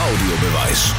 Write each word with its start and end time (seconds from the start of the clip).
Audiobeweis. 0.00 0.94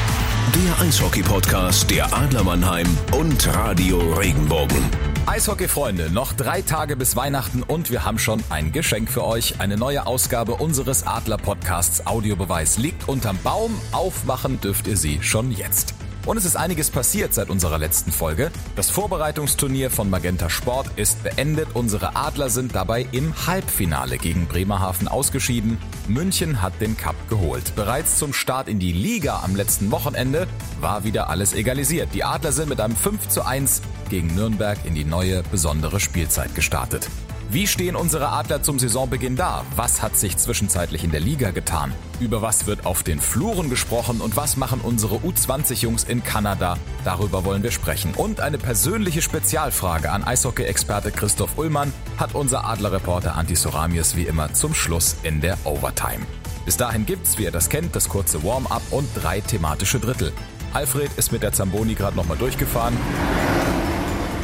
Der 0.54 0.86
Eishockey-Podcast 0.86 1.89
der 1.89 2.13
Adler 2.13 2.44
Mannheim 2.44 2.86
und 3.17 3.47
Radio 3.47 3.97
Regenbogen. 4.13 4.78
Eishockey-Freunde, 5.26 6.12
noch 6.12 6.33
drei 6.33 6.62
Tage 6.62 6.96
bis 6.96 7.15
Weihnachten 7.15 7.63
und 7.63 7.90
wir 7.90 8.06
haben 8.06 8.19
schon 8.19 8.44
ein 8.51 8.72
Geschenk 8.72 9.10
für 9.10 9.26
euch. 9.26 9.60
Eine 9.60 9.76
neue 9.76 10.06
Ausgabe 10.06 10.53
unseres 10.53 11.08
Adler-Podcasts 11.08 12.06
Audiobeweis 12.06 12.78
liegt 12.78 13.10
unterm 13.10 13.40
Baum. 13.44 13.74
Aufmachen 13.92 14.62
dürft 14.62 14.85
ihr 14.85 14.97
sie 14.97 15.18
schon 15.24 15.52
jetzt. 15.52 15.96
Und 16.26 16.38
es 16.38 16.45
ist 16.45 16.55
einiges 16.55 16.91
passiert 16.91 17.34
seit 17.34 17.49
unserer 17.49 17.80
letzten 17.80 18.12
Folge. 18.12 18.52
Das 18.76 18.90
Vorbereitungsturnier 18.90 19.90
von 19.90 20.09
Magenta 20.09 20.49
Sport 20.49 20.88
ist 20.95 21.23
beendet. 21.23 21.70
Unsere 21.73 22.16
Adler 22.16 22.49
sind 22.49 22.76
dabei 22.76 23.08
im 23.12 23.34
Halbfinale 23.48 24.17
gegen 24.17 24.45
Bremerhaven 24.45 25.07
ausgeschieden. 25.07 25.77
München 26.07 26.62
hat 26.62 26.80
den 26.80 26.95
Cup 26.95 27.16
geholt. 27.27 27.76
Bereits 27.76 28.17
zum 28.17 28.34
Start 28.34 28.67
in 28.67 28.80
die 28.80 28.91
Liga 28.91 29.41
am 29.44 29.55
letzten 29.55 29.91
Wochenende 29.91 30.47
war 30.80 31.03
wieder 31.03 31.30
alles 31.30 31.53
egalisiert. 31.53 32.09
Die 32.13 32.23
Adler 32.23 32.52
sind 32.52 32.69
mit 32.69 32.80
einem 32.80 32.95
5 32.95 33.27
zu 33.27 33.44
1 33.44 33.81
gegen 34.09 34.35
Nürnberg 34.35 34.77
in 34.85 34.94
die 34.94 35.05
neue 35.05 35.41
besondere 35.44 35.99
Spielzeit 35.99 36.53
gestartet. 36.53 37.09
Wie 37.53 37.67
stehen 37.67 37.97
unsere 37.97 38.29
Adler 38.29 38.63
zum 38.63 38.79
Saisonbeginn 38.79 39.35
da? 39.35 39.65
Was 39.75 40.01
hat 40.01 40.15
sich 40.15 40.37
zwischenzeitlich 40.37 41.03
in 41.03 41.11
der 41.11 41.19
Liga 41.19 41.51
getan? 41.51 41.93
Über 42.21 42.41
was 42.41 42.65
wird 42.65 42.85
auf 42.85 43.03
den 43.03 43.19
Fluren 43.19 43.69
gesprochen 43.69 44.21
und 44.21 44.37
was 44.37 44.55
machen 44.55 44.79
unsere 44.79 45.17
U20-Jungs 45.17 46.05
in 46.05 46.23
Kanada? 46.23 46.77
Darüber 47.03 47.43
wollen 47.43 47.61
wir 47.61 47.71
sprechen. 47.71 48.13
Und 48.13 48.39
eine 48.39 48.57
persönliche 48.57 49.21
Spezialfrage 49.21 50.13
an 50.13 50.23
Eishockey-Experte 50.23 51.11
Christoph 51.11 51.57
Ullmann 51.57 51.91
hat 52.17 52.35
unser 52.35 52.63
Adlerreporter 52.63 53.35
Anti 53.35 53.57
Soramius 53.57 54.15
wie 54.15 54.23
immer 54.23 54.53
zum 54.53 54.73
Schluss 54.73 55.17
in 55.23 55.41
der 55.41 55.57
Overtime. 55.65 56.25
Bis 56.63 56.77
dahin 56.77 57.05
gibt's, 57.05 57.38
wie 57.38 57.43
ihr 57.43 57.52
das 57.52 57.67
kennt, 57.67 57.97
das 57.97 58.07
kurze 58.07 58.45
Warm-up 58.45 58.83
und 58.91 59.09
drei 59.13 59.41
thematische 59.41 59.99
Drittel. 59.99 60.31
Alfred 60.71 61.11
ist 61.17 61.33
mit 61.33 61.43
der 61.43 61.52
Zamboni 61.52 61.95
gerade 61.95 62.15
nochmal 62.15 62.38
durchgefahren. 62.38 62.95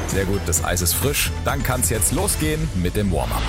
Sehr 0.07 0.25
gut, 0.25 0.41
das 0.45 0.63
Eis 0.63 0.81
ist 0.81 0.93
frisch. 0.93 1.31
Dann 1.43 1.61
kann 1.63 1.81
es 1.81 1.89
jetzt 1.89 2.13
losgehen 2.13 2.67
mit 2.75 2.95
dem 2.95 3.11
Warm-up. 3.11 3.41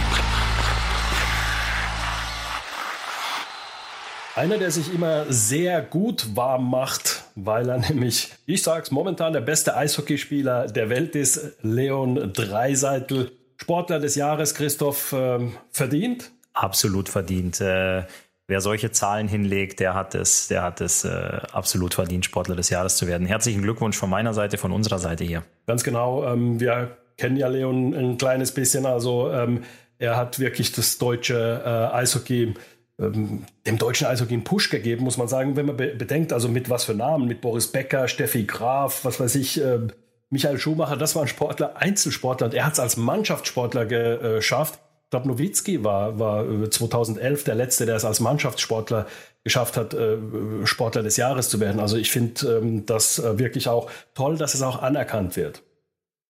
Einer, 4.35 4.59
der 4.59 4.71
sich 4.71 4.93
immer 4.93 5.25
sehr 5.33 5.83
gut 5.83 6.37
warm 6.37 6.71
macht, 6.71 7.25
weil 7.35 7.69
er 7.69 7.79
nämlich, 7.91 8.33
ich 8.47 8.63
sag's 8.63 8.91
momentan, 8.91 9.33
der 9.33 9.41
beste 9.41 9.77
Eishockeyspieler 9.77 10.67
der 10.67 10.91
Welt 10.91 11.17
ist, 11.17 11.57
Leon 11.63 12.33
Dreiseitel. 12.33 13.33
Sportler 13.57 13.99
des 13.99 14.15
Jahres, 14.15 14.55
Christoph, 14.55 15.13
äh, 15.13 15.41
verdient? 15.73 16.31
Absolut 16.53 17.09
verdient. 17.09 17.61
Äh, 18.49 18.53
wer 18.53 18.61
solche 18.61 18.91
Zahlen 18.91 19.29
hinlegt, 19.29 19.81
der 19.81 19.95
hat 19.95 20.15
es, 20.15 20.49
der 20.49 20.63
hat 20.63 20.81
es 20.81 21.05
äh, 21.05 21.09
absolut 21.53 21.95
verdient, 21.95 22.25
Sportler 22.25 22.57
des 22.57 22.71
Jahres 22.71 22.97
zu 22.97 23.07
werden. 23.07 23.27
Herzlichen 23.27 23.63
Glückwunsch 23.63 23.97
von 23.97 24.11
meiner 24.11 24.35
Seite, 24.35 24.59
von 24.59 24.73
unserer 24.73 24.99
Seite 24.99 25.25
hier. 25.25 25.45
Ganz 25.67 25.85
genau. 25.85 26.25
Ähm, 26.25 26.59
wir 26.61 26.97
kennen 27.17 27.37
ja 27.37 27.49
Leon 27.49 27.95
ein 27.95 28.19
kleines 28.19 28.53
bisschen. 28.53 28.87
Also 28.87 29.31
ähm, 29.31 29.65
er 29.99 30.17
hat 30.17 30.39
wirklich 30.39 30.73
das 30.73 30.99
deutsche 30.99 31.63
äh, 31.65 31.95
Eishockey 31.95 32.55
ähm, 33.01 33.45
dem 33.67 33.79
deutschen 33.79 34.07
Eishockey 34.09 34.35
einen 34.35 34.45
Push 34.45 34.71
gegeben, 34.71 35.05
muss 35.05 35.19
man 35.19 35.29
sagen, 35.29 35.55
wenn 35.55 35.67
man 35.67 35.77
be 35.77 35.95
bedenkt, 35.95 36.33
also 36.33 36.49
mit 36.49 36.69
was 36.69 36.85
für 36.85 36.95
Namen, 36.95 37.29
mit 37.29 37.41
Boris 37.41 37.69
Becker, 37.69 38.09
Steffi 38.09 38.45
Graf, 38.45 39.05
was 39.05 39.21
weiß 39.21 39.37
ich, 39.37 39.63
äh, 39.63 39.79
Michael 40.31 40.59
Schumacher, 40.59 40.97
das 40.97 41.15
waren 41.15 41.29
Sportler, 41.29 41.77
Einzelsportler 41.77 42.49
und 42.49 42.55
er 42.55 42.67
hat 42.67 42.73
es 42.75 42.81
als 42.81 42.97
Mannschaftssportler 42.97 43.87
geschafft. 43.87 44.79
Ich 45.09 45.11
glaube, 45.11 45.29
Nowitzki 45.29 45.85
war, 45.85 46.19
war 46.19 46.71
2011 46.71 47.41
äh, 47.41 47.45
der 47.47 47.55
Letzte, 47.55 47.87
der 47.87 47.97
es 47.97 48.05
als 48.05 48.21
Mannschaftssportler 48.21 49.07
geschafft 49.43 49.79
hat, 49.79 49.95
äh, 49.95 50.19
Sportler 50.65 51.03
des 51.03 51.17
Jahres 51.17 51.49
zu 51.49 51.61
werden. 51.61 51.81
Also 51.81 51.97
ich 51.97 52.11
finde 52.11 52.59
ähm, 52.59 52.85
das 52.85 53.19
äh, 53.19 53.39
wirklich 53.39 53.69
auch 53.69 53.91
toll, 54.13 54.37
dass 54.37 54.53
es 54.53 54.61
auch 54.61 54.83
anerkannt 54.83 55.37
wird. 55.37 55.63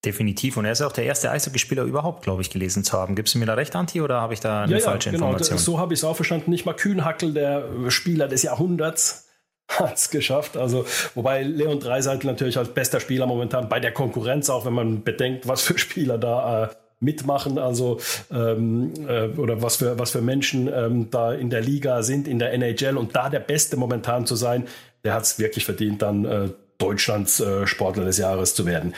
Definitiv. 0.04 0.56
Und 0.56 0.64
er 0.64 0.70
ist 0.70 0.82
auch 0.82 0.92
der 0.92 1.06
erste 1.06 1.28
Eishockeyspieler 1.28 1.82
überhaupt, 1.82 2.22
glaube 2.22 2.40
ich, 2.40 2.50
gelesen 2.50 2.84
zu 2.84 2.96
haben. 2.96 3.16
Gibst 3.16 3.34
du 3.34 3.40
mir 3.40 3.46
da 3.46 3.54
recht, 3.54 3.74
Anti, 3.74 4.00
oder 4.00 4.20
habe 4.20 4.32
ich 4.34 4.38
da 4.38 4.62
eine 4.62 4.74
ja, 4.74 4.78
falsche 4.78 5.08
ja, 5.08 5.16
genau. 5.16 5.32
Information? 5.32 5.58
So 5.58 5.80
habe 5.80 5.92
ich 5.92 5.98
es 5.98 6.04
auch 6.04 6.14
verstanden. 6.14 6.52
Nicht 6.52 6.64
mal 6.64 6.74
Kühnhackel, 6.74 7.34
der 7.34 7.64
Spieler 7.88 8.28
des 8.28 8.44
Jahrhunderts, 8.44 9.26
hat 9.68 9.96
es 9.96 10.10
geschafft. 10.10 10.56
Also, 10.56 10.86
wobei 11.16 11.42
Leon 11.42 11.80
Dreiseitel 11.80 12.28
natürlich 12.28 12.58
als 12.58 12.68
bester 12.68 13.00
Spieler 13.00 13.26
momentan 13.26 13.68
bei 13.68 13.80
der 13.80 13.92
Konkurrenz, 13.92 14.50
auch 14.50 14.64
wenn 14.64 14.72
man 14.72 15.02
bedenkt, 15.02 15.48
was 15.48 15.62
für 15.62 15.76
Spieler 15.76 16.16
da 16.16 16.66
äh, 16.66 16.68
mitmachen, 17.00 17.58
also 17.58 18.00
ähm, 18.30 18.92
äh, 19.06 19.28
oder 19.38 19.62
was 19.62 19.76
für, 19.76 19.98
was 19.98 20.10
für 20.10 20.20
Menschen 20.20 20.68
ähm, 20.72 21.10
da 21.10 21.32
in 21.32 21.50
der 21.50 21.60
Liga 21.60 22.02
sind, 22.02 22.26
in 22.26 22.38
der 22.38 22.52
NHL 22.52 22.96
und 22.96 23.14
da 23.14 23.28
der 23.28 23.40
Beste 23.40 23.76
momentan 23.76 24.26
zu 24.26 24.36
sein, 24.36 24.66
der 25.04 25.14
hat 25.14 25.22
es 25.22 25.38
wirklich 25.38 25.64
verdient, 25.64 26.02
dann 26.02 26.24
äh, 26.24 26.48
Deutschlands 26.78 27.40
äh, 27.40 27.66
Sportler 27.66 28.04
des 28.04 28.18
Jahres 28.18 28.54
zu 28.54 28.66
werden. 28.66 28.94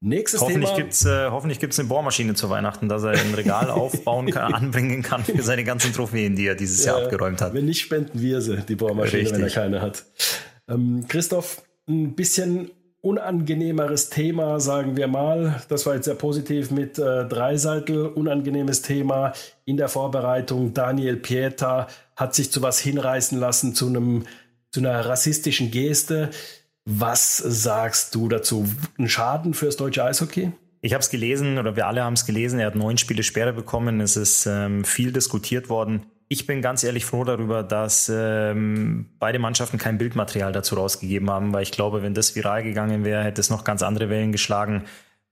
Nächstes 0.00 0.42
hoffentlich 0.42 0.70
Thema. 0.70 0.76
Gibt's, 0.76 1.04
äh, 1.06 1.30
hoffentlich 1.30 1.60
gibt 1.60 1.72
es 1.72 1.78
eine 1.78 1.88
Bohrmaschine 1.88 2.34
zu 2.34 2.50
Weihnachten, 2.50 2.90
dass 2.90 3.04
er 3.04 3.12
ein 3.12 3.34
Regal 3.34 3.70
aufbauen 3.70 4.30
kann, 4.30 4.52
anbringen 4.52 5.02
kann 5.02 5.24
für 5.24 5.42
seine 5.42 5.64
ganzen 5.64 5.94
Trophäen, 5.94 6.36
die 6.36 6.46
er 6.46 6.54
dieses 6.54 6.84
ja, 6.84 6.92
Jahr 6.92 7.04
abgeräumt 7.04 7.40
hat. 7.40 7.54
Wenn 7.54 7.64
nicht, 7.64 7.80
spenden 7.80 8.20
wir 8.20 8.42
sie, 8.42 8.58
die 8.68 8.74
Bohrmaschine, 8.74 9.22
Richtig. 9.22 9.38
wenn 9.38 9.44
er 9.44 9.50
keine 9.50 9.80
hat. 9.80 10.04
Ähm, 10.68 11.06
Christoph, 11.08 11.62
ein 11.88 12.14
bisschen 12.14 12.70
unangenehmeres 13.04 14.08
Thema, 14.08 14.58
sagen 14.60 14.96
wir 14.96 15.08
mal. 15.08 15.62
Das 15.68 15.84
war 15.84 15.94
jetzt 15.94 16.06
sehr 16.06 16.14
positiv 16.14 16.70
mit 16.70 16.98
äh, 16.98 17.26
Dreiseitel. 17.26 18.06
Unangenehmes 18.06 18.82
Thema 18.82 19.34
in 19.66 19.76
der 19.76 19.88
Vorbereitung. 19.88 20.72
Daniel 20.72 21.16
Pieta 21.16 21.86
hat 22.16 22.34
sich 22.34 22.50
zu 22.50 22.62
was 22.62 22.78
hinreißen 22.78 23.38
lassen, 23.38 23.74
zu 23.74 23.88
einem 23.88 24.24
zu 24.72 24.80
einer 24.80 25.06
rassistischen 25.06 25.70
Geste. 25.70 26.30
Was 26.84 27.36
sagst 27.36 28.14
du 28.14 28.28
dazu? 28.28 28.68
Ein 28.98 29.08
Schaden 29.08 29.54
fürs 29.54 29.76
deutsche 29.76 30.02
Eishockey? 30.02 30.52
Ich 30.80 30.92
habe 30.92 31.00
es 31.00 31.10
gelesen 31.10 31.58
oder 31.58 31.76
wir 31.76 31.86
alle 31.86 32.02
haben 32.02 32.14
es 32.14 32.26
gelesen. 32.26 32.58
Er 32.58 32.66
hat 32.66 32.74
neun 32.74 32.98
Spiele 32.98 33.22
Sperre 33.22 33.52
bekommen. 33.52 34.00
Es 34.00 34.16
ist 34.16 34.46
ähm, 34.46 34.84
viel 34.84 35.12
diskutiert 35.12 35.68
worden. 35.68 36.06
Ich 36.34 36.48
bin 36.48 36.62
ganz 36.62 36.82
ehrlich 36.82 37.04
froh 37.04 37.22
darüber, 37.22 37.62
dass 37.62 38.10
ähm, 38.12 39.06
beide 39.20 39.38
Mannschaften 39.38 39.78
kein 39.78 39.98
Bildmaterial 39.98 40.50
dazu 40.50 40.74
rausgegeben 40.74 41.30
haben, 41.30 41.52
weil 41.52 41.62
ich 41.62 41.70
glaube, 41.70 42.02
wenn 42.02 42.12
das 42.12 42.34
viral 42.34 42.64
gegangen 42.64 43.04
wäre, 43.04 43.22
hätte 43.22 43.40
es 43.40 43.50
noch 43.50 43.62
ganz 43.62 43.84
andere 43.84 44.10
Wellen 44.10 44.32
geschlagen. 44.32 44.82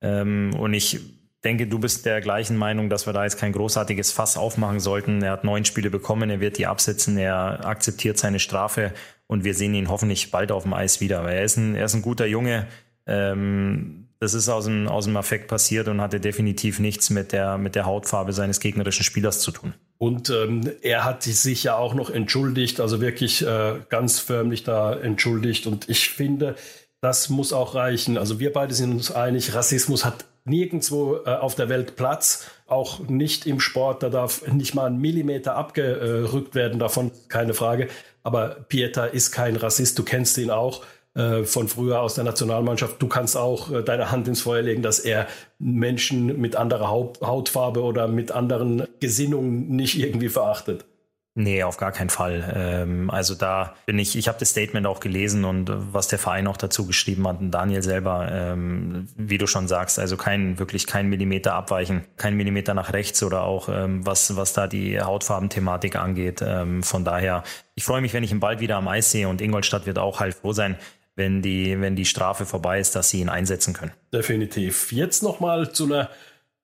Ähm, 0.01 0.55
und 0.57 0.75
ich 0.75 1.01
denke, 1.43 1.67
du 1.67 1.81
bist 1.81 2.07
der 2.07 2.21
gleichen 2.21 2.57
Meinung, 2.57 2.89
dass 2.89 3.07
wir 3.07 3.13
da 3.13 3.25
jetzt 3.25 3.37
kein 3.37 3.51
großartiges 3.51 4.13
Fass 4.13 4.37
aufmachen 4.37 4.79
sollten. 4.79 5.25
Er 5.25 5.33
hat 5.33 5.43
neun 5.43 5.65
Spiele 5.65 5.91
bekommen, 5.91 6.31
er 6.31 6.39
wird 6.39 6.57
die 6.57 6.69
absetzen, 6.69 7.19
er 7.19 7.67
akzeptiert 7.67 8.17
seine 8.17 8.39
Strafe 8.39 8.93
und 9.27 9.43
wir 9.43 9.55
sehen 9.55 9.75
ihn 9.75 9.89
hoffentlich 9.89 10.31
bald 10.31 10.53
auf 10.53 10.63
dem 10.63 10.73
Eis 10.73 11.01
wieder. 11.01 11.25
Weil 11.25 11.39
er 11.39 11.45
ist 11.45 11.57
ein, 11.57 11.75
er 11.75 11.87
ist 11.87 11.95
ein 11.95 12.03
guter 12.03 12.27
Junge. 12.27 12.69
Ähm, 13.09 14.02
das 14.23 14.35
ist 14.35 14.49
aus 14.49 14.67
dem, 14.67 14.87
aus 14.87 15.07
dem 15.07 15.17
Affekt 15.17 15.49
passiert 15.49 15.89
und 15.89 16.01
hatte 16.01 16.21
definitiv 16.21 16.79
nichts 16.79 17.11
mit 17.11 17.33
der, 17.33 17.59
mit 17.59 17.75
der 17.75 17.87
Hautfarbe 17.87 18.33
seines 18.33 18.61
gegnerischen 18.61 19.03
Spielers 19.03 19.41
zu 19.41 19.51
tun. 19.51 19.75
Und 19.99 20.31
ähm, 20.31 20.71
er 20.81 21.05
hat 21.05 21.25
sich 21.25 21.65
ja 21.65 21.77
auch 21.77 21.95
noch 21.95 22.09
entschuldigt, 22.09 22.79
also 22.79 23.01
wirklich 23.01 23.45
äh, 23.45 23.81
ganz 23.89 24.21
förmlich 24.21 24.63
da 24.63 24.95
entschuldigt. 24.95 25.67
Und 25.67 25.89
ich 25.89 26.11
finde, 26.11 26.55
das 27.01 27.31
muss 27.31 27.53
auch 27.53 27.75
reichen. 27.75 28.17
Also 28.17 28.39
wir 28.39 28.53
beide 28.53 28.75
sind 28.75 28.93
uns 28.93 29.11
einig, 29.11 29.57
Rassismus 29.57 30.05
hat 30.05 30.25
nirgendwo 30.45 31.17
äh, 31.27 31.31
auf 31.31 31.57
der 31.57 31.69
Welt 31.69 31.97
Platz, 31.97 32.49
auch 32.69 33.01
nicht 33.01 33.45
im 33.45 33.59
Sport. 33.59 34.05
Da 34.05 34.09
darf 34.09 34.47
nicht 34.47 34.73
mal 34.77 34.87
ein 34.87 34.99
Millimeter 34.99 35.57
abgerückt 35.57 36.55
werden 36.55 36.79
davon, 36.79 37.11
keine 37.27 37.55
Frage. 37.55 37.89
Aber 38.23 38.51
Pieta 38.69 39.07
ist 39.07 39.33
kein 39.33 39.57
Rassist, 39.57 39.99
du 39.99 40.05
kennst 40.05 40.39
ihn 40.39 40.53
auch. 40.53 40.85
Äh, 41.15 41.45
von 41.45 41.69
früher 41.69 42.01
aus 42.01 42.15
der 42.15 42.25
Nationalmannschaft. 42.25 43.03
Du 43.03 43.07
kannst 43.07 43.37
auch 43.37 43.71
äh, 43.71 43.83
deine 43.83 44.11
Hand 44.11 44.29
ins 44.29 44.41
Feuer 44.41 44.63
legen, 44.63 44.81
dass 44.81 44.99
er 44.99 45.27
Menschen 45.59 46.41
mit 46.41 46.57
anderer 46.57 46.89
Hautfarbe 46.89 47.83
oder 47.83 48.09
mit 48.09 48.33
anderen 48.33 48.85
Gesinnungen 48.99 49.77
nicht 49.77 49.99
irgendwie 49.99 50.31
verachtet. 50.31 50.87
Nee, 51.35 51.63
auf 51.65 51.77
gar 51.77 51.93
keinen 51.93 52.09
Fall. 52.09 52.51
Ähm, 52.55 53.11
also 53.11 53.35
da 53.35 53.75
bin 53.85 53.99
ich, 53.99 54.17
ich 54.17 54.27
habe 54.27 54.39
das 54.39 54.51
Statement 54.51 54.87
auch 54.87 55.01
gelesen 55.01 55.45
und 55.45 55.69
äh, 55.69 55.75
was 55.93 56.09
der 56.09 56.19
Verein 56.19 56.47
auch 56.47 56.57
dazu 56.57 56.87
geschrieben 56.87 57.29
hat, 57.29 57.41
und 57.41 57.51
Daniel 57.51 57.83
selber, 57.83 58.29
ähm, 58.33 59.07
wie 59.15 59.37
du 59.37 59.47
schon 59.47 59.69
sagst, 59.69 59.99
also 59.99 60.17
kein, 60.17 60.59
wirklich 60.59 60.87
kein 60.87 61.11
Millimeter 61.11 61.53
abweichen, 61.53 62.05
kein 62.17 62.39
Millimeter 62.39 62.73
nach 62.73 62.95
rechts 62.95 63.23
oder 63.23 63.43
auch 63.43 63.69
ähm, 63.71 64.05
was, 64.07 64.35
was 64.37 64.55
da 64.55 64.67
die 64.67 64.99
Hautfarbenthematik 64.99 65.97
angeht. 65.97 66.43
von 66.83 67.05
daher, 67.05 67.43
ich 67.75 67.85
freue 67.85 68.01
mich, 68.01 68.15
wenn 68.15 68.25
ich 68.25 68.33
ihn 68.33 68.41
bald 68.41 68.61
wieder 68.61 68.77
am 68.77 68.89
Eis 68.89 69.11
sehe 69.11 69.29
und 69.29 69.43
Ingolstadt 69.43 69.85
wird 69.87 69.99
auch 69.99 70.21
halt 70.21 70.35
froh 70.35 70.53
sein, 70.53 70.77
wenn 71.23 71.41
die, 71.41 71.81
wenn 71.81 71.95
die 71.95 72.05
Strafe 72.05 72.45
vorbei 72.45 72.81
ist, 72.81 72.97
dass 72.97 73.11
sie 73.11 73.21
ihn 73.21 73.29
einsetzen 73.29 73.75
können. 73.75 73.93
Definitiv. 74.13 74.91
Jetzt 74.91 75.23
nochmal 75.23 75.73
zu 75.73 75.85
einer, 75.85 76.11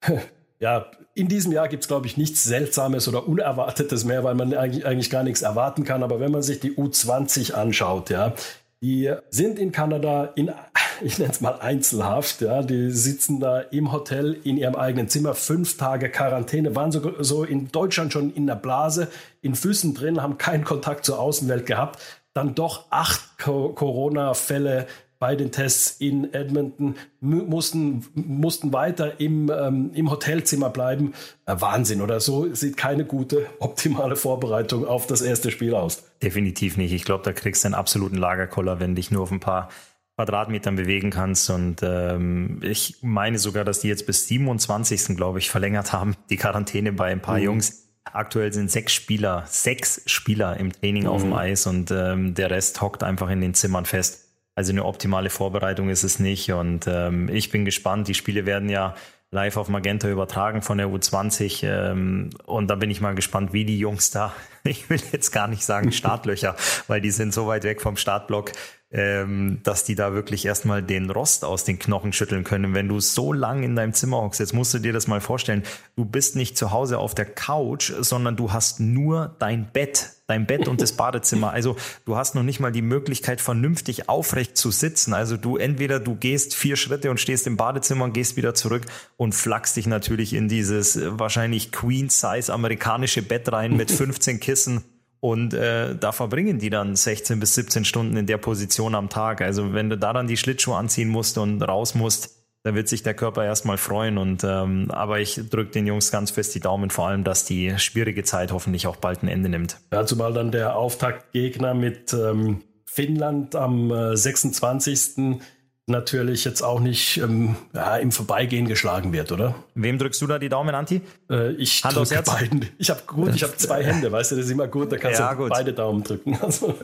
ja, 0.59 0.91
in 1.15 1.29
diesem 1.29 1.53
Jahr 1.53 1.69
gibt 1.69 1.85
es, 1.85 1.89
glaube 1.89 2.07
ich, 2.09 2.17
nichts 2.17 2.43
Seltsames 2.43 3.07
oder 3.07 3.29
Unerwartetes 3.29 4.05
mehr, 4.05 4.25
weil 4.25 4.35
man 4.35 4.53
eigentlich, 4.55 4.85
eigentlich 4.85 5.11
gar 5.11 5.23
nichts 5.23 5.43
erwarten 5.43 5.85
kann. 5.85 6.03
Aber 6.03 6.19
wenn 6.19 6.33
man 6.33 6.43
sich 6.43 6.59
die 6.59 6.73
U20 6.73 7.53
anschaut, 7.53 8.11
ja, 8.11 8.35
die 8.83 9.13
sind 9.31 9.61
in 9.61 9.71
Kanada 9.71 10.33
in, 10.35 10.51
ich 11.01 11.21
nenne 11.21 11.31
es 11.31 11.41
mal 11.41 11.61
Einzelhaft, 11.61 12.41
ja, 12.41 12.63
die 12.63 12.91
sitzen 12.91 13.39
da 13.39 13.61
im 13.61 13.93
Hotel 13.93 14.37
in 14.43 14.57
ihrem 14.57 14.75
eigenen 14.75 15.09
Zimmer, 15.09 15.35
fünf 15.35 15.77
Tage 15.77 16.11
Quarantäne, 16.11 16.75
waren 16.75 16.91
so, 16.91 17.15
so 17.23 17.45
in 17.45 17.71
Deutschland 17.71 18.13
schon 18.13 18.33
in 18.35 18.49
der 18.49 18.57
Blase, 18.57 19.07
in 19.41 19.55
Füßen 19.55 19.95
drin, 19.95 20.21
haben 20.21 20.37
keinen 20.37 20.65
Kontakt 20.65 21.05
zur 21.05 21.21
Außenwelt 21.21 21.65
gehabt. 21.65 22.01
Dann 22.38 22.55
doch 22.55 22.85
acht 22.90 23.37
Corona-Fälle 23.38 24.87
bei 25.19 25.35
den 25.35 25.50
Tests 25.50 25.96
in 25.99 26.32
Edmonton, 26.32 26.94
mussten, 27.20 28.06
mussten 28.14 28.73
weiter 28.73 29.20
im, 29.20 29.50
ähm, 29.50 29.90
im 29.93 30.08
Hotelzimmer 30.08 30.70
bleiben. 30.70 31.12
Äh, 31.46 31.56
Wahnsinn, 31.58 32.00
oder 32.00 32.20
so 32.20 32.55
sieht 32.55 32.76
keine 32.76 33.05
gute, 33.05 33.46
optimale 33.58 34.14
Vorbereitung 34.14 34.87
auf 34.87 35.08
das 35.08 35.20
erste 35.20 35.50
Spiel 35.50 35.75
aus. 35.75 36.05
Definitiv 36.23 36.76
nicht. 36.76 36.93
Ich 36.93 37.05
glaube, 37.05 37.25
da 37.25 37.32
kriegst 37.32 37.64
du 37.64 37.67
einen 37.67 37.75
absoluten 37.75 38.17
Lagerkoller, 38.17 38.79
wenn 38.79 38.94
dich 38.94 39.11
nur 39.11 39.23
auf 39.23 39.32
ein 39.32 39.40
paar 39.40 39.70
Quadratmetern 40.14 40.76
bewegen 40.76 41.11
kannst. 41.11 41.50
Und 41.50 41.81
ähm, 41.82 42.61
ich 42.62 42.99
meine 43.02 43.40
sogar, 43.40 43.64
dass 43.64 43.81
die 43.81 43.88
jetzt 43.88 44.06
bis 44.06 44.29
27. 44.29 45.17
glaube 45.17 45.40
ich 45.40 45.50
verlängert 45.50 45.93
haben, 45.93 46.14
die 46.31 46.37
Quarantäne 46.37 46.93
bei 46.93 47.11
ein 47.11 47.20
paar 47.20 47.38
mhm. 47.38 47.44
Jungs. 47.44 47.88
Aktuell 48.13 48.53
sind 48.53 48.71
sechs 48.71 48.93
Spieler, 48.93 49.45
sechs 49.47 50.03
Spieler 50.07 50.57
im 50.57 50.73
Training 50.73 51.05
mhm. 51.05 51.09
auf 51.09 51.23
dem 51.23 51.31
mhm. 51.31 51.37
Eis 51.37 51.67
und 51.67 51.91
ähm, 51.91 52.35
der 52.35 52.51
Rest 52.51 52.81
hockt 52.81 53.03
einfach 53.03 53.31
in 53.31 53.41
den 53.41 53.55
Zimmern 53.55 53.85
fest. 53.85 54.25
Also 54.55 54.73
eine 54.73 54.85
optimale 54.85 55.31
Vorbereitung 55.31 55.89
ist 55.89 56.03
es 56.03 56.19
nicht. 56.19 56.51
Und 56.51 56.87
ähm, 56.89 57.29
ich 57.29 57.51
bin 57.51 57.65
gespannt. 57.65 58.09
Die 58.09 58.15
Spiele 58.15 58.45
werden 58.45 58.69
ja 58.69 58.97
live 59.31 59.57
auf 59.57 59.69
Magenta 59.69 60.09
übertragen 60.09 60.63
von 60.63 60.79
der 60.79 60.89
U20. 60.89 61.65
Ähm, 61.65 62.31
und 62.45 62.69
da 62.69 62.75
bin 62.75 62.91
ich 62.91 63.01
mal 63.01 63.15
gespannt, 63.15 63.53
wie 63.53 63.65
die 63.65 63.79
Jungs 63.79 64.11
da, 64.11 64.33
ich 64.65 64.91
will 64.91 65.01
jetzt 65.13 65.31
gar 65.31 65.47
nicht 65.47 65.65
sagen 65.65 65.93
Startlöcher, 65.93 66.57
weil 66.89 67.01
die 67.01 67.13
sind 67.13 67.33
so 67.33 67.47
weit 67.47 67.65
weg 67.65 67.81
vom 67.81 67.97
Startblock, 67.97 68.53
ähm, 68.90 69.61
dass 69.64 69.85
die 69.85 69.94
da 69.94 70.14
wirklich 70.14 70.46
erstmal 70.46 70.82
den 70.82 71.11
Rost 71.11 71.44
aus 71.44 71.64
den 71.64 71.79
Knochen 71.79 72.14
schütteln 72.14 72.43
können. 72.43 72.73
Wenn 72.73 72.88
du 72.88 73.00
so 73.00 73.35
lang 73.35 73.62
in 73.62 73.76
deinem 73.76 73.93
Zimmer 73.93 74.23
hockst, 74.23 74.40
jetzt 74.40 74.55
musst 74.55 74.73
du 74.73 74.79
dir 74.79 74.94
das 74.94 75.06
mal 75.06 75.20
vorstellen, 75.20 75.62
du 75.96 76.06
bist 76.06 76.37
nicht 76.37 76.56
zu 76.56 76.70
Hause 76.70 76.99
auf 76.99 77.14
der 77.14 77.26
Couch, 77.26 77.93
sondern 78.00 78.37
du 78.37 78.52
hast 78.52 78.81
nur 78.81 79.37
dein 79.38 79.70
Bett, 79.70 80.12
dein 80.26 80.46
Bett 80.46 80.69
und 80.69 80.81
das 80.81 80.93
Badezimmer. 80.93 81.50
Also 81.50 81.76
du 82.06 82.17
hast 82.17 82.35
noch 82.35 82.43
nicht 82.43 82.61
mal 82.61 82.73
die 82.73 82.81
Möglichkeit, 82.81 83.43
vernünftig 83.43 84.08
aufrecht 84.08 84.56
zu 84.56 84.70
sitzen. 84.70 85.12
Also 85.12 85.37
du 85.37 85.58
entweder 85.58 86.00
du 86.00 86.14
gehst 86.14 86.55
vier 86.55 86.76
Schritte 86.76 87.11
und 87.11 87.20
stehst 87.20 87.46
im 87.46 87.58
Badezimmer 87.58 88.06
und 88.06 88.14
gehst 88.14 88.38
wieder 88.38 88.55
zurück 88.55 88.87
und 89.19 89.35
flachst 89.35 89.76
dich 89.76 89.87
natürlich 89.87 90.32
in 90.32 90.49
dieses 90.49 90.96
äh, 90.96 91.19
wahrscheinlich 91.19 91.73
Queen-Size 91.73 92.50
amerikanische 92.50 93.20
Bett 93.20 93.52
rein 93.52 93.76
mit 93.76 93.90
15 93.99 94.40
Kissen 94.40 94.82
und 95.20 95.53
äh, 95.55 95.97
da 95.97 96.12
verbringen 96.12 96.59
die 96.59 96.70
dann 96.70 96.94
16 96.94 97.41
bis 97.41 97.55
17 97.55 97.85
Stunden 97.85 98.17
in 98.17 98.26
der 98.26 98.38
Position 98.38 98.94
am 98.94 99.09
Tag. 99.09 99.41
Also 99.41 99.73
wenn 99.75 99.91
du 99.91 99.99
da 99.99 100.12
dann 100.12 100.26
die 100.26 100.37
Schlittschuhe 100.37 100.76
anziehen 100.76 101.09
musst 101.09 101.38
und 101.38 101.62
raus 101.62 101.94
musst, 101.94 102.38
da 102.62 102.75
wird 102.75 102.88
sich 102.88 103.03
der 103.03 103.15
Körper 103.15 103.44
erstmal 103.44 103.79
freuen. 103.79 104.19
Und 104.19 104.44
ähm, 104.44 104.91
aber 104.91 105.20
ich 105.20 105.41
drücke 105.50 105.70
den 105.73 105.87
Jungs 105.87 106.11
ganz 106.11 106.31
fest 106.31 106.55
die 106.55 106.61
Daumen, 106.61 106.91
vor 106.91 107.09
allem, 107.09 107.25
dass 107.25 107.44
die 107.44 107.79
schwierige 107.79 108.25
Zeit 108.25 108.53
hoffentlich 108.53 108.87
auch 108.87 108.97
bald 108.97 109.23
ein 109.23 109.29
Ende 109.29 109.49
nimmt. 109.49 109.79
Ja, 109.93 110.06
zumal 110.06 110.32
dann 110.32 110.53
der 110.53 110.76
Auftaktgegner 110.76 111.75
mit 111.75 112.12
ähm, 112.12 112.62
Finnland 112.85 113.55
am 113.55 113.91
äh, 113.91 114.17
26 114.17 115.41
natürlich 115.88 116.44
jetzt 116.44 116.62
auch 116.62 116.81
nicht 116.81 117.19
ähm, 117.19 117.56
ja, 117.75 117.96
im 117.96 118.12
Vorbeigehen 118.12 118.67
geschlagen 118.67 119.12
wird, 119.12 119.32
oder? 119.32 119.55
Wem 119.75 119.99
drückst 119.99 120.20
du 120.23 120.26
da 120.26 120.38
die 120.38 120.49
Daumen, 120.49 120.75
Anti? 120.75 121.00
Äh, 121.31 121.52
ich 121.52 121.85
Hand 121.85 121.96
drücke 121.96 122.23
beiden. 122.23 122.67
Ich 122.79 122.90
habe 122.90 123.02
gut, 123.06 123.35
ich 123.35 123.43
habe 123.43 123.56
zwei 123.56 123.85
Hände, 123.85 124.11
weißt 124.11 124.32
du, 124.32 124.37
das 124.37 124.46
ist 124.46 124.50
immer 124.50 124.69
gut, 124.69 124.93
da 124.93 124.96
kannst 124.96 125.20
ja, 125.20 125.32
du 125.32 125.43
gut. 125.43 125.50
beide 125.50 125.73
Daumen 125.73 126.02
drücken. 126.02 126.38
Also, 126.49 126.75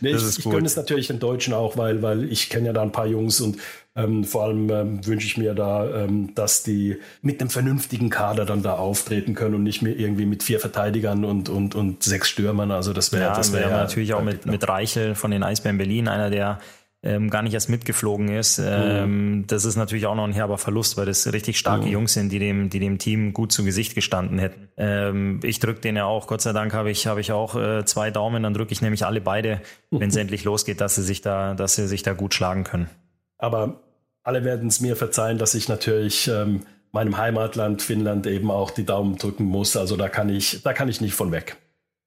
nee, 0.00 0.10
ich, 0.10 0.38
ich 0.38 0.44
gönne 0.44 0.66
es 0.66 0.76
natürlich 0.76 1.06
den 1.06 1.18
Deutschen 1.18 1.54
auch, 1.54 1.76
weil, 1.78 2.02
weil 2.02 2.30
ich 2.30 2.50
kenne 2.50 2.66
ja 2.66 2.72
da 2.72 2.82
ein 2.82 2.92
paar 2.92 3.06
Jungs 3.06 3.40
und 3.40 3.56
ähm, 3.96 4.24
vor 4.24 4.44
allem 4.44 4.68
ähm, 4.68 5.06
wünsche 5.06 5.26
ich 5.26 5.38
mir 5.38 5.54
da, 5.54 6.04
ähm, 6.04 6.34
dass 6.34 6.62
die 6.62 6.98
mit 7.22 7.40
einem 7.40 7.48
vernünftigen 7.48 8.10
Kader 8.10 8.44
dann 8.44 8.62
da 8.62 8.74
auftreten 8.74 9.34
können 9.34 9.54
und 9.54 9.62
nicht 9.62 9.80
mehr 9.80 9.98
irgendwie 9.98 10.26
mit 10.26 10.42
vier 10.42 10.60
Verteidigern 10.60 11.24
und, 11.24 11.48
und, 11.48 11.74
und 11.74 12.02
sechs 12.02 12.28
Stürmern. 12.28 12.70
Also 12.70 12.92
das 12.92 13.12
wäre 13.12 13.24
ja, 13.24 13.34
das 13.34 13.52
wäre 13.54 13.70
wär 13.70 13.76
natürlich 13.78 14.12
auch 14.12 14.22
mit, 14.22 14.44
mit 14.44 14.68
Reichel 14.68 15.14
von 15.14 15.30
den 15.30 15.42
Eisbären 15.42 15.78
Berlin, 15.78 16.08
einer 16.08 16.28
der 16.28 16.58
ähm, 17.02 17.30
gar 17.30 17.42
nicht 17.42 17.54
erst 17.54 17.68
mitgeflogen 17.68 18.28
ist. 18.28 18.58
Ähm, 18.58 19.38
mhm. 19.38 19.46
Das 19.46 19.64
ist 19.64 19.76
natürlich 19.76 20.06
auch 20.06 20.14
noch 20.14 20.24
ein 20.24 20.32
herber 20.32 20.58
Verlust, 20.58 20.96
weil 20.96 21.06
das 21.06 21.32
richtig 21.32 21.58
starke 21.58 21.86
mhm. 21.86 21.92
Jungs 21.92 22.12
sind, 22.14 22.30
die 22.30 22.38
dem, 22.38 22.70
die 22.70 22.80
dem 22.80 22.98
Team 22.98 23.32
gut 23.32 23.52
zu 23.52 23.64
Gesicht 23.64 23.94
gestanden 23.94 24.38
hätten. 24.38 24.68
Ähm, 24.76 25.40
ich 25.42 25.60
drücke 25.60 25.80
den 25.80 25.96
ja 25.96 26.04
auch, 26.04 26.26
Gott 26.26 26.40
sei 26.40 26.52
Dank 26.52 26.72
habe 26.74 26.90
ich, 26.90 27.06
habe 27.06 27.20
ich 27.20 27.32
auch 27.32 27.54
äh, 27.54 27.84
zwei 27.84 28.10
Daumen, 28.10 28.42
dann 28.42 28.54
drücke 28.54 28.72
ich 28.72 28.82
nämlich 28.82 29.04
alle 29.06 29.20
beide, 29.20 29.60
wenn 29.90 30.08
es 30.08 30.16
endlich 30.16 30.44
losgeht, 30.44 30.80
dass 30.80 30.96
sie 30.96 31.02
sich 31.02 31.20
da, 31.20 31.54
dass 31.54 31.76
sie 31.76 31.86
sich 31.86 32.02
da 32.02 32.12
gut 32.12 32.34
schlagen 32.34 32.64
können. 32.64 32.88
Aber 33.38 33.80
alle 34.22 34.44
werden 34.44 34.68
es 34.68 34.80
mir 34.80 34.96
verzeihen, 34.96 35.38
dass 35.38 35.54
ich 35.54 35.68
natürlich 35.68 36.28
ähm, 36.28 36.62
meinem 36.92 37.16
Heimatland 37.16 37.82
Finnland 37.82 38.26
eben 38.26 38.50
auch 38.50 38.70
die 38.70 38.84
Daumen 38.84 39.16
drücken 39.16 39.44
muss. 39.44 39.76
Also 39.76 39.96
da 39.96 40.08
kann 40.08 40.28
ich, 40.28 40.62
da 40.62 40.72
kann 40.72 40.88
ich 40.88 41.00
nicht 41.00 41.14
von 41.14 41.30
weg. 41.30 41.56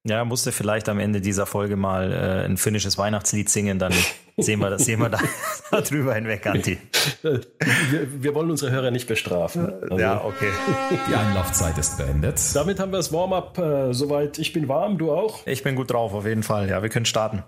Ja, 0.04 0.24
musste 0.24 0.50
vielleicht 0.50 0.88
am 0.88 0.98
Ende 0.98 1.20
dieser 1.20 1.44
Folge 1.44 1.76
mal 1.76 2.12
äh, 2.12 2.44
ein 2.46 2.56
finnisches 2.56 2.96
Weihnachtslied 2.96 3.48
singen, 3.48 3.78
dann 3.78 3.92
sehen 4.36 4.60
wir, 4.60 4.70
das, 4.70 4.84
sehen 4.84 5.00
wir 5.00 5.08
da, 5.08 5.18
da 5.70 5.80
drüber 5.80 6.14
hinweg, 6.14 6.46
Anti. 6.46 6.78
Wir, 7.22 7.42
wir, 8.22 8.34
wollen 8.34 8.50
unsere 8.50 8.70
Hörer 8.70 8.90
nicht 8.90 9.08
bestrafen. 9.08 9.72
Also. 9.82 9.98
Ja, 9.98 10.24
okay. 10.24 10.50
Die 11.08 11.14
Anlaufzeit 11.14 11.76
ist 11.78 11.98
beendet. 11.98 12.40
Damit 12.54 12.80
haben 12.80 12.92
wir 12.92 12.98
das 12.98 13.12
Warm-up 13.12 13.58
äh, 13.58 13.92
soweit. 13.92 14.38
Ich 14.38 14.52
bin 14.52 14.68
warm, 14.68 14.98
du 14.98 15.12
auch? 15.12 15.46
Ich 15.46 15.62
bin 15.62 15.76
gut 15.76 15.90
drauf, 15.92 16.14
auf 16.14 16.26
jeden 16.26 16.42
Fall. 16.42 16.68
Ja, 16.68 16.82
wir 16.82 16.88
können 16.88 17.06
starten. 17.06 17.42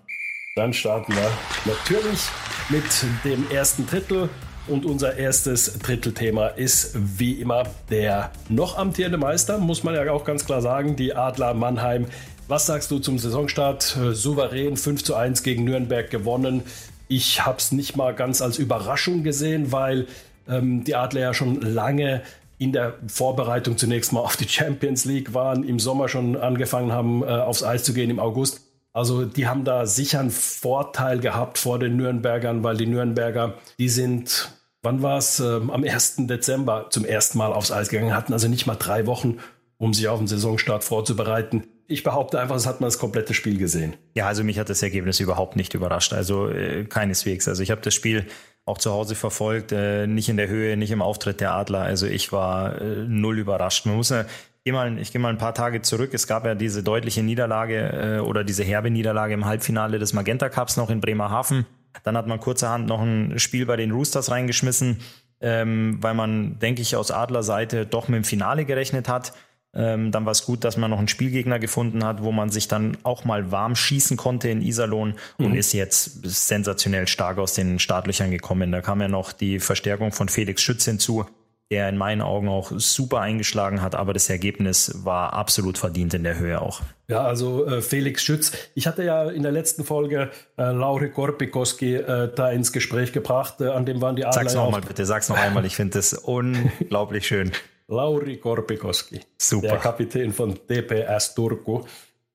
Dann 0.55 0.73
starten 0.73 1.15
wir 1.15 1.31
natürlich 1.65 2.29
mit 2.69 2.85
dem 3.25 3.51
ersten 3.51 3.87
Drittel. 3.87 4.29
Und 4.69 4.85
unser 4.87 5.17
erstes 5.17 5.79
Drittelthema 5.81 6.49
ist 6.49 6.93
wie 6.95 7.33
immer 7.33 7.65
der 7.91 8.31
noch 8.49 8.79
amtierende 8.79 9.19
Meister, 9.19 9.59
muss 9.59 9.83
man 9.83 9.95
ja 9.95 10.11
auch 10.13 10.25
ganz 10.25 10.47
klar 10.47 10.63
sagen, 10.63 10.95
die 10.95 11.15
Adler 11.15 11.53
Mannheim 11.53 12.07
was 12.49 12.67
sagst 12.67 12.91
du 12.91 12.99
zum 12.99 13.19
Saisonstart? 13.19 13.97
Äh, 13.97 14.15
souverän 14.15 14.77
5 14.77 15.05
zu 15.05 15.15
1 15.15 15.43
gegen 15.43 15.65
Nürnberg 15.65 16.11
gewonnen. 16.11 16.63
Ich 17.09 17.47
habe 17.47 17.59
es 17.59 17.73
nicht 17.73 17.97
mal 17.97 18.15
ganz 18.15 18.43
als 18.43 18.59
Überraschung 18.59 19.23
gesehen, 19.23 19.73
weil 19.73 20.07
ähm, 20.47 20.85
die 20.85 20.95
Adler 20.95 21.21
ja 21.21 21.35
schon 21.35 21.61
lange 21.61 22.21
in 22.59 22.73
der 22.73 22.95
Vorbereitung 23.07 23.79
zunächst 23.79 24.13
mal 24.13 24.21
auf 24.21 24.37
die 24.37 24.49
Champions 24.49 25.05
League 25.05 25.35
waren, 25.35 25.65
im 25.65 25.79
Sommer 25.79 26.09
schon 26.09 26.37
angefangen 26.37 26.93
haben, 26.93 27.23
äh, 27.23 27.27
aufs 27.27 27.63
Eis 27.63 27.85
zu 27.85 27.95
gehen 27.95 28.11
im 28.11 28.19
August. 28.19 28.61
Also 28.93 29.25
die 29.25 29.47
haben 29.47 29.65
da 29.65 29.87
sicher 29.87 30.21
einen 30.21 30.31
Vorteil 30.31 31.19
gehabt 31.19 31.59
vor 31.59 31.79
den 31.79 31.97
Nürnbergern, 31.97 32.63
weil 32.63 32.77
die 32.77 32.87
Nürnberger, 32.87 33.55
die 33.79 33.89
sind, 33.89 34.53
wann 34.83 35.03
war 35.03 35.19
es, 35.19 35.41
ähm, 35.41 35.71
am 35.71 35.85
1. 35.85 36.27
Dezember 36.27 36.89
zum 36.91 37.05
ersten 37.05 37.39
Mal 37.39 37.53
aufs 37.53 37.73
Eis 37.73 37.89
gegangen, 37.89 38.15
hatten 38.15 38.33
also 38.33 38.49
nicht 38.49 38.67
mal 38.67 38.77
drei 38.77 39.07
Wochen, 39.07 39.39
um 39.79 39.95
sich 39.95 40.09
auf 40.09 40.19
den 40.19 40.29
Saisonstart 40.29 40.85
vorzubereiten 40.85 41.65
ich 41.93 42.03
behaupte 42.03 42.41
einfach, 42.41 42.57
es 42.57 42.67
hat 42.67 42.81
man 42.81 42.89
das 42.89 42.99
komplette 42.99 43.35
Spiel 43.35 43.59
gesehen. 43.59 43.95
Ja, 44.15 44.27
also 44.27 44.43
mich 44.45 44.59
hat 44.59 44.71
das 44.71 44.83
Ergebnis 44.83 45.21
überhaupt 45.21 45.57
nicht 45.57 45.75
überrascht. 45.75 46.13
Also 46.13 46.49
äh, 46.49 46.85
keineswegs. 46.85 47.49
Also 47.49 47.63
ich 47.63 47.71
habe 47.71 47.81
das 47.83 47.95
Spiel 47.95 48.27
auch 48.65 48.79
zu 48.79 48.93
Hause 48.93 49.15
verfolgt, 49.15 49.73
äh, 49.73 50.07
nicht 50.07 50.29
in 50.29 50.37
der 50.37 50.49
Höhe, 50.49 50.77
nicht 50.77 50.91
im 50.91 51.03
Auftritt 51.03 51.41
der 51.41 51.53
Adler. 51.53 51.81
Also 51.81 52.07
ich 52.07 52.33
war 52.33 52.81
äh, 52.81 53.05
null 53.07 53.39
überrascht. 53.39 53.87
Man 53.87 53.97
muss 53.97 54.11
ja, 54.11 54.25
gehe 54.65 54.73
mal, 54.73 54.99
ich 54.99 55.13
geh 55.13 55.19
mal 55.19 55.31
ein 55.31 55.39
paar 55.39 55.55
Tage 55.55 55.83
zurück. 55.83 56.15
Es 56.15 56.27
gab 56.27 56.45
ja 56.45 56.55
diese 56.55 56.83
deutliche 56.83 57.23
Niederlage 57.23 58.19
äh, 58.19 58.21
oder 58.21 58.45
diese 58.45 58.63
herbe 58.63 58.91
Niederlage 58.91 59.35
im 59.35 59.45
Halbfinale 59.45 59.99
des 59.99 60.13
Magenta 60.13 60.49
Cups 60.49 60.77
noch 60.77 60.91
in 60.91 61.01
Bremerhaven. 61.01 61.67
Dann 62.05 62.17
hat 62.17 62.27
man 62.27 62.41
kurzerhand 62.41 62.87
noch 62.87 63.01
ein 63.01 63.39
Spiel 63.39 63.67
bei 63.67 63.77
den 63.77 63.91
Roosters 63.91 64.31
reingeschmissen, 64.31 64.99
ähm, 65.41 65.99
weil 66.01 66.15
man, 66.15 66.59
denke 66.59 66.81
ich, 66.81 66.97
aus 66.97 67.11
Adlerseite 67.11 67.87
doch 67.87 68.09
mit 68.09 68.17
dem 68.17 68.25
Finale 68.25 68.65
gerechnet 68.65 69.09
hat. 69.09 69.35
Ähm, 69.75 70.11
dann 70.11 70.27
war 70.27 70.33
es 70.33 70.45
gut, 70.45 70.65
dass 70.65 70.77
man 70.77 70.91
noch 70.91 70.99
einen 70.99 71.09
Spielgegner 71.09 71.59
gefunden 71.59 72.05
hat, 72.05 72.23
wo 72.23 72.31
man 72.31 72.51
sich 72.51 72.69
dann 72.69 72.99
auch 73.05 73.25
mal 73.25 73.51
warm 73.51 73.75
schießen 73.75 74.19
konnte 74.19 74.51
in 74.51 74.61
Iserlohn 74.61 75.15
mhm. 75.39 75.47
und 75.47 75.55
ist 75.55 75.73
jetzt 75.73 76.21
sensationell 76.25 77.09
stark 77.09 77.39
aus 77.39 77.55
den 77.55 77.79
Startlöchern 77.79 78.31
gekommen. 78.31 78.71
Da 78.71 78.83
kam 78.83 79.01
ja 79.01 79.09
noch 79.09 79.33
die 79.33 79.61
Verstärkung 79.61 80.13
von 80.13 80.29
Felix 80.29 80.61
Schütz 80.63 80.85
hinzu, 80.85 81.27
der 81.73 81.89
in 81.89 81.97
meinen 81.97 82.21
Augen 82.21 82.51
auch 82.51 82.71
super 82.77 83.21
eingeschlagen 83.21 83.81
hat, 83.81 83.95
aber 83.95 84.13
das 84.13 84.29
Ergebnis 84.29 84.93
war 85.05 85.33
absolut 85.33 85.79
verdient 85.79 86.13
in 86.13 86.23
der 86.23 86.39
Höhe 86.39 86.61
auch. 86.61 86.83
Ja, 87.09 87.25
also 87.25 87.65
äh, 87.65 87.81
Felix 87.81 88.23
Schütz. 88.23 88.53
Ich 88.75 88.87
hatte 88.87 89.03
ja 89.05 89.31
in 89.31 89.43
der 89.43 89.53
letzten 89.53 89.83
Folge 89.83 90.31
äh, 90.59 90.65
Lauri 90.65 91.09
Korpikoski 91.09 91.95
äh, 91.95 92.31
da 92.35 92.51
ins 92.51 92.73
Gespräch 92.73 93.15
gebracht, 93.15 93.63
äh, 93.63 93.69
an 93.69 93.87
dem 93.87 94.03
waren 94.03 94.17
die 94.17 94.27
Adler. 94.27 94.43
Sag's 94.43 94.55
nochmal 94.55 94.83
bitte, 94.83 95.07
sag's 95.07 95.31
noch 95.31 95.39
einmal, 95.39 95.65
ich 95.65 95.75
finde 95.75 95.95
das 95.95 96.13
unglaublich 96.25 97.27
schön. 97.27 97.53
Lauri 97.89 98.37
Korpikoski, 98.37 99.21
Super. 99.39 99.69
der 99.69 99.77
Kapitän 99.79 100.35
von 100.35 100.59
DPS 100.69 101.35
Turku. 101.35 101.85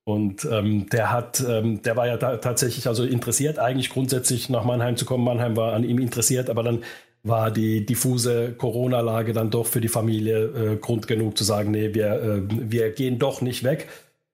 Und 0.04 0.48
ähm, 0.50 0.88
der 0.90 1.12
hat, 1.12 1.44
ähm, 1.48 1.82
der 1.84 1.96
war 1.96 2.08
ja 2.08 2.16
tatsächlich 2.16 2.88
also 2.88 3.04
interessiert, 3.04 3.60
eigentlich 3.60 3.90
grundsätzlich 3.90 4.50
nach 4.50 4.64
Mannheim 4.64 4.96
zu 4.96 5.06
kommen. 5.06 5.24
Mannheim 5.26 5.58
war 5.58 5.74
an 5.74 5.84
ihm 5.84 6.00
interessiert, 6.00 6.50
aber 6.50 6.64
dann 6.64 6.84
war 7.28 7.52
die 7.52 7.86
diffuse 7.86 8.54
Corona-Lage 8.54 9.34
dann 9.34 9.50
doch 9.50 9.66
für 9.66 9.82
die 9.82 9.88
Familie 9.88 10.46
äh, 10.46 10.76
Grund 10.78 11.08
genug 11.08 11.38
zu 11.38 11.44
sagen, 11.44 11.72
nee, 11.72 11.94
wir, 11.94 12.22
äh, 12.22 12.42
wir 12.48 12.92
gehen 12.92 13.20
doch 13.20 13.42
nicht 13.42 13.64
weg. 13.64 13.88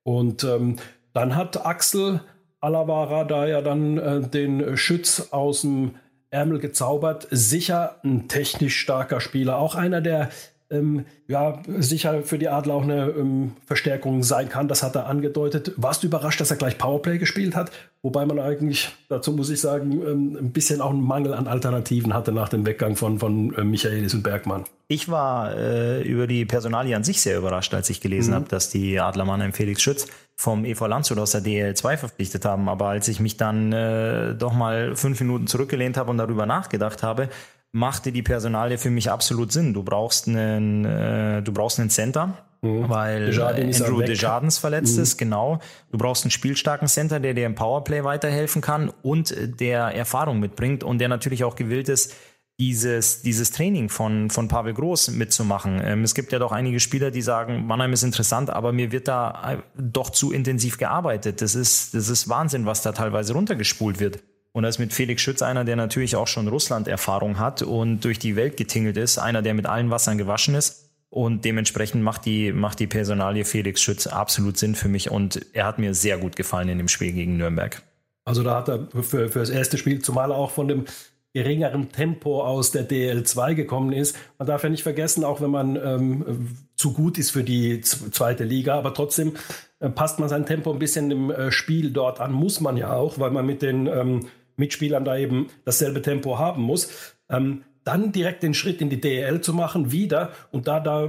Und 0.03 0.43
ähm, 0.43 0.77
dann 1.13 1.35
hat 1.35 1.65
Axel 1.65 2.21
Alavara 2.59 3.23
da 3.25 3.47
ja 3.47 3.61
dann 3.61 3.97
äh, 3.97 4.21
den 4.21 4.77
Schütz 4.77 5.29
aus 5.31 5.61
dem 5.61 5.95
Ärmel 6.29 6.59
gezaubert. 6.59 7.27
Sicher 7.29 7.97
ein 8.03 8.27
technisch 8.27 8.77
starker 8.77 9.21
Spieler, 9.21 9.57
auch 9.57 9.75
einer, 9.75 10.01
der 10.01 10.29
ähm, 10.69 11.05
ja, 11.27 11.61
sicher 11.77 12.23
für 12.23 12.39
die 12.39 12.49
Adler 12.49 12.73
auch 12.73 12.83
eine 12.83 13.09
ähm, 13.09 13.53
Verstärkung 13.65 14.23
sein 14.23 14.49
kann. 14.49 14.67
Das 14.67 14.83
hat 14.83 14.95
er 14.95 15.07
angedeutet. 15.07 15.73
Warst 15.77 16.03
du 16.03 16.07
überrascht, 16.07 16.41
dass 16.41 16.51
er 16.51 16.57
gleich 16.57 16.77
Powerplay 16.77 17.17
gespielt 17.17 17.55
hat? 17.55 17.71
Wobei 18.05 18.25
man 18.25 18.37
eigentlich, 18.37 18.89
dazu 19.07 19.31
muss 19.31 19.49
ich 19.49 19.61
sagen, 19.61 19.93
ähm, 20.05 20.37
ein 20.37 20.51
bisschen 20.51 20.81
auch 20.81 20.89
einen 20.89 21.01
Mangel 21.01 21.33
an 21.33 21.47
Alternativen 21.47 22.13
hatte 22.13 22.33
nach 22.33 22.49
dem 22.49 22.65
Weggang 22.65 22.97
von, 22.97 23.17
von 23.17 23.55
äh, 23.55 23.63
Michaelis 23.63 24.13
und 24.13 24.23
Bergmann. 24.23 24.65
Ich 24.89 25.07
war 25.07 25.55
äh, 25.55 26.01
über 26.01 26.27
die 26.27 26.43
Personalie 26.43 26.97
an 26.97 27.05
sich 27.05 27.21
sehr 27.21 27.37
überrascht, 27.37 27.73
als 27.73 27.89
ich 27.89 28.01
gelesen 28.01 28.31
mhm. 28.31 28.35
habe, 28.35 28.49
dass 28.49 28.69
die 28.69 28.99
Adler 28.99 29.23
Mannheim 29.23 29.53
Felix 29.53 29.81
Schütz 29.81 30.07
vom 30.35 30.65
EV 30.65 30.87
Landshut 30.87 31.17
aus 31.17 31.31
der 31.31 31.43
DL2 31.43 31.95
verpflichtet 31.95 32.43
haben. 32.43 32.67
Aber 32.67 32.89
als 32.89 33.07
ich 33.07 33.21
mich 33.21 33.37
dann 33.37 33.71
äh, 33.71 34.35
doch 34.35 34.51
mal 34.51 34.97
fünf 34.97 35.21
Minuten 35.21 35.47
zurückgelehnt 35.47 35.95
habe 35.95 36.11
und 36.11 36.17
darüber 36.17 36.45
nachgedacht 36.45 37.03
habe, 37.03 37.29
machte 37.73 38.11
die 38.11 38.21
Personalie 38.21 38.77
für 38.77 38.91
mich 38.91 39.11
absolut 39.11 39.51
Sinn. 39.51 39.73
Du 39.73 39.83
brauchst 39.83 40.27
einen, 40.27 40.85
äh, 40.85 41.41
du 41.41 41.51
brauchst 41.51 41.79
einen 41.79 41.89
Center, 41.89 42.37
mhm. 42.61 42.87
weil 42.87 43.25
Desjardins 43.25 43.81
Andrew 43.81 44.01
Desjardins 44.01 44.57
verletzt 44.59 44.95
mhm. 44.95 45.03
ist, 45.03 45.17
genau. 45.17 45.59
Du 45.91 45.97
brauchst 45.97 46.23
einen 46.23 46.31
spielstarken 46.31 46.87
Center, 46.87 47.19
der 47.19 47.33
dir 47.33 47.47
im 47.47 47.55
Powerplay 47.55 48.03
weiterhelfen 48.03 48.61
kann 48.61 48.91
und 49.01 49.35
der 49.59 49.85
Erfahrung 49.95 50.39
mitbringt 50.39 50.83
und 50.83 50.99
der 50.99 51.09
natürlich 51.09 51.43
auch 51.43 51.55
gewillt 51.55 51.89
ist, 51.89 52.13
dieses, 52.59 53.23
dieses 53.23 53.49
Training 53.49 53.89
von, 53.89 54.29
von 54.29 54.47
Pavel 54.47 54.75
Groß 54.75 55.09
mitzumachen. 55.09 55.81
Ähm, 55.83 56.03
es 56.03 56.13
gibt 56.13 56.31
ja 56.31 56.37
doch 56.37 56.51
einige 56.51 56.79
Spieler, 56.79 57.09
die 57.09 57.23
sagen, 57.23 57.65
Mannheim 57.65 57.93
ist 57.93 58.03
interessant, 58.03 58.51
aber 58.51 58.71
mir 58.71 58.91
wird 58.91 59.07
da 59.07 59.53
äh, 59.53 59.57
doch 59.75 60.11
zu 60.11 60.31
intensiv 60.31 60.77
gearbeitet. 60.77 61.41
Das 61.41 61.55
ist, 61.55 61.95
das 61.95 62.09
ist 62.09 62.29
Wahnsinn, 62.29 62.67
was 62.67 62.83
da 62.83 62.91
teilweise 62.91 63.33
runtergespult 63.33 63.99
wird. 63.99 64.19
Und 64.53 64.63
da 64.63 64.69
ist 64.69 64.77
mit 64.77 64.93
Felix 64.93 65.21
Schütz 65.21 65.41
einer, 65.41 65.65
der 65.65 65.75
natürlich 65.75 66.15
auch 66.15 66.27
schon 66.27 66.47
Russland-Erfahrung 66.47 67.39
hat 67.39 67.63
und 67.63 68.01
durch 68.01 68.19
die 68.19 68.35
Welt 68.35 68.55
getingelt 68.55 68.97
ist, 68.97 69.17
einer, 69.17 69.41
der 69.41 69.55
mit 69.55 69.65
allen 69.65 69.89
Wassern 69.89 70.19
gewaschen 70.19 70.53
ist. 70.53 70.91
Und 71.09 71.43
dementsprechend 71.43 72.03
macht 72.03 72.25
die, 72.25 72.51
macht 72.51 72.79
die 72.79 72.87
Personalie 72.87 73.45
Felix 73.45 73.81
Schütz 73.81 74.07
absolut 74.07 74.57
Sinn 74.57 74.75
für 74.75 74.87
mich 74.87 75.11
und 75.11 75.45
er 75.53 75.65
hat 75.65 75.79
mir 75.79 75.93
sehr 75.93 76.17
gut 76.17 76.35
gefallen 76.35 76.69
in 76.69 76.77
dem 76.77 76.87
Spiel 76.87 77.13
gegen 77.13 77.37
Nürnberg. 77.37 77.81
Also 78.25 78.41
da 78.43 78.57
hat 78.57 78.69
er 78.69 78.87
für, 78.91 79.29
für 79.29 79.39
das 79.39 79.49
erste 79.49 79.77
Spiel, 79.77 80.01
zumal 80.01 80.31
er 80.31 80.37
auch 80.37 80.51
von 80.51 80.67
dem 80.67 80.85
geringeren 81.33 81.91
Tempo 81.91 82.43
aus 82.43 82.71
der 82.71 82.87
DL2 82.87 83.55
gekommen 83.55 83.91
ist. 83.91 84.15
Man 84.37 84.47
darf 84.47 84.63
ja 84.63 84.69
nicht 84.69 84.83
vergessen, 84.83 85.23
auch 85.23 85.41
wenn 85.41 85.49
man 85.49 85.75
ähm, 85.75 86.47
zu 86.75 86.93
gut 86.93 87.17
ist 87.17 87.31
für 87.31 87.43
die 87.43 87.81
zweite 87.81 88.43
Liga, 88.43 88.75
aber 88.75 88.93
trotzdem 88.93 89.33
äh, 89.79 89.89
passt 89.89 90.19
man 90.19 90.29
sein 90.29 90.45
Tempo 90.45 90.71
ein 90.71 90.79
bisschen 90.79 91.09
im 91.09 91.31
äh, 91.31 91.51
Spiel 91.51 91.91
dort 91.91 92.19
an, 92.19 92.31
muss 92.31 92.61
man 92.61 92.77
ja 92.77 92.93
auch, 92.93 93.17
weil 93.17 93.31
man 93.31 93.45
mit 93.45 93.63
den 93.63 93.87
ähm, 93.87 94.27
Mitspielern 94.57 95.05
da 95.05 95.17
eben 95.17 95.47
dasselbe 95.65 96.01
Tempo 96.01 96.37
haben 96.39 96.61
muss. 96.61 97.15
Ähm, 97.29 97.63
dann 97.83 98.11
direkt 98.11 98.43
den 98.43 98.53
Schritt 98.53 98.81
in 98.81 98.89
die 98.89 99.01
DEL 99.01 99.41
zu 99.41 99.53
machen, 99.53 99.91
wieder 99.91 100.31
und 100.51 100.67
da 100.67 100.79
da 100.79 101.05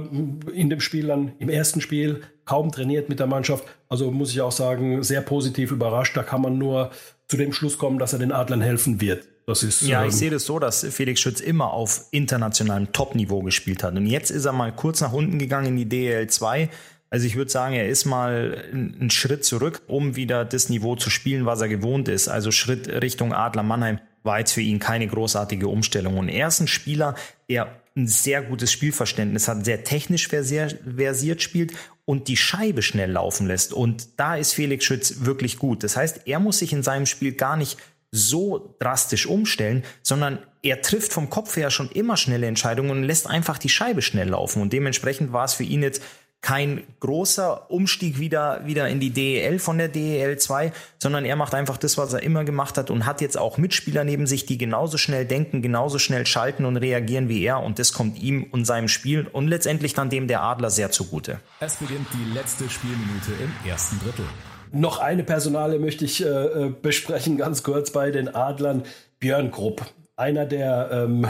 in 0.53 0.69
dem 0.69 0.81
Spiel 0.81 1.07
dann 1.07 1.31
im 1.39 1.49
ersten 1.49 1.79
Spiel 1.79 2.21
kaum 2.43 2.71
trainiert 2.71 3.07
mit 3.07 3.19
der 3.19 3.27
Mannschaft. 3.27 3.63
Also 3.87 4.11
muss 4.11 4.31
ich 4.31 4.41
auch 4.41 4.51
sagen, 4.51 5.01
sehr 5.03 5.21
positiv 5.21 5.71
überrascht. 5.71 6.17
Da 6.17 6.23
kann 6.23 6.41
man 6.41 6.57
nur 6.57 6.91
zu 7.27 7.37
dem 7.37 7.53
Schluss 7.53 7.77
kommen, 7.77 7.97
dass 7.97 8.13
er 8.13 8.19
den 8.19 8.31
Adlern 8.31 8.61
helfen 8.61 8.99
wird. 8.99 9.25
Das 9.47 9.61
ist, 9.61 9.83
ja, 9.83 10.01
ich 10.01 10.05
ähm, 10.05 10.11
sehe 10.11 10.31
das 10.31 10.45
so, 10.45 10.57
dass 10.57 10.83
Felix 10.83 11.19
Schütz 11.19 11.39
immer 11.39 11.71
auf 11.71 12.05
internationalem 12.11 12.91
Top-Niveau 12.91 13.41
gespielt 13.43 13.83
hat. 13.83 13.95
Und 13.95 14.07
jetzt 14.07 14.31
ist 14.31 14.45
er 14.45 14.53
mal 14.53 14.75
kurz 14.75 15.01
nach 15.01 15.13
unten 15.13 15.37
gegangen 15.37 15.67
in 15.67 15.77
die 15.77 15.87
DEL 15.87 16.27
2 16.27 16.69
also 17.09 17.25
ich 17.25 17.35
würde 17.35 17.51
sagen, 17.51 17.75
er 17.75 17.87
ist 17.87 18.05
mal 18.05 18.65
einen 18.71 19.09
Schritt 19.09 19.45
zurück, 19.45 19.81
um 19.87 20.15
wieder 20.15 20.43
das 20.43 20.69
Niveau 20.69 20.95
zu 20.95 21.09
spielen, 21.09 21.45
was 21.45 21.61
er 21.61 21.67
gewohnt 21.67 22.07
ist. 22.07 22.27
Also 22.27 22.51
Schritt 22.51 22.87
Richtung 22.87 23.33
Adler 23.33 23.63
Mannheim 23.63 23.99
war 24.23 24.39
jetzt 24.39 24.53
für 24.53 24.61
ihn 24.61 24.79
keine 24.79 25.07
großartige 25.07 25.67
Umstellung. 25.67 26.17
Und 26.17 26.29
er 26.29 26.47
ist 26.47 26.59
ein 26.59 26.67
Spieler, 26.67 27.15
der 27.47 27.79
ein 27.95 28.07
sehr 28.07 28.41
gutes 28.41 28.71
Spielverständnis 28.71 29.47
hat, 29.47 29.63
sehr 29.63 29.83
technisch 29.83 30.27
versiert 30.27 31.41
spielt 31.41 31.73
und 32.03 32.27
die 32.27 32.35
Scheibe 32.35 32.81
schnell 32.81 33.11
laufen 33.11 33.47
lässt. 33.47 33.71
Und 33.71 34.19
da 34.19 34.35
ist 34.35 34.53
Felix 34.53 34.83
Schütz 34.83 35.25
wirklich 35.25 35.57
gut. 35.57 35.83
Das 35.83 35.95
heißt, 35.95 36.21
er 36.25 36.39
muss 36.39 36.59
sich 36.59 36.73
in 36.73 36.83
seinem 36.83 37.05
Spiel 37.05 37.33
gar 37.33 37.55
nicht 37.55 37.77
so 38.11 38.75
drastisch 38.79 39.27
umstellen, 39.27 39.83
sondern 40.01 40.39
er 40.61 40.81
trifft 40.81 41.13
vom 41.13 41.29
Kopf 41.29 41.55
her 41.55 41.69
schon 41.69 41.91
immer 41.91 42.17
schnelle 42.17 42.47
Entscheidungen 42.47 42.91
und 42.91 43.03
lässt 43.03 43.27
einfach 43.27 43.57
die 43.57 43.69
Scheibe 43.69 44.01
schnell 44.01 44.29
laufen. 44.29 44.61
Und 44.61 44.73
dementsprechend 44.73 45.31
war 45.31 45.45
es 45.45 45.53
für 45.53 45.63
ihn 45.63 45.83
jetzt 45.83 46.01
kein 46.45 46.83
großer 46.99 47.71
Umstieg 47.71 48.19
wieder, 48.19 48.61
wieder 48.67 48.87
in 48.87 48.99
die 48.99 49.09
DEL 49.09 49.57
von 49.57 49.79
der 49.79 49.87
DEL 49.87 50.37
2, 50.37 50.71
sondern 50.99 51.25
er 51.25 51.35
macht 51.35 51.55
einfach 51.55 51.77
das, 51.77 51.97
was 51.97 52.13
er 52.13 52.21
immer 52.21 52.43
gemacht 52.43 52.77
hat 52.77 52.91
und 52.91 53.07
hat 53.07 53.19
jetzt 53.19 53.35
auch 53.35 53.57
Mitspieler 53.57 54.03
neben 54.03 54.27
sich, 54.27 54.45
die 54.45 54.59
genauso 54.59 54.99
schnell 54.99 55.25
denken, 55.25 55.63
genauso 55.63 55.97
schnell 55.97 56.27
schalten 56.27 56.65
und 56.65 56.77
reagieren 56.77 57.29
wie 57.29 57.43
er 57.43 57.63
und 57.63 57.79
das 57.79 57.93
kommt 57.93 58.21
ihm 58.21 58.43
und 58.51 58.65
seinem 58.65 58.89
Spiel 58.89 59.25
und 59.25 59.47
letztendlich 59.47 59.95
dann 59.95 60.11
dem 60.11 60.27
der 60.27 60.43
Adler 60.43 60.69
sehr 60.69 60.91
zugute. 60.91 61.39
Es 61.61 61.77
beginnt 61.77 62.05
die 62.13 62.31
letzte 62.35 62.69
Spielminute 62.69 63.31
im 63.41 63.67
ersten 63.67 63.99
Drittel. 64.01 64.25
Noch 64.71 64.99
eine 64.99 65.23
Personale 65.23 65.79
möchte 65.79 66.05
ich 66.05 66.23
äh, 66.23 66.27
äh 66.27 66.69
besprechen, 66.69 67.37
ganz 67.37 67.63
kurz 67.63 67.89
bei 67.89 68.11
den 68.11 68.35
Adlern. 68.35 68.83
Björn 69.17 69.49
Grupp, 69.49 69.83
einer 70.15 70.45
der 70.45 70.89
ähm, 70.91 71.27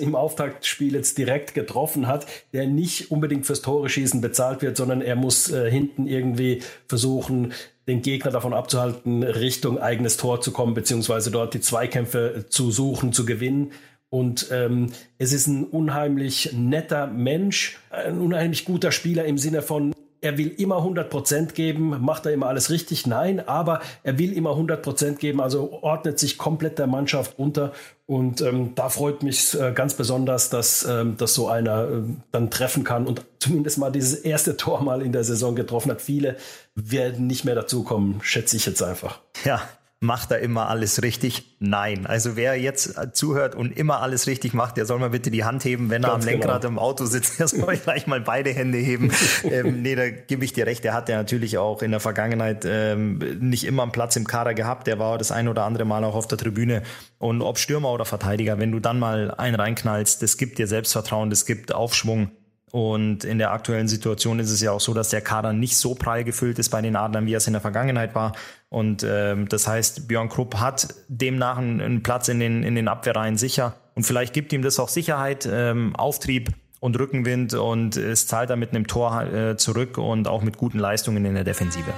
im 0.00 0.14
Auftaktspiel 0.14 0.94
jetzt 0.94 1.18
direkt 1.18 1.54
getroffen 1.54 2.06
hat, 2.06 2.26
der 2.52 2.66
nicht 2.66 3.10
unbedingt 3.10 3.46
fürs 3.46 3.62
Tore 3.62 3.88
schießen 3.88 4.20
bezahlt 4.20 4.62
wird, 4.62 4.76
sondern 4.76 5.00
er 5.00 5.16
muss 5.16 5.50
äh, 5.50 5.70
hinten 5.70 6.06
irgendwie 6.06 6.62
versuchen, 6.86 7.52
den 7.86 8.02
Gegner 8.02 8.30
davon 8.30 8.54
abzuhalten, 8.54 9.22
Richtung 9.22 9.78
eigenes 9.78 10.16
Tor 10.16 10.40
zu 10.40 10.52
kommen, 10.52 10.74
beziehungsweise 10.74 11.30
dort 11.30 11.54
die 11.54 11.60
Zweikämpfe 11.60 12.46
zu 12.48 12.70
suchen, 12.70 13.12
zu 13.12 13.26
gewinnen. 13.26 13.72
Und 14.08 14.48
ähm, 14.52 14.92
es 15.18 15.32
ist 15.32 15.48
ein 15.48 15.64
unheimlich 15.64 16.52
netter 16.52 17.06
Mensch, 17.06 17.78
ein 17.90 18.18
unheimlich 18.18 18.64
guter 18.64 18.92
Spieler 18.92 19.24
im 19.24 19.38
Sinne 19.38 19.60
von, 19.60 19.94
er 20.24 20.38
will 20.38 20.48
immer 20.56 20.78
100% 20.78 21.52
geben, 21.52 22.02
macht 22.02 22.24
er 22.24 22.32
immer 22.32 22.46
alles 22.46 22.70
richtig? 22.70 23.06
Nein, 23.06 23.46
aber 23.46 23.80
er 24.02 24.18
will 24.18 24.32
immer 24.32 24.52
100% 24.52 25.16
geben, 25.16 25.40
also 25.40 25.70
ordnet 25.82 26.18
sich 26.18 26.38
komplett 26.38 26.78
der 26.78 26.86
Mannschaft 26.86 27.38
unter. 27.38 27.72
Und 28.06 28.40
ähm, 28.40 28.74
da 28.74 28.88
freut 28.88 29.22
mich 29.22 29.54
äh, 29.54 29.72
ganz 29.72 29.94
besonders, 29.94 30.48
dass, 30.48 30.86
ähm, 30.88 31.18
dass 31.18 31.34
so 31.34 31.48
einer 31.48 31.84
äh, 31.84 32.02
dann 32.32 32.50
treffen 32.50 32.84
kann 32.84 33.06
und 33.06 33.22
zumindest 33.38 33.76
mal 33.76 33.90
dieses 33.90 34.14
erste 34.14 34.56
Tor 34.56 34.82
mal 34.82 35.02
in 35.02 35.12
der 35.12 35.24
Saison 35.24 35.54
getroffen 35.54 35.90
hat. 35.90 36.00
Viele 36.00 36.36
werden 36.74 37.26
nicht 37.26 37.44
mehr 37.44 37.54
dazukommen, 37.54 38.20
schätze 38.22 38.56
ich 38.56 38.64
jetzt 38.64 38.82
einfach. 38.82 39.20
Ja, 39.44 39.60
macht 40.04 40.30
er 40.30 40.38
immer 40.38 40.68
alles 40.68 41.02
richtig? 41.02 41.56
Nein. 41.58 42.06
Also 42.06 42.36
wer 42.36 42.60
jetzt 42.60 42.94
zuhört 43.14 43.54
und 43.54 43.76
immer 43.76 44.00
alles 44.00 44.26
richtig 44.26 44.54
macht, 44.54 44.76
der 44.76 44.86
soll 44.86 44.98
mal 44.98 45.10
bitte 45.10 45.30
die 45.30 45.44
Hand 45.44 45.64
heben, 45.64 45.90
wenn 45.90 46.02
Ganz 46.02 46.24
er 46.26 46.32
am. 46.32 46.34
Lenkrad 46.40 46.62
genau. 46.62 46.72
im 46.72 46.78
Auto 46.78 47.06
sitzt. 47.06 47.38
Der 47.44 47.48
soll 47.48 47.76
gleich 47.76 48.06
mal 48.06 48.20
beide 48.20 48.50
Hände 48.50 48.78
heben. 48.78 49.10
ähm, 49.44 49.82
nee, 49.82 49.94
da 49.94 50.08
gebe 50.10 50.44
ich 50.44 50.52
dir 50.52 50.66
recht. 50.66 50.84
Der 50.84 50.94
hat 50.94 51.08
ja 51.08 51.16
natürlich 51.16 51.58
auch 51.58 51.82
in 51.82 51.90
der 51.90 52.00
Vergangenheit 52.00 52.64
ähm, 52.66 53.18
nicht 53.40 53.64
immer 53.64 53.82
einen 53.82 53.92
Platz 53.92 54.14
im 54.16 54.26
Kader 54.26 54.54
gehabt. 54.54 54.86
Der 54.86 54.98
war 54.98 55.18
das 55.18 55.32
ein 55.32 55.48
oder 55.48 55.64
andere 55.64 55.84
Mal 55.84 56.04
auch 56.04 56.14
auf 56.14 56.28
der 56.28 56.38
Tribüne. 56.38 56.82
Und 57.18 57.42
ob 57.42 57.58
Stürmer 57.58 57.90
oder 57.92 58.04
Verteidiger, 58.04 58.58
wenn 58.58 58.70
du 58.70 58.80
dann 58.80 58.98
mal 58.98 59.32
einen 59.32 59.56
reinknallst, 59.56 60.22
das 60.22 60.36
gibt 60.36 60.58
dir 60.58 60.66
Selbstvertrauen, 60.66 61.30
das 61.30 61.46
gibt 61.46 61.74
Aufschwung. 61.74 62.30
Und 62.74 63.22
in 63.22 63.38
der 63.38 63.52
aktuellen 63.52 63.86
Situation 63.86 64.40
ist 64.40 64.50
es 64.50 64.60
ja 64.60 64.72
auch 64.72 64.80
so, 64.80 64.94
dass 64.94 65.10
der 65.10 65.20
Kader 65.20 65.52
nicht 65.52 65.76
so 65.76 65.94
prall 65.94 66.24
gefüllt 66.24 66.58
ist 66.58 66.70
bei 66.70 66.82
den 66.82 66.96
Adlern, 66.96 67.24
wie 67.24 67.34
es 67.34 67.46
in 67.46 67.52
der 67.52 67.62
Vergangenheit 67.62 68.16
war. 68.16 68.32
Und 68.68 69.06
ähm, 69.08 69.48
das 69.48 69.68
heißt, 69.68 70.08
Björn 70.08 70.28
Krupp 70.28 70.56
hat 70.56 70.92
demnach 71.06 71.56
einen, 71.56 71.80
einen, 71.80 72.02
Platz 72.02 72.26
in 72.26 72.40
den, 72.40 72.64
in 72.64 72.74
den 72.74 72.88
Abwehrreihen 72.88 73.36
sicher. 73.36 73.76
Und 73.94 74.02
vielleicht 74.02 74.34
gibt 74.34 74.52
ihm 74.52 74.62
das 74.62 74.80
auch 74.80 74.88
Sicherheit, 74.88 75.48
ähm, 75.48 75.94
Auftrieb 75.94 76.50
und 76.80 76.98
Rückenwind 76.98 77.54
und 77.54 77.96
es 77.96 78.26
zahlt 78.26 78.50
er 78.50 78.56
mit 78.56 78.70
einem 78.70 78.88
Tor 78.88 79.22
äh, 79.22 79.56
zurück 79.56 79.96
und 79.96 80.26
auch 80.26 80.42
mit 80.42 80.56
guten 80.56 80.80
Leistungen 80.80 81.24
in 81.26 81.34
der 81.34 81.44
Defensive. 81.44 81.92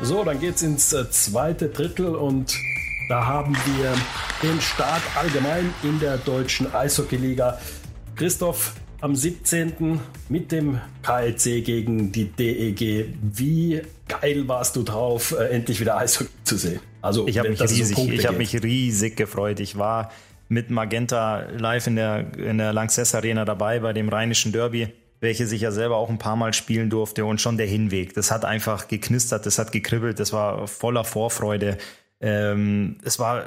So, 0.00 0.24
dann 0.24 0.40
geht's 0.40 0.62
ins 0.62 0.94
äh, 0.94 1.10
zweite 1.10 1.68
Drittel 1.68 2.14
und 2.16 2.56
da 3.10 3.26
haben 3.26 3.54
wir 3.54 3.92
den 4.42 4.58
Start 4.62 5.02
allgemein 5.14 5.74
in 5.82 6.00
der 6.00 6.16
deutschen 6.16 6.74
Eishockeyliga. 6.74 7.58
Christoph, 8.16 8.72
am 9.02 9.16
17. 9.16 10.00
mit 10.28 10.52
dem 10.52 10.80
KLC 11.02 11.64
gegen 11.64 12.12
die 12.12 12.26
DEG. 12.26 13.12
Wie 13.20 13.82
geil 14.06 14.46
warst 14.46 14.76
du 14.76 14.84
drauf, 14.84 15.34
äh, 15.38 15.48
endlich 15.48 15.80
wieder 15.80 15.96
Eishockey 15.98 16.30
zu 16.44 16.56
sehen? 16.56 16.80
Also, 17.02 17.26
ich 17.26 17.38
habe 17.38 17.50
mich, 17.50 17.60
riesig, 17.60 17.98
ich 17.98 18.26
hab 18.26 18.38
mich 18.38 18.62
riesig 18.62 19.16
gefreut. 19.16 19.58
Ich 19.58 19.76
war 19.76 20.12
mit 20.48 20.70
Magenta 20.70 21.48
live 21.50 21.88
in 21.88 21.96
der, 21.96 22.38
in 22.38 22.58
der 22.58 22.72
Lanxess 22.72 23.14
Arena 23.14 23.44
dabei 23.44 23.80
bei 23.80 23.92
dem 23.92 24.08
rheinischen 24.08 24.52
Derby 24.52 24.88
welche 25.22 25.46
sich 25.46 25.60
ja 25.60 25.70
selber 25.70 25.98
auch 25.98 26.10
ein 26.10 26.18
paar 26.18 26.34
Mal 26.34 26.52
spielen 26.52 26.90
durfte 26.90 27.24
und 27.24 27.40
schon 27.40 27.56
der 27.56 27.68
Hinweg. 27.68 28.12
Das 28.12 28.32
hat 28.32 28.44
einfach 28.44 28.88
geknistert, 28.88 29.46
das 29.46 29.56
hat 29.56 29.70
gekribbelt, 29.70 30.18
das 30.18 30.32
war 30.32 30.66
voller 30.66 31.04
Vorfreude. 31.04 31.78
Ähm, 32.20 32.96
es 33.04 33.20
war 33.20 33.46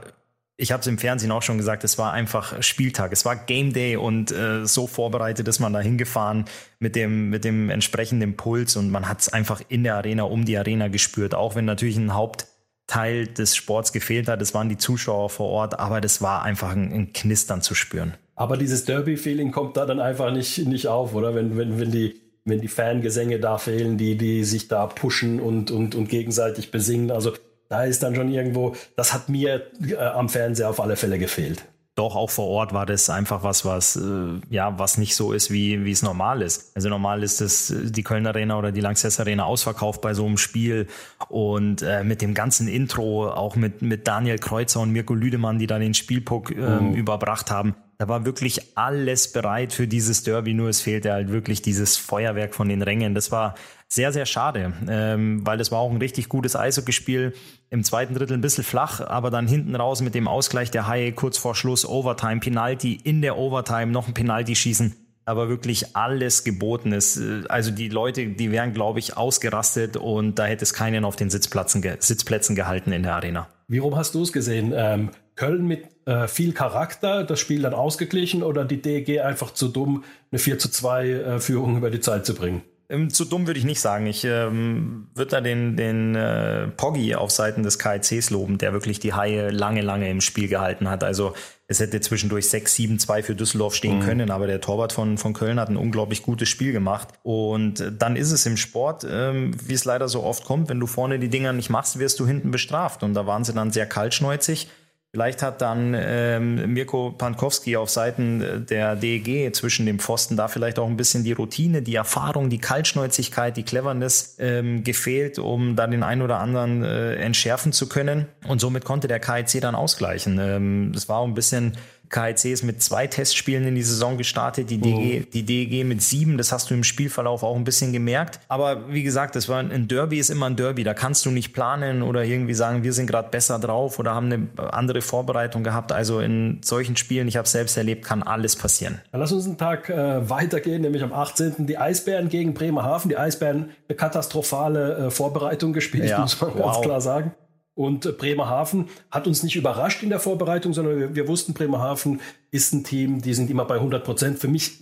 ich 0.57 0.71
habe 0.71 0.81
es 0.81 0.87
im 0.87 0.97
Fernsehen 0.97 1.31
auch 1.31 1.41
schon 1.41 1.57
gesagt, 1.57 1.83
es 1.83 1.97
war 1.97 2.13
einfach 2.13 2.61
Spieltag, 2.63 3.11
es 3.11 3.25
war 3.25 3.35
Game 3.35 3.73
Day 3.73 3.97
und 3.97 4.31
äh, 4.31 4.65
so 4.65 4.87
vorbereitet 4.87 5.47
ist 5.47 5.59
man 5.59 5.73
da 5.73 5.79
hingefahren 5.79 6.45
mit 6.79 6.95
dem, 6.95 7.29
mit 7.29 7.43
dem 7.43 7.69
entsprechenden 7.69 8.37
Puls 8.37 8.75
und 8.77 8.89
man 8.89 9.09
hat 9.09 9.19
es 9.19 9.29
einfach 9.29 9.61
in 9.67 9.83
der 9.83 9.95
Arena, 9.95 10.23
um 10.23 10.45
die 10.45 10.57
Arena 10.57 10.87
gespürt, 10.87 11.35
auch 11.35 11.55
wenn 11.55 11.65
natürlich 11.65 11.97
ein 11.97 12.13
Hauptteil 12.13 13.27
des 13.27 13.55
Sports 13.55 13.91
gefehlt 13.91 14.29
hat, 14.29 14.41
es 14.41 14.53
waren 14.53 14.69
die 14.69 14.77
Zuschauer 14.77 15.29
vor 15.29 15.49
Ort, 15.49 15.79
aber 15.79 15.99
das 15.99 16.21
war 16.21 16.43
einfach 16.43 16.71
ein, 16.71 16.93
ein 16.93 17.13
Knistern 17.13 17.61
zu 17.61 17.75
spüren. 17.75 18.13
Aber 18.35 18.57
dieses 18.57 18.85
Derby-Feeling 18.85 19.51
kommt 19.51 19.77
da 19.77 19.85
dann 19.85 19.99
einfach 19.99 20.31
nicht, 20.31 20.65
nicht 20.65 20.87
auf, 20.87 21.13
oder? 21.15 21.35
Wenn, 21.35 21.57
wenn, 21.57 21.79
wenn 21.79 21.91
die, 21.91 22.21
wenn 22.43 22.61
die 22.61 22.67
Fangesänge 22.67 23.39
da 23.39 23.57
fehlen, 23.57 23.97
die, 23.97 24.17
die 24.17 24.43
sich 24.43 24.67
da 24.67 24.87
pushen 24.87 25.39
und, 25.39 25.71
und, 25.71 25.95
und 25.95 26.09
gegenseitig 26.09 26.69
besingen. 26.69 27.11
Also 27.11 27.33
da 27.69 27.83
ist 27.83 28.03
dann 28.03 28.15
schon 28.15 28.29
irgendwo, 28.29 28.75
das 28.95 29.13
hat 29.13 29.29
mir 29.29 29.67
äh, 29.87 29.95
am 29.95 30.29
Fernseher 30.29 30.69
auf 30.69 30.79
alle 30.79 30.95
Fälle 30.95 31.19
gefehlt. 31.19 31.65
Doch, 31.95 32.17
auch 32.17 32.29
vor 32.29 32.47
Ort 32.47 32.73
war 32.73 32.85
das 32.85 33.09
einfach 33.09 33.43
was, 33.43 33.63
was, 33.63 33.95
äh, 33.95 34.41
ja, 34.49 34.77
was 34.77 34.97
nicht 34.97 35.15
so 35.15 35.31
ist, 35.31 35.49
wie, 35.49 35.85
wie 35.85 35.91
es 35.91 36.01
normal 36.01 36.41
ist. 36.41 36.75
Also 36.75 36.89
normal 36.89 37.23
ist 37.23 37.39
es 37.39 37.73
die 37.73 38.03
Köln 38.03 38.27
Arena 38.27 38.57
oder 38.59 38.73
die 38.73 38.81
Lanxess 38.81 39.17
Arena 39.21 39.45
ausverkauft 39.45 40.01
bei 40.01 40.13
so 40.13 40.25
einem 40.25 40.37
Spiel 40.37 40.87
und 41.29 41.83
äh, 41.83 42.03
mit 42.03 42.21
dem 42.21 42.33
ganzen 42.33 42.67
Intro, 42.67 43.29
auch 43.29 43.55
mit, 43.55 43.81
mit 43.81 44.09
Daniel 44.09 44.39
Kreuzer 44.39 44.81
und 44.81 44.91
Mirko 44.91 45.13
Lüdemann, 45.13 45.57
die 45.57 45.67
da 45.67 45.79
den 45.79 45.93
Spielpuck 45.93 46.51
äh, 46.51 46.55
mhm. 46.55 46.95
überbracht 46.95 47.49
haben. 47.49 47.75
Da 47.97 48.09
war 48.09 48.25
wirklich 48.25 48.77
alles 48.77 49.31
bereit 49.31 49.71
für 49.71 49.87
dieses 49.87 50.23
Derby, 50.23 50.53
nur 50.53 50.67
es 50.67 50.81
fehlte 50.81 51.13
halt 51.13 51.31
wirklich 51.31 51.61
dieses 51.61 51.95
Feuerwerk 51.95 52.55
von 52.55 52.67
den 52.67 52.81
Rängen. 52.81 53.15
Das 53.15 53.31
war 53.31 53.55
sehr, 53.95 54.11
sehr 54.11 54.25
schade, 54.25 54.73
ähm, 54.87 55.45
weil 55.45 55.59
es 55.59 55.71
war 55.71 55.79
auch 55.79 55.89
ein 55.89 55.97
richtig 55.97 56.29
gutes 56.29 56.55
Eishockeyspiel. 56.55 57.33
Im 57.69 57.83
zweiten 57.83 58.13
Drittel 58.13 58.37
ein 58.37 58.41
bisschen 58.41 58.63
flach, 58.63 59.01
aber 59.01 59.31
dann 59.31 59.47
hinten 59.47 59.75
raus 59.75 60.01
mit 60.01 60.13
dem 60.13 60.27
Ausgleich 60.27 60.69
der 60.69 60.87
Haie 60.87 61.13
kurz 61.13 61.37
vor 61.37 61.55
Schluss 61.55 61.85
Overtime, 61.85 62.39
Penalty 62.39 62.99
in 63.03 63.21
der 63.21 63.37
Overtime, 63.37 63.87
noch 63.87 64.07
ein 64.07 64.13
Penalty 64.13 64.55
schießen 64.55 64.95
aber 65.27 65.49
wirklich 65.49 65.95
alles 65.95 66.43
geboten 66.43 66.91
ist. 66.91 67.19
Also 67.49 67.71
die 67.71 67.89
Leute, 67.89 68.27
die 68.27 68.51
wären, 68.51 68.73
glaube 68.73 68.99
ich, 68.99 69.17
ausgerastet 69.17 69.97
und 69.97 70.37
da 70.37 70.45
hätte 70.45 70.63
es 70.63 70.73
keinen 70.73 71.03
auf 71.03 71.15
den 71.15 71.31
Sitzplätzen, 71.31 71.83
Sitzplätzen 71.97 72.55
gehalten 72.55 72.91
in 72.91 73.01
der 73.01 73.15
Arena. 73.15 73.47
Wie 73.67 73.79
rum 73.79 73.95
hast 73.95 74.13
du 74.13 74.21
es 74.21 74.31
gesehen? 74.31 74.71
Ähm, 74.75 75.09
Köln 75.35 75.65
mit 75.65 75.85
äh, 76.05 76.27
viel 76.27 76.53
Charakter, 76.53 77.23
das 77.23 77.39
Spiel 77.39 77.63
dann 77.63 77.73
ausgeglichen 77.73 78.43
oder 78.43 78.65
die 78.65 78.81
DG 78.81 79.21
einfach 79.21 79.51
zu 79.51 79.67
dumm, 79.67 80.03
eine 80.31 80.37
4 80.37 80.59
zu 80.59 80.69
2 80.69 81.09
äh, 81.09 81.39
Führung 81.39 81.77
über 81.77 81.89
die 81.89 82.01
Zeit 82.01 82.27
zu 82.27 82.35
bringen? 82.35 82.61
Ähm, 82.87 83.09
zu 83.09 83.25
dumm 83.25 83.47
würde 83.47 83.59
ich 83.59 83.65
nicht 83.65 83.79
sagen. 83.79 84.05
Ich 84.05 84.23
ähm, 84.23 85.07
würde 85.15 85.31
da 85.31 85.41
den, 85.41 85.75
den 85.75 86.15
äh, 86.15 86.67
Poggi 86.67 87.15
auf 87.15 87.31
Seiten 87.31 87.63
des 87.63 87.79
KICs 87.79 88.29
loben, 88.29 88.57
der 88.57 88.73
wirklich 88.73 88.99
die 88.99 89.13
Haie 89.13 89.49
lange, 89.49 89.81
lange 89.81 90.09
im 90.09 90.21
Spiel 90.21 90.47
gehalten 90.47 90.89
hat. 90.89 91.03
Also 91.03 91.33
es 91.67 91.79
hätte 91.79 91.99
zwischendurch 91.99 92.45
6-7-2 92.45 93.23
für 93.23 93.35
Düsseldorf 93.35 93.73
stehen 93.73 93.99
mhm. 93.99 94.03
können, 94.03 94.31
aber 94.31 94.45
der 94.45 94.61
Torwart 94.61 94.93
von, 94.93 95.17
von 95.17 95.33
Köln 95.33 95.59
hat 95.59 95.69
ein 95.69 95.77
unglaublich 95.77 96.21
gutes 96.21 96.47
Spiel 96.47 96.73
gemacht. 96.73 97.07
Und 97.23 97.91
dann 97.97 98.15
ist 98.15 98.31
es 98.31 98.45
im 98.45 98.55
Sport, 98.55 99.05
ähm, 99.09 99.55
wie 99.65 99.73
es 99.73 99.85
leider 99.85 100.07
so 100.07 100.23
oft 100.23 100.45
kommt, 100.45 100.69
wenn 100.69 100.79
du 100.79 100.85
vorne 100.85 101.17
die 101.17 101.29
Dinger 101.29 101.53
nicht 101.53 101.71
machst, 101.71 101.97
wirst 101.97 102.19
du 102.19 102.27
hinten 102.27 102.51
bestraft. 102.51 103.01
Und 103.01 103.15
da 103.15 103.25
waren 103.25 103.43
sie 103.43 103.53
dann 103.53 103.71
sehr 103.71 103.87
kaltschneuzig. 103.87 104.67
Vielleicht 105.15 105.41
hat 105.41 105.61
dann 105.61 105.95
ähm, 105.97 106.73
Mirko 106.73 107.09
Pankowski 107.17 107.77
auf 107.77 107.89
Seiten 107.89 108.65
der 108.69 108.97
DEG 108.97 109.55
zwischen 109.55 109.85
dem 109.85 109.97
Pfosten 109.97 110.35
da 110.35 110.49
vielleicht 110.49 110.77
auch 110.77 110.89
ein 110.89 110.97
bisschen 110.97 111.23
die 111.23 111.31
Routine, 111.31 111.81
die 111.81 111.95
Erfahrung, 111.95 112.49
die 112.49 112.57
Kaltschnäuzigkeit, 112.57 113.55
die 113.55 113.63
Cleverness 113.63 114.35
ähm, 114.39 114.83
gefehlt, 114.83 115.39
um 115.39 115.77
da 115.77 115.87
den 115.87 116.03
einen 116.03 116.21
oder 116.21 116.39
anderen 116.39 116.83
äh, 116.83 117.15
entschärfen 117.15 117.71
zu 117.71 117.87
können. 117.87 118.25
Und 118.45 118.59
somit 118.59 118.83
konnte 118.83 119.07
der 119.07 119.21
KIC 119.21 119.61
dann 119.61 119.73
ausgleichen. 119.73 120.37
Ähm, 120.37 120.91
das 120.93 121.07
war 121.07 121.19
auch 121.19 121.27
ein 121.27 121.33
bisschen 121.33 121.77
KIC 122.09 122.45
ist 122.45 122.63
mit 122.63 122.81
zwei 122.81 123.07
Testspielen 123.07 123.67
in 123.67 123.75
die 123.75 123.83
Saison 123.83 124.17
gestartet, 124.17 124.69
die 124.69 124.77
DG, 124.77 125.21
oh. 125.21 125.29
die 125.33 125.43
DEG 125.43 125.85
mit 125.85 126.01
sieben. 126.01 126.37
Das 126.37 126.51
hast 126.51 126.69
du 126.69 126.73
im 126.73 126.83
Spielverlauf 126.83 127.43
auch 127.43 127.55
ein 127.55 127.63
bisschen 127.63 127.93
gemerkt. 127.93 128.39
Aber 128.47 128.91
wie 128.91 129.03
gesagt, 129.03 129.35
das 129.35 129.49
war 129.49 129.59
ein 129.59 129.87
Derby 129.87 130.19
ist 130.19 130.29
immer 130.29 130.47
ein 130.47 130.55
Derby. 130.55 130.83
Da 130.83 130.93
kannst 130.93 131.25
du 131.25 131.31
nicht 131.31 131.53
planen 131.53 132.01
oder 132.01 132.23
irgendwie 132.23 132.53
sagen, 132.53 132.83
wir 132.83 132.93
sind 132.93 133.07
gerade 133.07 133.29
besser 133.29 133.59
drauf 133.59 133.99
oder 133.99 134.13
haben 134.13 134.31
eine 134.31 134.73
andere 134.73 135.01
Vorbereitung 135.01 135.63
gehabt. 135.63 135.91
Also 135.91 136.19
in 136.19 136.59
solchen 136.63 136.95
Spielen, 136.95 137.27
ich 137.27 137.37
habe 137.37 137.47
selbst 137.47 137.77
erlebt, 137.77 138.05
kann 138.05 138.23
alles 138.23 138.55
passieren. 138.55 139.01
Dann 139.11 139.21
lass 139.21 139.31
uns 139.31 139.45
einen 139.45 139.57
Tag 139.57 139.89
äh, 139.89 140.29
weitergehen, 140.29 140.81
nämlich 140.81 141.03
am 141.03 141.13
18. 141.13 141.65
Die 141.67 141.77
Eisbären 141.77 142.29
gegen 142.29 142.53
Bremerhaven. 142.53 143.09
Die 143.09 143.17
Eisbären 143.17 143.71
eine 143.87 143.95
katastrophale 143.95 145.07
äh, 145.07 145.11
Vorbereitung 145.11 145.73
gespielt, 145.73 146.09
ja. 146.09 146.19
muss 146.19 146.39
man 146.39 146.51
wow. 146.55 146.73
ganz 146.73 146.81
klar 146.81 147.01
sagen. 147.01 147.31
Und 147.75 148.17
Bremerhaven 148.17 148.87
hat 149.11 149.27
uns 149.27 149.43
nicht 149.43 149.57
überrascht 149.57 150.01
in 150.01 150.09
der 150.09 150.21
Vorbereitung, 150.21 150.73
sondern 150.73 150.97
wir, 150.97 151.15
wir, 151.15 151.27
wussten, 151.27 151.53
Bremerhaven 151.53 152.21
ist 152.49 152.73
ein 152.73 152.85
Team, 152.85 153.21
die 153.21 153.33
sind 153.33 153.49
immer 153.49 153.65
bei 153.65 153.75
100 153.75 154.01
Prozent. 154.01 154.39
Für 154.39 154.47
mich 154.47 154.79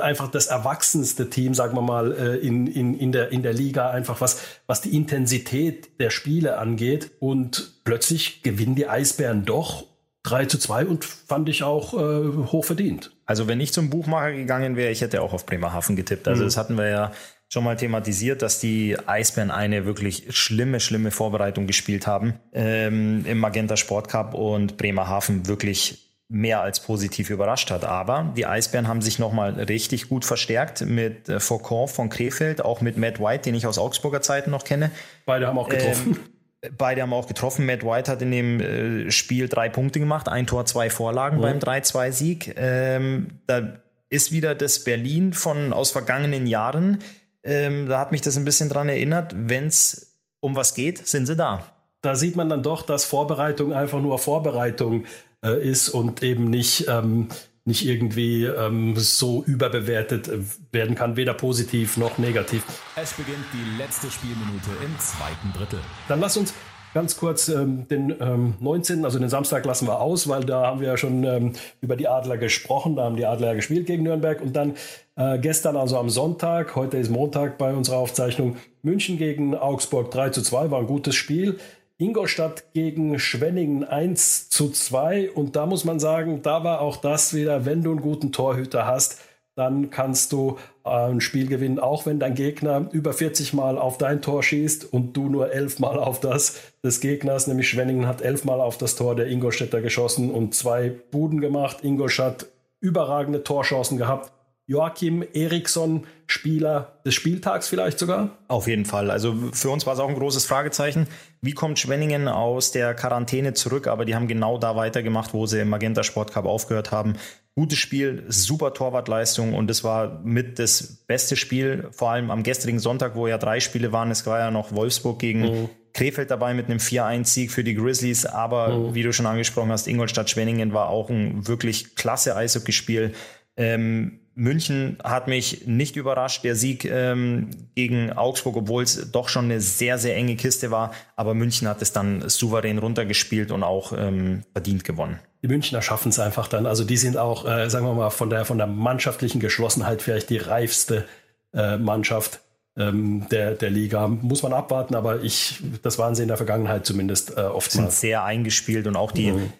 einfach 0.00 0.30
das 0.30 0.46
erwachsenste 0.46 1.28
Team, 1.28 1.52
sagen 1.52 1.76
wir 1.76 1.82
mal, 1.82 2.12
äh, 2.12 2.36
in, 2.36 2.66
in, 2.66 2.94
in, 2.94 3.12
der, 3.12 3.30
in 3.30 3.42
der 3.42 3.52
Liga, 3.52 3.90
einfach 3.90 4.22
was, 4.22 4.40
was 4.66 4.80
die 4.80 4.96
Intensität 4.96 6.00
der 6.00 6.08
Spiele 6.08 6.56
angeht. 6.56 7.10
Und 7.18 7.74
plötzlich 7.84 8.42
gewinnen 8.42 8.74
die 8.74 8.88
Eisbären 8.88 9.44
doch 9.44 9.84
3 10.22 10.46
zu 10.46 10.58
2 10.58 10.86
und 10.86 11.04
fand 11.04 11.46
ich 11.50 11.62
auch 11.62 11.92
äh, 11.92 12.46
hoch 12.52 12.64
verdient. 12.64 13.12
Also 13.26 13.48
wenn 13.48 13.60
ich 13.60 13.74
zum 13.74 13.90
Buchmacher 13.90 14.32
gegangen 14.32 14.76
wäre, 14.76 14.90
ich 14.90 15.02
hätte 15.02 15.20
auch 15.20 15.34
auf 15.34 15.44
Bremerhaven 15.44 15.94
getippt. 15.94 16.26
Also 16.26 16.42
mhm. 16.42 16.46
das 16.46 16.56
hatten 16.56 16.76
wir 16.76 16.88
ja 16.88 17.12
schon 17.52 17.64
mal 17.64 17.76
thematisiert, 17.76 18.42
dass 18.42 18.60
die 18.60 18.96
Eisbären 19.06 19.50
eine 19.50 19.84
wirklich 19.84 20.24
schlimme, 20.30 20.78
schlimme 20.78 21.10
Vorbereitung 21.10 21.66
gespielt 21.66 22.06
haben 22.06 22.34
ähm, 22.52 23.24
im 23.26 23.38
Magenta 23.38 23.76
Sport 23.76 24.08
Cup 24.08 24.34
und 24.34 24.76
Bremerhaven 24.76 25.48
wirklich 25.48 26.06
mehr 26.28 26.60
als 26.60 26.78
positiv 26.78 27.28
überrascht 27.28 27.72
hat. 27.72 27.84
Aber 27.84 28.32
die 28.36 28.46
Eisbären 28.46 28.86
haben 28.86 29.02
sich 29.02 29.18
nochmal 29.18 29.54
richtig 29.54 30.08
gut 30.08 30.24
verstärkt 30.24 30.82
mit 30.82 31.28
äh, 31.28 31.40
Faucon 31.40 31.88
von 31.88 32.08
Krefeld, 32.08 32.64
auch 32.64 32.80
mit 32.80 32.96
Matt 32.96 33.18
White, 33.18 33.42
den 33.42 33.56
ich 33.56 33.66
aus 33.66 33.78
Augsburger 33.78 34.22
Zeiten 34.22 34.52
noch 34.52 34.62
kenne. 34.62 34.92
Beide 35.26 35.48
haben 35.48 35.58
auch 35.58 35.68
getroffen. 35.68 36.18
Ähm, 36.62 36.74
beide 36.78 37.02
haben 37.02 37.12
auch 37.12 37.26
getroffen. 37.26 37.66
Matt 37.66 37.82
White 37.82 38.12
hat 38.12 38.22
in 38.22 38.30
dem 38.30 38.60
äh, 38.60 39.10
Spiel 39.10 39.48
drei 39.48 39.68
Punkte 39.68 39.98
gemacht, 39.98 40.28
ein 40.28 40.46
Tor, 40.46 40.66
zwei 40.66 40.88
Vorlagen 40.88 41.38
mhm. 41.38 41.42
beim 41.42 41.58
3-2-Sieg. 41.58 42.54
Ähm, 42.56 43.40
da 43.48 43.80
ist 44.08 44.30
wieder 44.30 44.54
das 44.54 44.84
Berlin 44.84 45.32
von 45.32 45.72
aus 45.72 45.90
vergangenen 45.90 46.46
Jahren 46.46 46.98
ähm, 47.42 47.88
da 47.88 48.00
hat 48.00 48.12
mich 48.12 48.20
das 48.20 48.36
ein 48.36 48.44
bisschen 48.44 48.68
dran 48.68 48.88
erinnert, 48.88 49.34
wenn 49.36 49.66
es 49.66 50.18
um 50.40 50.56
was 50.56 50.74
geht, 50.74 51.06
sind 51.06 51.26
sie 51.26 51.36
da. 51.36 51.64
Da 52.02 52.14
sieht 52.14 52.36
man 52.36 52.48
dann 52.48 52.62
doch, 52.62 52.82
dass 52.82 53.04
Vorbereitung 53.04 53.72
einfach 53.72 54.00
nur 54.00 54.18
Vorbereitung 54.18 55.04
äh, 55.44 55.62
ist 55.68 55.90
und 55.90 56.22
eben 56.22 56.48
nicht, 56.48 56.86
ähm, 56.88 57.28
nicht 57.64 57.86
irgendwie 57.86 58.44
ähm, 58.44 58.96
so 58.96 59.44
überbewertet 59.44 60.28
äh, 60.28 60.38
werden 60.72 60.94
kann, 60.94 61.16
weder 61.16 61.34
positiv 61.34 61.98
noch 61.98 62.16
negativ. 62.16 62.62
Es 62.96 63.12
beginnt 63.12 63.44
die 63.52 63.78
letzte 63.78 64.10
Spielminute 64.10 64.70
im 64.82 64.98
zweiten 64.98 65.52
Drittel. 65.52 65.80
Dann 66.08 66.20
lass 66.20 66.38
uns 66.38 66.54
Ganz 66.92 67.16
kurz, 67.16 67.48
ähm, 67.48 67.86
den 67.88 68.16
ähm, 68.20 68.54
19., 68.58 69.04
also 69.04 69.20
den 69.20 69.28
Samstag 69.28 69.64
lassen 69.64 69.86
wir 69.86 70.00
aus, 70.00 70.28
weil 70.28 70.42
da 70.42 70.66
haben 70.66 70.80
wir 70.80 70.88
ja 70.88 70.96
schon 70.96 71.22
ähm, 71.22 71.52
über 71.80 71.94
die 71.94 72.08
Adler 72.08 72.36
gesprochen. 72.36 72.96
Da 72.96 73.04
haben 73.04 73.16
die 73.16 73.26
Adler 73.26 73.48
ja 73.48 73.54
gespielt 73.54 73.86
gegen 73.86 74.02
Nürnberg. 74.02 74.40
Und 74.40 74.54
dann 74.54 74.74
äh, 75.14 75.38
gestern, 75.38 75.76
also 75.76 75.98
am 75.98 76.10
Sonntag, 76.10 76.74
heute 76.74 76.96
ist 76.96 77.08
Montag 77.08 77.58
bei 77.58 77.72
unserer 77.72 77.98
Aufzeichnung, 77.98 78.56
München 78.82 79.18
gegen 79.18 79.54
Augsburg 79.54 80.10
3 80.10 80.30
zu 80.30 80.42
2, 80.42 80.72
war 80.72 80.80
ein 80.80 80.88
gutes 80.88 81.14
Spiel. 81.14 81.60
Ingolstadt 81.98 82.72
gegen 82.72 83.20
Schwenningen 83.20 83.84
1 83.84 84.48
zu 84.48 84.70
2. 84.70 85.30
Und 85.30 85.54
da 85.54 85.66
muss 85.66 85.84
man 85.84 86.00
sagen, 86.00 86.42
da 86.42 86.64
war 86.64 86.80
auch 86.80 86.96
das 86.96 87.34
wieder, 87.34 87.66
wenn 87.66 87.84
du 87.84 87.92
einen 87.92 88.00
guten 88.00 88.32
Torhüter 88.32 88.86
hast, 88.86 89.20
dann 89.54 89.90
kannst 89.90 90.32
du 90.32 90.56
ein 90.84 91.20
Spiel 91.20 91.46
gewinnen, 91.46 91.78
auch 91.78 92.06
wenn 92.06 92.18
dein 92.18 92.34
Gegner 92.34 92.88
über 92.92 93.12
40 93.12 93.52
Mal 93.52 93.78
auf 93.78 93.98
dein 93.98 94.22
Tor 94.22 94.42
schießt 94.42 94.92
und 94.92 95.16
du 95.16 95.28
nur 95.28 95.52
11 95.52 95.78
Mal 95.78 95.98
auf 95.98 96.20
das 96.20 96.60
des 96.82 97.00
Gegners, 97.00 97.46
nämlich 97.46 97.68
Schwenningen 97.68 98.06
hat 98.06 98.22
11 98.22 98.44
Mal 98.44 98.60
auf 98.60 98.78
das 98.78 98.96
Tor 98.96 99.14
der 99.14 99.26
Ingolstädter 99.26 99.80
geschossen 99.80 100.30
und 100.30 100.54
zwei 100.54 100.90
Buden 101.10 101.40
gemacht. 101.40 101.78
Ingolstadt 101.82 102.46
überragende 102.80 103.44
Torchancen 103.44 103.98
gehabt. 103.98 104.32
Joachim 104.70 105.24
Eriksson, 105.34 106.06
Spieler 106.28 107.00
des 107.04 107.14
Spieltags 107.14 107.66
vielleicht 107.66 107.98
sogar? 107.98 108.38
Auf 108.46 108.68
jeden 108.68 108.84
Fall. 108.84 109.10
Also 109.10 109.34
für 109.52 109.68
uns 109.68 109.84
war 109.84 109.94
es 109.94 109.98
auch 109.98 110.08
ein 110.08 110.14
großes 110.14 110.46
Fragezeichen. 110.46 111.08
Wie 111.40 111.54
kommt 111.54 111.80
Schwenningen 111.80 112.28
aus 112.28 112.70
der 112.70 112.94
Quarantäne 112.94 113.52
zurück? 113.52 113.88
Aber 113.88 114.04
die 114.04 114.14
haben 114.14 114.28
genau 114.28 114.58
da 114.58 114.76
weitergemacht, 114.76 115.34
wo 115.34 115.46
sie 115.46 115.58
im 115.58 115.70
Magenta 115.70 116.04
Sport 116.04 116.32
Cup 116.32 116.44
aufgehört 116.44 116.92
haben. 116.92 117.14
Gutes 117.56 117.80
Spiel, 117.80 118.22
super 118.28 118.72
Torwartleistung 118.72 119.54
und 119.54 119.68
es 119.72 119.82
war 119.82 120.20
mit 120.22 120.60
das 120.60 121.04
beste 121.08 121.34
Spiel, 121.34 121.88
vor 121.90 122.12
allem 122.12 122.30
am 122.30 122.44
gestrigen 122.44 122.78
Sonntag, 122.78 123.16
wo 123.16 123.26
ja 123.26 123.38
drei 123.38 123.58
Spiele 123.58 123.90
waren. 123.90 124.12
Es 124.12 124.24
war 124.24 124.38
ja 124.38 124.52
noch 124.52 124.72
Wolfsburg 124.72 125.18
gegen 125.18 125.40
mhm. 125.40 125.68
Krefeld 125.94 126.30
dabei 126.30 126.54
mit 126.54 126.66
einem 126.66 126.78
4-1-Sieg 126.78 127.50
für 127.50 127.64
die 127.64 127.74
Grizzlies, 127.74 128.24
aber 128.24 128.68
mhm. 128.68 128.94
wie 128.94 129.02
du 129.02 129.12
schon 129.12 129.26
angesprochen 129.26 129.72
hast, 129.72 129.88
Ingolstadt-Schwenningen 129.88 130.72
war 130.72 130.90
auch 130.90 131.10
ein 131.10 131.48
wirklich 131.48 131.96
klasse 131.96 132.36
Eishockeyspiel. 132.36 133.14
Ähm, 133.56 134.20
München 134.40 134.96
hat 135.04 135.28
mich 135.28 135.66
nicht 135.66 135.96
überrascht, 135.96 136.44
der 136.44 136.56
Sieg 136.56 136.86
ähm, 136.86 137.50
gegen 137.74 138.10
Augsburg, 138.10 138.56
obwohl 138.56 138.82
es 138.82 139.12
doch 139.12 139.28
schon 139.28 139.44
eine 139.44 139.60
sehr, 139.60 139.98
sehr 139.98 140.16
enge 140.16 140.34
Kiste 140.36 140.70
war. 140.70 140.92
Aber 141.14 141.34
München 141.34 141.68
hat 141.68 141.82
es 141.82 141.92
dann 141.92 142.26
souverän 142.26 142.78
runtergespielt 142.78 143.50
und 143.50 143.62
auch 143.62 143.92
ähm, 143.92 144.44
verdient 144.52 144.84
gewonnen. 144.84 145.18
Die 145.42 145.48
Münchner 145.48 145.82
schaffen 145.82 146.08
es 146.08 146.18
einfach 146.18 146.48
dann. 146.48 146.64
Also 146.64 146.84
die 146.84 146.96
sind 146.96 147.18
auch, 147.18 147.46
äh, 147.46 147.68
sagen 147.68 147.84
wir 147.84 147.92
mal, 147.92 148.08
von 148.08 148.30
der, 148.30 148.46
von 148.46 148.56
der 148.56 148.66
mannschaftlichen 148.66 149.40
Geschlossenheit 149.40 150.00
vielleicht 150.00 150.30
die 150.30 150.38
reifste 150.38 151.06
äh, 151.52 151.76
Mannschaft 151.76 152.40
ähm, 152.78 153.26
der, 153.30 153.52
der 153.56 153.68
Liga. 153.68 154.08
Muss 154.08 154.42
man 154.42 154.54
abwarten, 154.54 154.94
aber 154.94 155.22
ich, 155.22 155.62
das 155.82 155.98
waren 155.98 156.14
sie 156.14 156.22
in 156.22 156.28
der 156.28 156.38
Vergangenheit 156.38 156.86
zumindest 156.86 157.36
äh, 157.36 157.42
oftmals. 157.42 157.72
Sind 157.72 157.92
sehr 157.92 158.24
eingespielt 158.24 158.86
und 158.86 158.96
auch 158.96 159.12
die, 159.12 159.32
mhm 159.32 159.52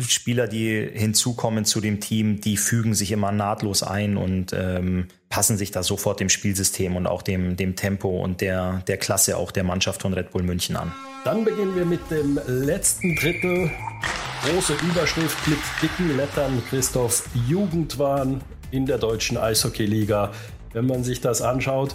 Spieler, 0.00 0.46
die 0.48 0.86
hinzukommen 0.92 1.64
zu 1.64 1.80
dem 1.80 1.98
Team, 2.00 2.40
die 2.40 2.58
fügen 2.58 2.94
sich 2.94 3.10
immer 3.10 3.32
nahtlos 3.32 3.82
ein 3.82 4.18
und 4.18 4.52
ähm, 4.52 5.06
passen 5.30 5.56
sich 5.56 5.70
da 5.70 5.82
sofort 5.82 6.20
dem 6.20 6.28
Spielsystem 6.28 6.94
und 6.94 7.06
auch 7.06 7.22
dem, 7.22 7.56
dem 7.56 7.74
Tempo 7.74 8.22
und 8.22 8.42
der, 8.42 8.82
der 8.86 8.98
Klasse 8.98 9.38
auch 9.38 9.50
der 9.50 9.64
Mannschaft 9.64 10.02
von 10.02 10.12
Red 10.12 10.30
Bull 10.30 10.42
München 10.42 10.76
an. 10.76 10.92
Dann 11.24 11.44
beginnen 11.44 11.74
wir 11.74 11.86
mit 11.86 12.00
dem 12.10 12.38
letzten 12.46 13.16
Drittel. 13.16 13.70
Große 14.44 14.74
Überschrift 14.90 15.48
mit 15.48 15.58
dicken 15.82 16.16
Lettern. 16.16 16.62
Christoph 16.68 17.28
Jugendwahn 17.48 18.42
in 18.70 18.84
der 18.84 18.98
deutschen 18.98 19.38
Eishockeyliga. 19.38 20.32
Wenn 20.74 20.86
man 20.86 21.02
sich 21.02 21.22
das 21.22 21.40
anschaut, 21.40 21.94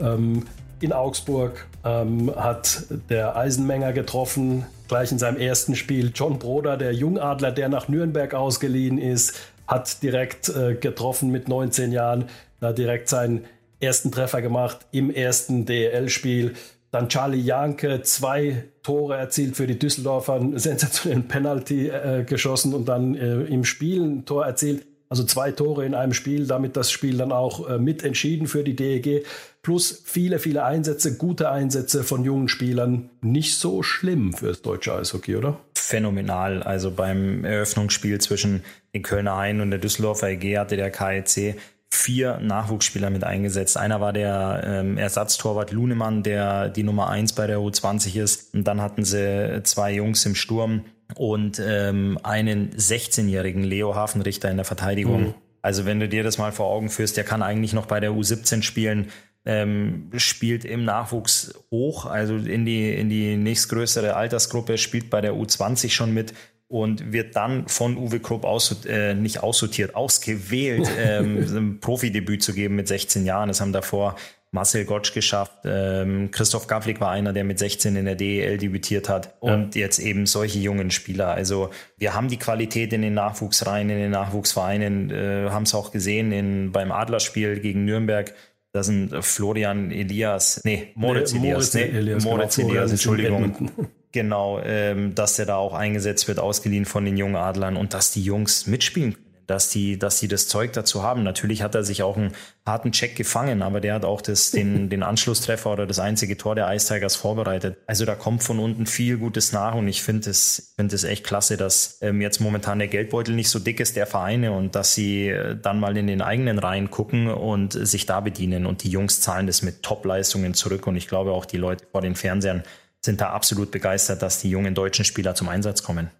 ähm, 0.00 0.44
in 0.84 0.92
Augsburg 0.92 1.66
ähm, 1.84 2.30
hat 2.36 2.84
der 3.08 3.36
Eisenmenger 3.36 3.92
getroffen, 3.92 4.66
gleich 4.86 5.10
in 5.10 5.18
seinem 5.18 5.38
ersten 5.38 5.74
Spiel. 5.74 6.12
John 6.14 6.38
Broder, 6.38 6.76
der 6.76 6.92
Jungadler, 6.92 7.50
der 7.52 7.68
nach 7.68 7.88
Nürnberg 7.88 8.34
ausgeliehen 8.34 8.98
ist, 8.98 9.34
hat 9.66 10.02
direkt 10.02 10.50
äh, 10.50 10.74
getroffen 10.74 11.30
mit 11.30 11.48
19 11.48 11.90
Jahren, 11.90 12.26
da 12.60 12.72
direkt 12.72 13.08
seinen 13.08 13.44
ersten 13.80 14.12
Treffer 14.12 14.42
gemacht 14.42 14.86
im 14.92 15.10
ersten 15.10 15.64
DEL-Spiel. 15.64 16.54
Dann 16.90 17.08
Charlie 17.08 17.40
Janke, 17.40 18.02
zwei 18.02 18.64
Tore 18.82 19.16
erzielt 19.16 19.56
für 19.56 19.66
die 19.66 19.78
Düsseldorfer, 19.78 20.34
einen 20.34 20.58
sensationellen 20.58 21.26
Penalty 21.26 21.88
äh, 21.88 22.24
geschossen 22.24 22.74
und 22.74 22.86
dann 22.86 23.14
äh, 23.14 23.42
im 23.44 23.64
Spiel 23.64 24.02
ein 24.02 24.24
Tor 24.26 24.46
erzielt. 24.46 24.86
Also 25.08 25.24
zwei 25.24 25.52
Tore 25.52 25.84
in 25.84 25.94
einem 25.94 26.14
Spiel, 26.14 26.46
damit 26.46 26.76
das 26.76 26.90
Spiel 26.90 27.18
dann 27.18 27.32
auch 27.32 27.68
äh, 27.68 27.78
mitentschieden 27.78 28.46
für 28.46 28.64
die 28.64 28.74
DEG. 28.74 29.24
Plus 29.62 30.02
viele, 30.04 30.38
viele 30.38 30.64
Einsätze, 30.64 31.16
gute 31.16 31.50
Einsätze 31.50 32.04
von 32.04 32.24
jungen 32.24 32.48
Spielern. 32.48 33.10
Nicht 33.20 33.56
so 33.56 33.82
schlimm 33.82 34.32
fürs 34.32 34.62
deutsche 34.62 34.94
Eishockey, 34.94 35.36
oder? 35.36 35.58
Phänomenal. 35.74 36.62
Also 36.62 36.90
beim 36.90 37.44
Eröffnungsspiel 37.44 38.20
zwischen 38.20 38.64
den 38.94 39.02
Kölner 39.02 39.36
Hain 39.36 39.60
und 39.60 39.70
der 39.70 39.78
Düsseldorfer 39.78 40.30
EG 40.30 40.58
hatte 40.58 40.76
der 40.76 40.90
KEC 40.90 41.56
vier 41.94 42.40
Nachwuchsspieler 42.40 43.10
mit 43.10 43.24
eingesetzt. 43.24 43.76
Einer 43.76 44.00
war 44.00 44.12
der 44.12 44.62
ähm, 44.66 44.98
Ersatztorwart 44.98 45.70
Lunemann, 45.70 46.22
der 46.22 46.68
die 46.68 46.82
Nummer 46.82 47.08
eins 47.08 47.32
bei 47.32 47.46
der 47.46 47.58
U20 47.58 48.20
ist. 48.20 48.54
Und 48.54 48.64
dann 48.64 48.80
hatten 48.80 49.04
sie 49.04 49.60
zwei 49.62 49.92
Jungs 49.92 50.26
im 50.26 50.34
Sturm 50.34 50.84
und 51.16 51.60
ähm, 51.64 52.18
einen 52.22 52.70
16-jährigen 52.72 53.62
Leo 53.62 53.94
Hafenrichter 53.94 54.50
in 54.50 54.56
der 54.56 54.64
Verteidigung. 54.64 55.22
Mhm. 55.22 55.34
Also 55.62 55.86
wenn 55.86 56.00
du 56.00 56.08
dir 56.08 56.22
das 56.22 56.38
mal 56.38 56.52
vor 56.52 56.66
Augen 56.66 56.90
führst, 56.90 57.16
der 57.16 57.24
kann 57.24 57.42
eigentlich 57.42 57.72
noch 57.72 57.86
bei 57.86 58.00
der 58.00 58.10
U17 58.12 58.62
spielen, 58.62 59.10
ähm, 59.46 60.10
spielt 60.16 60.64
im 60.64 60.84
Nachwuchs 60.84 61.54
hoch, 61.70 62.06
also 62.06 62.36
in 62.36 62.64
die, 62.64 62.94
in 62.94 63.08
die 63.08 63.36
nächstgrößere 63.36 64.16
Altersgruppe, 64.16 64.78
spielt 64.78 65.10
bei 65.10 65.20
der 65.20 65.34
U20 65.34 65.90
schon 65.90 66.12
mit 66.12 66.34
und 66.68 67.12
wird 67.12 67.36
dann 67.36 67.68
von 67.68 67.96
Uwe 67.96 68.20
Krupp 68.20 68.44
aus, 68.44 68.84
äh, 68.86 69.14
nicht 69.14 69.42
aussortiert, 69.42 69.94
ausgewählt, 69.94 70.88
ähm, 70.98 71.46
ein 71.56 71.80
Profidebüt 71.80 72.42
zu 72.42 72.52
geben 72.52 72.76
mit 72.76 72.88
16 72.88 73.26
Jahren. 73.26 73.48
Das 73.48 73.60
haben 73.60 73.72
davor 73.72 74.16
Marcel 74.54 74.84
Gottsch 74.84 75.12
geschafft. 75.12 75.58
Ähm, 75.64 76.30
Christoph 76.30 76.68
Gavlik 76.68 77.00
war 77.00 77.10
einer, 77.10 77.32
der 77.32 77.42
mit 77.42 77.58
16 77.58 77.96
in 77.96 78.04
der 78.04 78.14
DEL 78.14 78.56
debütiert 78.56 79.08
hat. 79.08 79.34
Und 79.40 79.74
ja. 79.74 79.82
jetzt 79.82 79.98
eben 79.98 80.26
solche 80.26 80.60
jungen 80.60 80.92
Spieler. 80.92 81.32
Also 81.32 81.70
wir 81.98 82.14
haben 82.14 82.28
die 82.28 82.38
Qualität 82.38 82.92
in 82.92 83.02
den 83.02 83.14
Nachwuchsreihen, 83.14 83.90
in 83.90 83.98
den 83.98 84.12
Nachwuchsvereinen, 84.12 85.10
äh, 85.10 85.50
haben 85.50 85.64
es 85.64 85.74
auch 85.74 85.90
gesehen 85.90 86.30
in, 86.30 86.70
beim 86.70 86.92
Adlerspiel 86.92 87.58
gegen 87.58 87.84
Nürnberg. 87.84 88.32
Da 88.70 88.84
sind 88.84 89.12
Florian 89.24 89.90
Elias, 89.90 90.60
nee, 90.64 90.92
Moritz 90.94 91.32
nee, 91.32 91.38
Elias, 91.40 91.74
Moritz, 91.74 91.74
nee, 91.74 91.98
Elias, 91.98 92.24
Moritz 92.24 92.56
genau, 92.56 92.68
Elias, 92.70 92.90
Entschuldigung. 92.92 93.70
Genau, 94.14 94.60
ähm, 94.60 95.16
dass 95.16 95.34
der 95.34 95.46
da 95.46 95.56
auch 95.56 95.74
eingesetzt 95.74 96.28
wird, 96.28 96.38
ausgeliehen 96.38 96.84
von 96.84 97.04
den 97.04 97.16
jungen 97.16 97.34
Adlern 97.34 97.76
und 97.76 97.94
dass 97.94 98.12
die 98.12 98.22
Jungs 98.22 98.68
mitspielen 98.68 99.16
dass 99.46 99.70
die, 99.70 99.98
dass 99.98 100.20
die 100.20 100.28
das 100.28 100.48
Zeug 100.48 100.72
dazu 100.72 101.02
haben. 101.02 101.22
Natürlich 101.22 101.62
hat 101.62 101.74
er 101.74 101.84
sich 101.84 102.02
auch 102.02 102.16
einen 102.16 102.32
harten 102.66 102.92
Check 102.92 103.16
gefangen, 103.16 103.62
aber 103.62 103.80
der 103.80 103.94
hat 103.94 104.04
auch 104.04 104.20
das, 104.20 104.50
den, 104.50 104.88
den 104.88 105.02
Anschlusstreffer 105.02 105.72
oder 105.72 105.86
das 105.86 105.98
einzige 105.98 106.36
Tor 106.36 106.54
der 106.54 106.72
Ice 106.74 106.92
Tigers 106.92 107.16
vorbereitet. 107.16 107.76
Also 107.86 108.04
da 108.04 108.14
kommt 108.14 108.42
von 108.42 108.58
unten 108.58 108.86
viel 108.86 109.18
Gutes 109.18 109.52
nach 109.52 109.74
und 109.74 109.86
ich 109.88 110.02
finde 110.02 110.30
es, 110.30 110.72
finde 110.76 110.94
es 110.94 111.04
echt 111.04 111.24
klasse, 111.24 111.56
dass 111.56 111.98
ähm, 112.00 112.20
jetzt 112.20 112.40
momentan 112.40 112.78
der 112.78 112.88
Geldbeutel 112.88 113.34
nicht 113.34 113.50
so 113.50 113.58
dick 113.58 113.80
ist 113.80 113.96
der 113.96 114.06
Vereine 114.06 114.52
und 114.52 114.74
dass 114.74 114.94
sie 114.94 115.28
äh, 115.28 115.56
dann 115.60 115.80
mal 115.80 115.96
in 115.96 116.06
den 116.06 116.22
eigenen 116.22 116.58
Reihen 116.58 116.90
gucken 116.90 117.28
und 117.28 117.72
sich 117.72 118.06
da 118.06 118.20
bedienen 118.20 118.66
und 118.66 118.82
die 118.82 118.90
Jungs 118.90 119.20
zahlen 119.20 119.46
das 119.46 119.62
mit 119.62 119.82
Top-Leistungen 119.82 120.54
zurück 120.54 120.86
und 120.86 120.96
ich 120.96 121.08
glaube 121.08 121.32
auch 121.32 121.44
die 121.44 121.58
Leute 121.58 121.86
vor 121.92 122.00
den 122.00 122.14
Fernsehern 122.14 122.62
sind 123.04 123.20
da 123.20 123.30
absolut 123.30 123.70
begeistert, 123.70 124.22
dass 124.22 124.40
die 124.40 124.48
jungen 124.48 124.74
deutschen 124.74 125.04
Spieler 125.04 125.34
zum 125.34 125.48
Einsatz 125.48 125.82
kommen. 125.82 126.10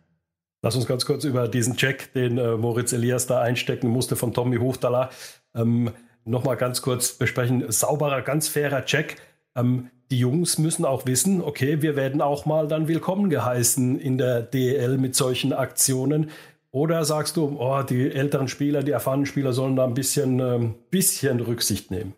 Lass 0.64 0.76
uns 0.76 0.86
ganz 0.86 1.04
kurz 1.04 1.24
über 1.24 1.46
diesen 1.46 1.76
Check, 1.76 2.14
den 2.14 2.38
äh, 2.38 2.56
Moritz 2.56 2.94
Elias 2.94 3.26
da 3.26 3.38
einstecken 3.42 3.86
musste 3.86 4.16
von 4.16 4.32
Tommy 4.32 4.56
Hochtaler, 4.56 5.10
ähm, 5.54 5.90
nochmal 6.24 6.56
ganz 6.56 6.80
kurz 6.80 7.12
besprechen. 7.12 7.70
Sauberer, 7.70 8.22
ganz 8.22 8.48
fairer 8.48 8.86
Check. 8.86 9.16
Ähm, 9.54 9.90
die 10.10 10.18
Jungs 10.18 10.56
müssen 10.56 10.86
auch 10.86 11.04
wissen, 11.04 11.42
okay, 11.42 11.82
wir 11.82 11.96
werden 11.96 12.22
auch 12.22 12.46
mal 12.46 12.66
dann 12.66 12.88
willkommen 12.88 13.28
geheißen 13.28 14.00
in 14.00 14.16
der 14.16 14.40
DEL 14.40 14.96
mit 14.96 15.14
solchen 15.14 15.52
Aktionen. 15.52 16.30
Oder 16.70 17.04
sagst 17.04 17.36
du, 17.36 17.58
oh, 17.58 17.82
die 17.82 18.10
älteren 18.10 18.48
Spieler, 18.48 18.82
die 18.82 18.92
erfahrenen 18.92 19.26
Spieler 19.26 19.52
sollen 19.52 19.76
da 19.76 19.84
ein 19.84 19.92
bisschen, 19.92 20.40
ähm, 20.40 20.76
bisschen 20.88 21.40
Rücksicht 21.40 21.90
nehmen? 21.90 22.14